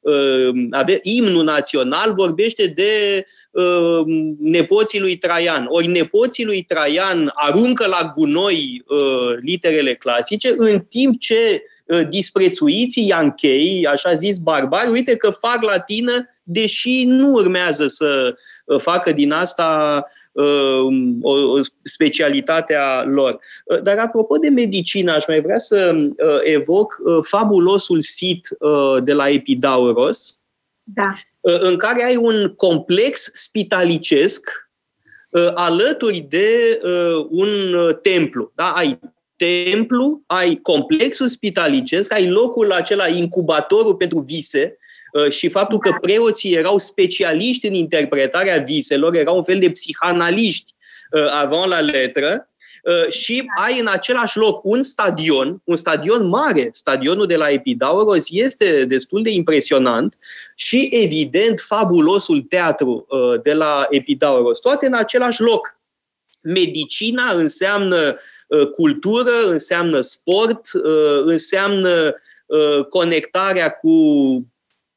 [0.07, 0.17] uh,
[0.47, 4.05] uh, avem, imnul național vorbește de uh,
[4.39, 5.67] nepoții lui Traian.
[5.69, 13.07] Ori nepoții lui Traian aruncă la gunoi uh, literele clasice, în timp ce uh, disprețuiții
[13.07, 18.35] Ianchei, așa zis barbari, uite că fac latină, deși nu urmează să
[18.65, 20.26] uh, facă din asta Um,
[21.23, 23.41] o, o specialitatea lor.
[23.65, 28.49] Uh, dar apropo de medicină, aș mai vrea să uh, evoc uh, fabulosul sit
[29.05, 30.41] de la Epidauros,
[30.83, 31.15] da.
[31.41, 34.51] în care ai un complex spitalicesc
[35.55, 36.81] alături de
[37.29, 38.53] un templu.
[38.55, 38.71] Da?
[38.71, 38.99] Ai
[39.37, 44.86] templu, ai complexul spitalicesc, ai locul acela, incubatorul pentru vise, Uh,
[45.29, 50.73] și faptul că preoții erau specialiști în interpretarea viselor, erau un fel de psihanaliști
[51.11, 52.51] uh, avant la letră,
[52.83, 58.27] uh, și ai în același loc un stadion, un stadion mare, stadionul de la Epidauros
[58.31, 60.19] este destul de impresionant
[60.55, 63.07] și evident fabulosul teatru
[63.43, 65.79] de la Epidauros, toate în același loc.
[66.41, 68.19] Medicina înseamnă
[68.73, 70.61] cultură, înseamnă sport,
[71.25, 72.15] înseamnă
[72.89, 73.95] conectarea cu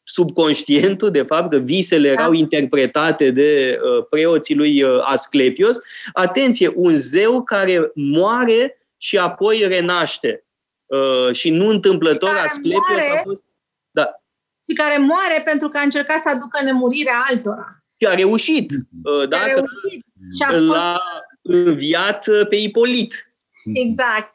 [0.10, 2.22] subconștientul, de fapt, că visele da.
[2.22, 5.78] erau interpretate de uh, preoții lui uh, Asclepios.
[6.14, 10.44] Atenție, un zeu care moare și apoi renaște.
[10.86, 13.44] Uh, și nu întâmplător Asclepios moare, a fost...
[13.92, 14.22] Da.
[14.70, 17.84] Și care moare pentru că a încercat să aducă nemurirea altora.
[18.02, 18.72] Și a reușit.
[19.04, 20.06] Uh, da, a reușit.
[20.38, 20.68] Și a fost...
[20.68, 21.02] L-a
[21.42, 23.34] înviat uh, pe Ipolit.
[23.74, 24.34] Exact.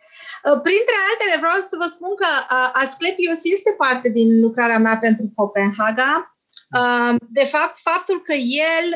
[0.49, 4.99] Uh, printre altele, vreau să vă spun că uh, Asclepios este parte din lucrarea mea
[5.07, 6.13] pentru Copenhaga.
[6.79, 8.35] Uh, de fapt, faptul că
[8.73, 8.87] el,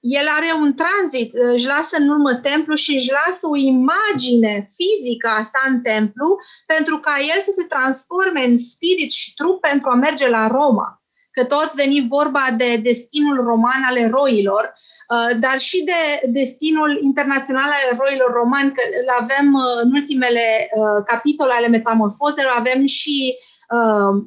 [0.00, 5.28] el are un tranzit, își lasă în urmă templu și își lasă o imagine fizică
[5.28, 9.90] a sa în templu pentru ca el să se transforme în spirit și trup pentru
[9.90, 10.97] a merge la Roma.
[11.30, 14.74] Că tot veni vorba de destinul roman al eroilor
[15.08, 20.70] Uh, dar și de destinul internațional al eroilor romani, că îl avem uh, în ultimele
[20.74, 23.36] uh, capitole ale metamorfozelor, avem și
[23.70, 24.24] uh,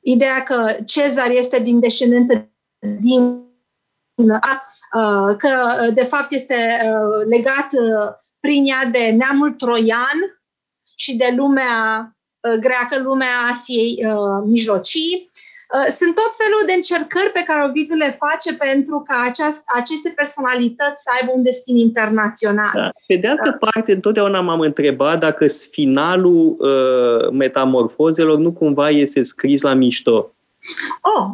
[0.00, 2.50] ideea că Cezar este din descendență
[3.00, 3.22] din
[4.14, 5.50] uh, că
[5.94, 8.08] de fapt este uh, legat uh,
[8.40, 10.40] prin ea de neamul troian
[10.96, 15.30] și de lumea uh, greacă, lumea Asiei uh, mijlocii.
[15.74, 20.12] Uh, sunt tot felul de încercări pe care Ovidiu le face pentru ca aceast, aceste
[20.16, 22.70] personalități să aibă un destin internațional.
[22.74, 22.90] Da.
[23.06, 23.66] Pe de altă da.
[23.66, 30.34] parte, întotdeauna m-am întrebat dacă finalul uh, metamorfozelor nu cumva este scris la mișto.
[31.00, 31.26] Oh,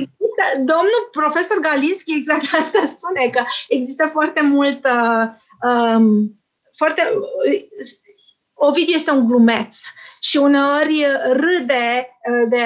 [0.00, 5.24] Există, domnul profesor Galinski exact asta spune, că există foarte mult uh,
[5.70, 6.38] um,
[6.76, 7.02] foarte
[8.60, 9.76] Ovidiu este un glumeț
[10.20, 12.08] și uneori râde
[12.48, 12.64] de,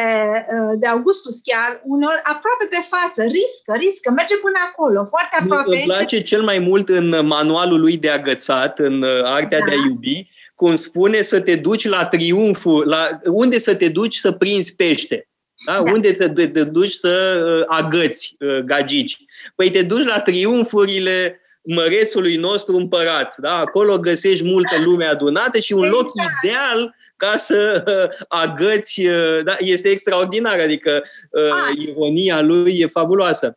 [0.74, 5.77] de Augustus chiar, uneori aproape pe față, riscă, riscă, merge până acolo, foarte aproape.
[5.77, 9.64] Îmi place cel mai mult în manualul lui de agățat, în Artea da.
[9.64, 14.16] de a iubi, cum spune să te duci la triumful, la unde să te duci
[14.16, 15.28] să prinzi pește.
[15.66, 15.73] Da?
[15.73, 15.93] Da.
[15.93, 19.16] Unde să te, te duci să agăți gagici?
[19.55, 23.36] Păi te duci la triumfurile mărețului nostru împărat.
[23.36, 23.56] Da?
[23.56, 26.30] Acolo găsești multă lume adunată și un loc exact.
[26.43, 29.06] ideal ca să uh, agăți.
[29.06, 29.56] Uh, da?
[29.59, 33.56] Este extraordinar, adică uh, ironia lui e fabuloasă.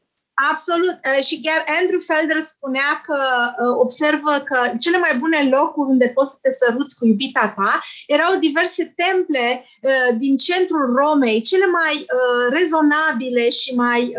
[0.52, 0.98] Absolut.
[1.03, 6.07] Uh, și chiar Andrew Felder spunea că uh, observă că cele mai bune locuri unde
[6.07, 11.66] poți să te săruți cu iubita ta erau diverse temple uh, din centrul Romei, cele
[11.66, 12.06] mai
[12.49, 14.16] rezonabile și mai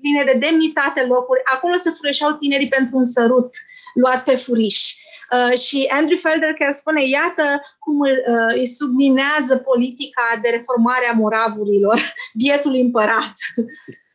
[0.00, 1.40] pline de demnitate locuri.
[1.54, 3.54] Acolo se fureșau tinerii pentru un sărut
[3.94, 4.94] luat pe furiș.
[5.32, 11.16] Uh, și Andrew Felder chiar spune, iată cum uh, îi subminează politica de reformare a
[11.16, 12.12] moravurilor,
[12.42, 13.34] bietul împărat.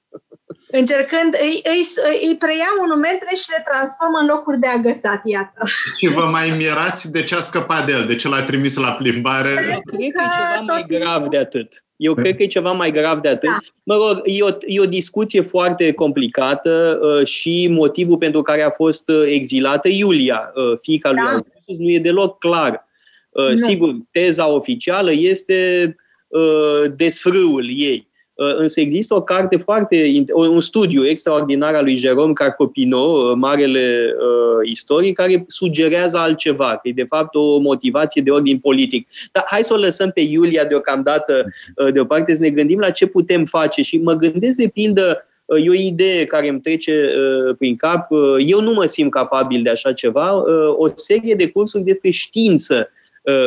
[0.71, 1.83] Încercând, îi, îi,
[2.27, 5.61] îi preia monumentele și le transformă în locuri de agățat, iată.
[5.97, 8.91] Și vă mai mirați de ce a scăpat de el, de ce l-a trimis la
[8.91, 9.53] plimbare?
[9.53, 11.83] Cred că e ceva mai grav de atât.
[11.95, 13.49] Eu cred că e ceva mai grav de atât.
[13.49, 13.57] Da.
[13.83, 18.69] Mă rog, e o, e o discuție foarte complicată uh, și motivul pentru care a
[18.69, 21.27] fost uh, exilată Iulia, uh, fiica lui da.
[21.27, 22.87] Augustus, nu e deloc clar.
[23.29, 25.95] Uh, sigur, teza oficială este
[26.27, 28.10] uh, desfrâul ei.
[28.41, 34.13] Uh, însă există o carte foarte, un studiu extraordinar al lui Jerome Carcopino, uh, marele
[34.17, 39.07] uh, istoric, care sugerează altceva, că e de fapt o motivație de ordin politic.
[39.31, 41.45] Dar hai să o lăsăm pe Iulia deocamdată
[41.75, 45.25] uh, deoparte, să ne gândim la ce putem face și mă gândesc de pildă
[45.63, 48.07] E o idee care îmi trece uh, prin cap.
[48.47, 50.33] Eu nu mă simt capabil de așa ceva.
[50.33, 53.00] Uh, o serie de cursuri despre știință Uh,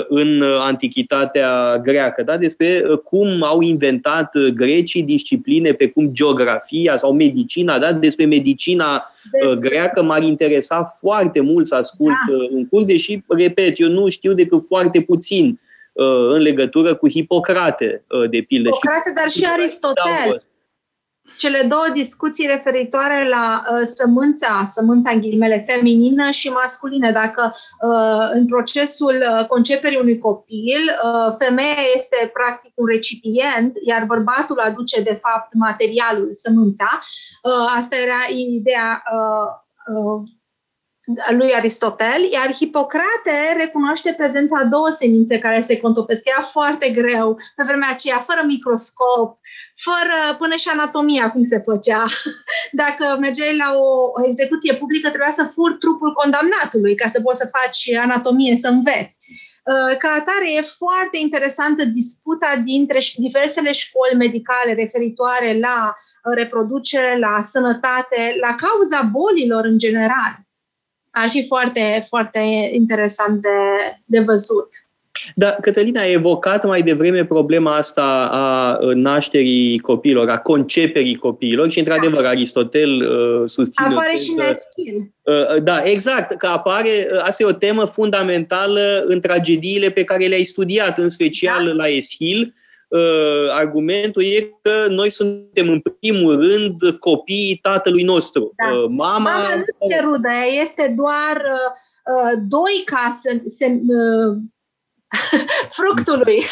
[0.08, 2.36] în antichitatea greacă, da?
[2.36, 7.92] despre uh, cum au inventat uh, grecii discipline pe cum geografia sau medicina, da?
[7.92, 9.68] despre medicina despre...
[9.68, 12.34] greacă m-ar interesa foarte mult să ascult da.
[12.50, 15.60] un curs, deși, repet, eu nu știu decât foarte puțin
[16.28, 18.70] în legătură cu Hipocrate, de pildă.
[18.70, 20.42] Hipocrate, dar și Aristotel
[21.36, 27.10] cele două discuții referitoare la uh, sămânța, sămânța în ghilimele feminină și masculină.
[27.10, 34.04] Dacă uh, în procesul uh, conceperii unui copil, uh, femeia este practic un recipient, iar
[34.04, 37.00] bărbatul aduce de fapt materialul, sămânța,
[37.42, 40.22] uh, asta era ideea uh, uh,
[41.30, 46.22] lui Aristotel, iar Hipocrate recunoaște prezența a două semințe care se contopesc.
[46.28, 49.38] Era foarte greu pe vremea aceea, fără microscop,
[49.76, 52.04] fără până și anatomia cum se făcea.
[52.82, 57.38] Dacă mergeai la o, o execuție publică, trebuia să furi trupul condamnatului ca să poți
[57.38, 59.18] să faci anatomie, să înveți.
[59.64, 67.42] Uh, ca atare, e foarte interesantă disputa dintre diversele școli medicale referitoare la reproducere, la
[67.42, 70.34] sănătate, la cauza bolilor în general.
[71.10, 72.38] Ar fi foarte, foarte
[72.72, 73.58] interesant de,
[74.04, 74.68] de văzut.
[75.34, 81.78] Da, Cătălina a evocat mai devreme problema asta a nașterii copiilor, a conceperii copiilor și,
[81.78, 82.28] într-adevăr, da.
[82.28, 83.94] Aristotel uh, susține...
[83.94, 85.12] Apare și în Eschil.
[85.22, 90.26] Uh, da, exact, că apare, uh, asta e o temă fundamentală în tragediile pe care
[90.26, 91.72] le-ai studiat, în special da.
[91.72, 92.54] la Eschil.
[92.88, 98.52] Uh, argumentul e că noi suntem în primul rând copiii tatălui nostru.
[98.56, 98.76] Da.
[98.76, 99.18] Uh, mama...
[99.18, 100.28] Mama nu este rudă,
[100.62, 101.72] este doar uh,
[102.14, 104.36] uh doi ca să, să uh,
[105.78, 106.38] fructului.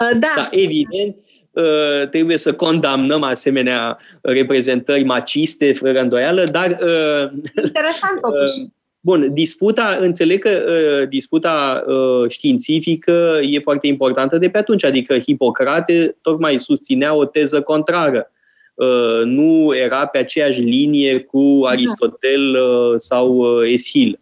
[0.00, 0.32] Uh, da.
[0.36, 1.16] da, evident,
[1.50, 6.70] uh, trebuie să condamnăm asemenea reprezentări maciste, fără îndoială, dar...
[6.70, 7.30] Uh,
[7.64, 8.70] Interesant, totuși.
[9.00, 15.18] Bun, disputa, înțeleg că uh, disputa uh, științifică e foarte importantă de pe atunci, adică
[15.18, 18.30] Hipocrate tocmai susținea o teză contrară.
[18.74, 24.20] Uh, nu era pe aceeași linie cu Aristotel uh, sau uh, Eschil.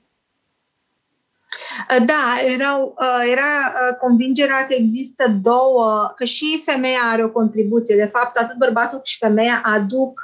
[1.91, 7.31] Uh, da, erau, uh, era uh, convingerea că există două, că și femeia are o
[7.31, 7.97] contribuție.
[7.97, 10.21] De fapt, atât bărbatul cât și femeia aduc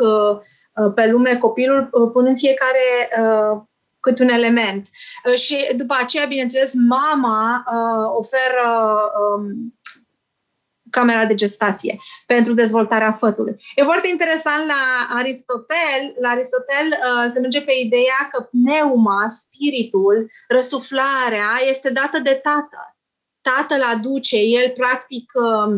[0.95, 3.09] pe lume copilul, punând fiecare
[4.01, 4.87] cât un element.
[5.35, 7.65] Și după aceea, bineînțeles, mama
[8.17, 9.01] oferă
[9.37, 9.75] um,
[10.97, 13.55] camera de gestație pentru dezvoltarea fătului.
[13.75, 14.83] E foarte interesant la
[15.19, 22.41] Aristotel, la Aristotel uh, se merge pe ideea că pneuma, spiritul, răsuflarea este dată de
[22.49, 22.89] tatăl.
[23.51, 25.71] Tatăl aduce, el practic uh,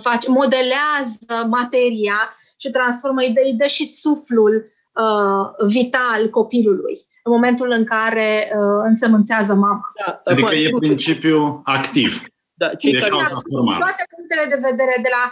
[0.00, 2.18] face, modelează materia
[2.56, 4.54] și transformă, îi dă, îi dă și suflul
[4.94, 9.92] uh, vital copilului în momentul în care uh, însămânțează mama.
[10.06, 12.22] Da, adică e principiul activ.
[12.62, 13.10] Da, cei care
[13.84, 15.24] toate punctele de vedere, de la,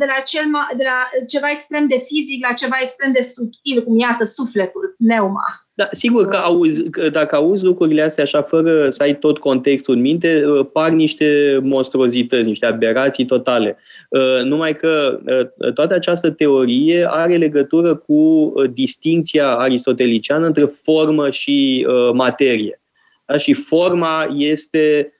[0.00, 0.46] de, la cel,
[0.76, 5.48] de la ceva extrem de fizic la ceva extrem de subtil, cum iată sufletul, pneuma.
[5.74, 9.94] Da, sigur că, auzi, că dacă auzi lucrurile astea așa fără să ai tot contextul
[9.94, 13.76] în minte, uh, par niște monstruozități, niște aberații totale.
[14.08, 21.86] Uh, numai că uh, toată această teorie are legătură cu distinția aristoteliciană între formă și
[22.12, 22.80] materie.
[23.26, 23.36] Da?
[23.36, 25.12] Și forma este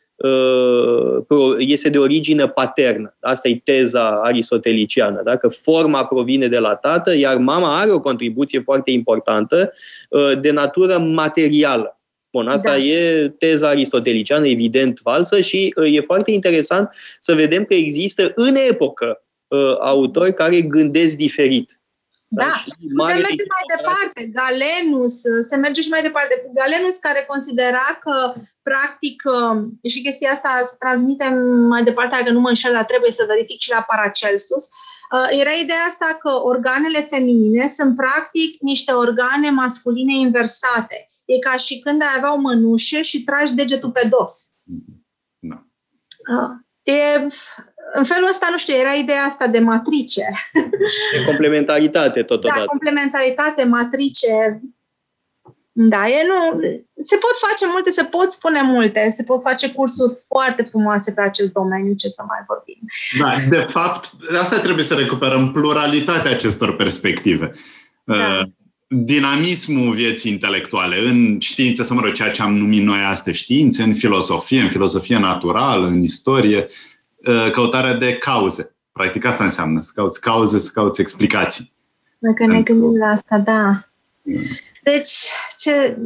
[1.59, 3.17] este de origine paternă.
[3.21, 5.37] Asta e teza aristoteliciană, da?
[5.37, 9.73] că forma provine de la tată, iar mama are o contribuție foarte importantă
[10.41, 12.01] de natură materială.
[12.31, 12.79] Bun, asta da.
[12.79, 19.23] e teza aristoteliciană, evident falsă și e foarte interesant să vedem că există în epocă
[19.79, 21.78] autori care gândesc diferit.
[22.31, 22.53] Da,
[22.97, 24.31] putem merge mai departe.
[24.39, 26.51] Galenus, se merge și mai departe.
[26.55, 31.29] Galenus care considera că, practic, um, și chestia asta se transmite
[31.69, 35.51] mai departe, că nu mă înșel, dar trebuie să verific și la Paracelsus, uh, era
[35.51, 41.07] ideea asta că organele feminine sunt, practic, niște organe masculine inversate.
[41.25, 44.51] E ca și când ai avea o mănușă și tragi degetul pe dos.
[45.39, 45.65] Da.
[46.35, 46.51] Uh,
[46.83, 47.27] e,
[47.93, 50.27] în felul ăsta, nu știu, era ideea asta de matrice.
[51.19, 52.59] De complementaritate, totodată.
[52.59, 54.61] Da, complementaritate, matrice.
[55.73, 56.61] Da, e nu...
[57.05, 61.21] Se pot face multe, se pot spune multe, se pot face cursuri foarte frumoase pe
[61.21, 62.79] acest domeniu, ce să mai vorbim.
[63.19, 64.11] Da, de fapt,
[64.41, 67.53] asta trebuie să recuperăm pluralitatea acestor perspective.
[68.05, 68.15] Da.
[68.15, 68.43] Uh,
[68.89, 73.83] dinamismul vieții intelectuale în științe, să mă rog, ceea ce am numit noi astăzi științe,
[73.83, 76.88] în filosofie, în filosofie naturală, în istorie, Uh,
[77.53, 78.75] căutarea de cauze.
[78.93, 81.73] Practic asta înseamnă, să cauți cauze, să cauți explicații.
[82.19, 83.89] Dacă ne gândim la asta, da.
[84.83, 85.99] Deci, ce...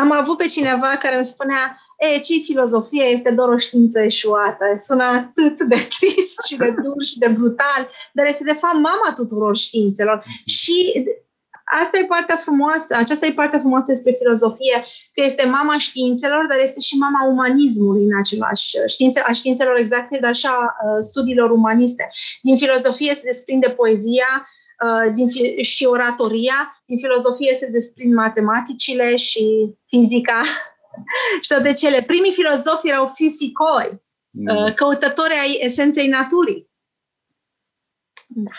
[0.00, 4.64] am avut pe cineva care îmi spunea e, ce filozofie este doar o știință eșuată.
[4.80, 9.12] Sună atât de trist și de dur și de brutal, dar este de fapt mama
[9.16, 10.22] tuturor științelor.
[10.44, 11.06] Și
[11.66, 16.58] asta e partea frumoasă, aceasta e partea frumoasă despre filozofie, că este mama științelor, dar
[16.58, 21.50] este și mama umanismului în același științe, a științelor exacte, dar și a uh, studiilor
[21.50, 22.08] umaniste.
[22.42, 24.48] Din filozofie se desprinde poezia,
[24.84, 30.42] uh, din fi- și oratoria, din filozofie se desprind matematicile și fizica
[31.42, 32.02] și toate cele.
[32.02, 34.56] Primii filozofi erau fisicoi, mm.
[34.56, 36.70] uh, căutători ai esenței naturii.
[38.26, 38.50] Da.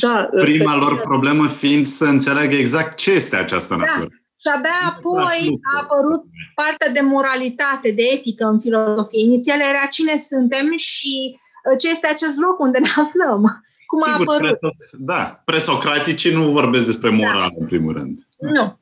[0.00, 3.80] Da, Prima lor problemă fiind să înțeleagă exact ce este această da.
[3.80, 4.08] natură.
[4.10, 4.16] Da.
[4.36, 6.22] Și abia apoi a apărut
[6.54, 9.20] partea de moralitate, de etică în filozofie.
[9.20, 11.38] Inițial era cine suntem și
[11.70, 13.64] uh, ce este acest loc unde ne aflăm.
[13.86, 14.58] Cum Sigur, a apărut.
[14.58, 17.56] Pre- da, presocraticii nu vorbesc despre moral, da.
[17.58, 18.18] în primul rând.
[18.38, 18.80] Nu.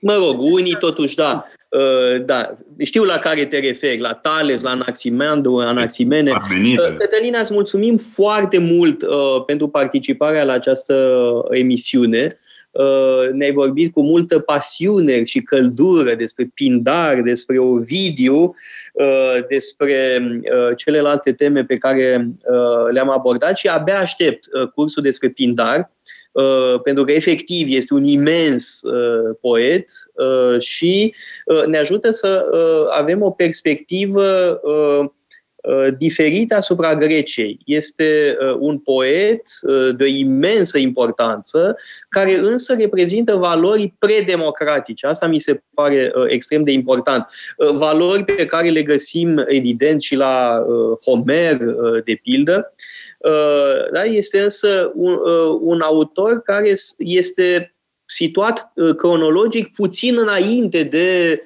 [0.00, 1.61] Mă rog, unii totuși, da, uh,
[2.24, 6.30] da, știu la care te referi, la Tales, la Anaximandu, Anaximene.
[6.30, 10.94] Uh, Cătălina, îți mulțumim foarte mult uh, pentru participarea la această
[11.50, 12.38] emisiune.
[12.70, 18.54] Uh, ne-ai vorbit cu multă pasiune și căldură despre Pindar, despre Ovidiu,
[18.92, 22.28] uh, despre uh, celelalte teme pe care
[22.90, 24.44] le-am abordat și abia aștept
[24.74, 26.02] cursul despre Pindar Uh,
[26.82, 31.14] pentru că efectiv este un imens uh, poet uh, și
[31.66, 32.46] ne ajută să
[32.90, 34.60] avem o perspectivă
[35.98, 37.58] diferită asupra Greciei.
[37.64, 39.42] Este un poet
[39.96, 41.76] de o imensă importanță,
[42.08, 45.06] care însă reprezintă valori predemocratice.
[45.06, 47.26] Asta mi se pare extrem de important.
[47.74, 50.64] Valori pe care le găsim, evident, și la
[51.04, 51.58] Homer,
[52.04, 53.11] de pildă, Uh,
[53.92, 54.02] da?
[54.04, 57.74] Este însă un, uh, un autor care este
[58.06, 61.40] situat uh, cronologic puțin înainte de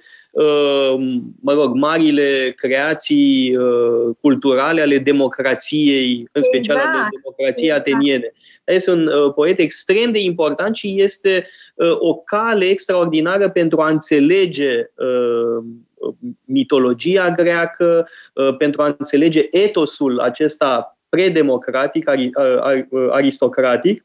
[1.40, 3.56] mă rog, marile creații
[4.20, 6.94] culturale ale democrației, în special exact.
[6.94, 7.86] ale democrației exact.
[7.86, 8.32] ateniene.
[8.64, 11.48] Este un poet extrem de important și este
[11.98, 14.90] o cale extraordinară pentru a înțelege
[16.44, 18.08] mitologia greacă,
[18.58, 22.08] pentru a înțelege etosul acesta predemocratic,
[23.10, 24.04] aristocratic,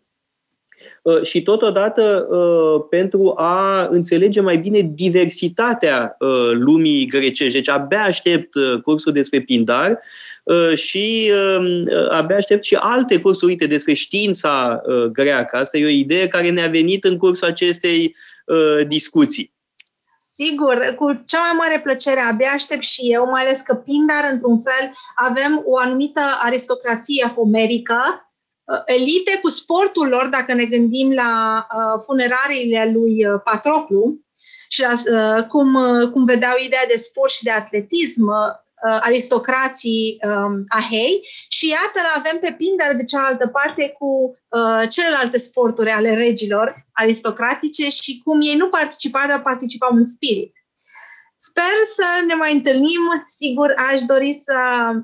[1.02, 7.54] uh, și totodată uh, pentru a înțelege mai bine diversitatea uh, lumii grecești.
[7.54, 10.00] Deci abia aștept cursul despre Pindar
[10.74, 14.82] și um, abia aștept și alte cursuri uite, despre știința
[15.12, 15.58] greacă.
[15.58, 18.16] Asta e o idee care ne-a venit în cursul acestei
[18.88, 19.54] discuții.
[20.44, 24.62] Sigur, cu cea mai mare plăcere, abia aștept și eu, mai ales că Pindar, într-un
[24.62, 28.32] fel, avem o anumită aristocrație homerică,
[28.64, 34.20] uh, elite cu sportul lor, dacă ne gândim la uh, funerariile lui uh, Patroclu
[34.68, 34.94] și la,
[35.44, 35.78] cum,
[36.12, 38.32] cum vedeau ideea de sport și de atletism,
[38.88, 44.90] uh, aristocrații um, ahei și iată l avem pe Pindar de cealaltă parte cu uh,
[44.90, 50.61] celelalte sporturi ale regilor aristocratice și cum ei nu participau, dar participau în spirit.
[51.50, 53.04] Sper să ne mai întâlnim.
[53.28, 54.58] Sigur, aș dori să,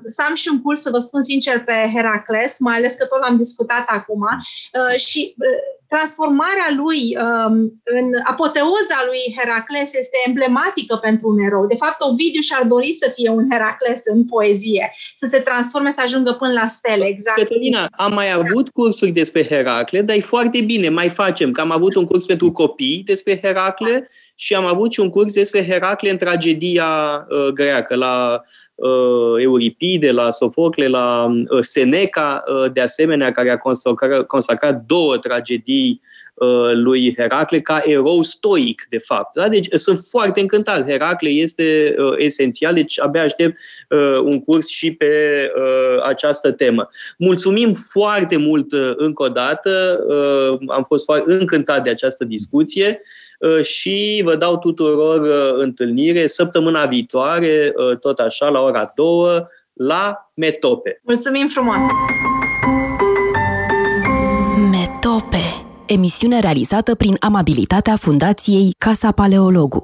[0.06, 3.22] să am și un curs, să vă spun sincer, pe Heracles, mai ales că tot
[3.22, 4.22] am discutat acum.
[4.22, 5.46] Uh, și uh,
[5.88, 7.54] transformarea lui um,
[7.84, 11.66] în apoteoza lui Heracles este emblematică pentru un erou.
[11.66, 16.00] De fapt, Ovidiu și-ar dori să fie un Heracles în poezie, să se transforme, să
[16.04, 17.04] ajungă până la stele.
[17.04, 17.38] Exact.
[17.38, 21.70] Cătălina, am mai avut cursuri despre Heracle, dar e foarte bine, mai facem, că am
[21.70, 24.08] avut un curs pentru copii despre Heracle
[24.40, 26.86] și am avut și un curs despre Heracle în tragedia
[27.28, 28.42] uh, greacă, la
[28.74, 35.16] uh, Euripide, la Sofocle, la uh, Seneca, uh, de asemenea, care a consacrat, consacrat două
[35.16, 36.00] tragedii
[36.34, 39.34] uh, lui Heracle ca erou stoic, de fapt.
[39.34, 39.48] Da?
[39.48, 40.88] Deci sunt foarte încântat.
[40.88, 43.58] Heracle este uh, esențial, deci abia aștept
[43.88, 45.06] uh, un curs și pe
[45.56, 46.88] uh, această temă.
[47.16, 50.04] Mulțumim foarte mult uh, încă o dată.
[50.08, 53.00] Uh, am fost foarte încântat de această discuție.
[53.02, 53.26] Uh,
[53.62, 60.30] și vă dau tuturor uh, întâlnire săptămâna viitoare, uh, tot așa, la ora 2, la
[60.34, 61.00] Metope.
[61.02, 61.82] Mulțumim frumos!
[64.70, 69.82] Metope, emisiune realizată prin amabilitatea Fundației Casa Paleologu.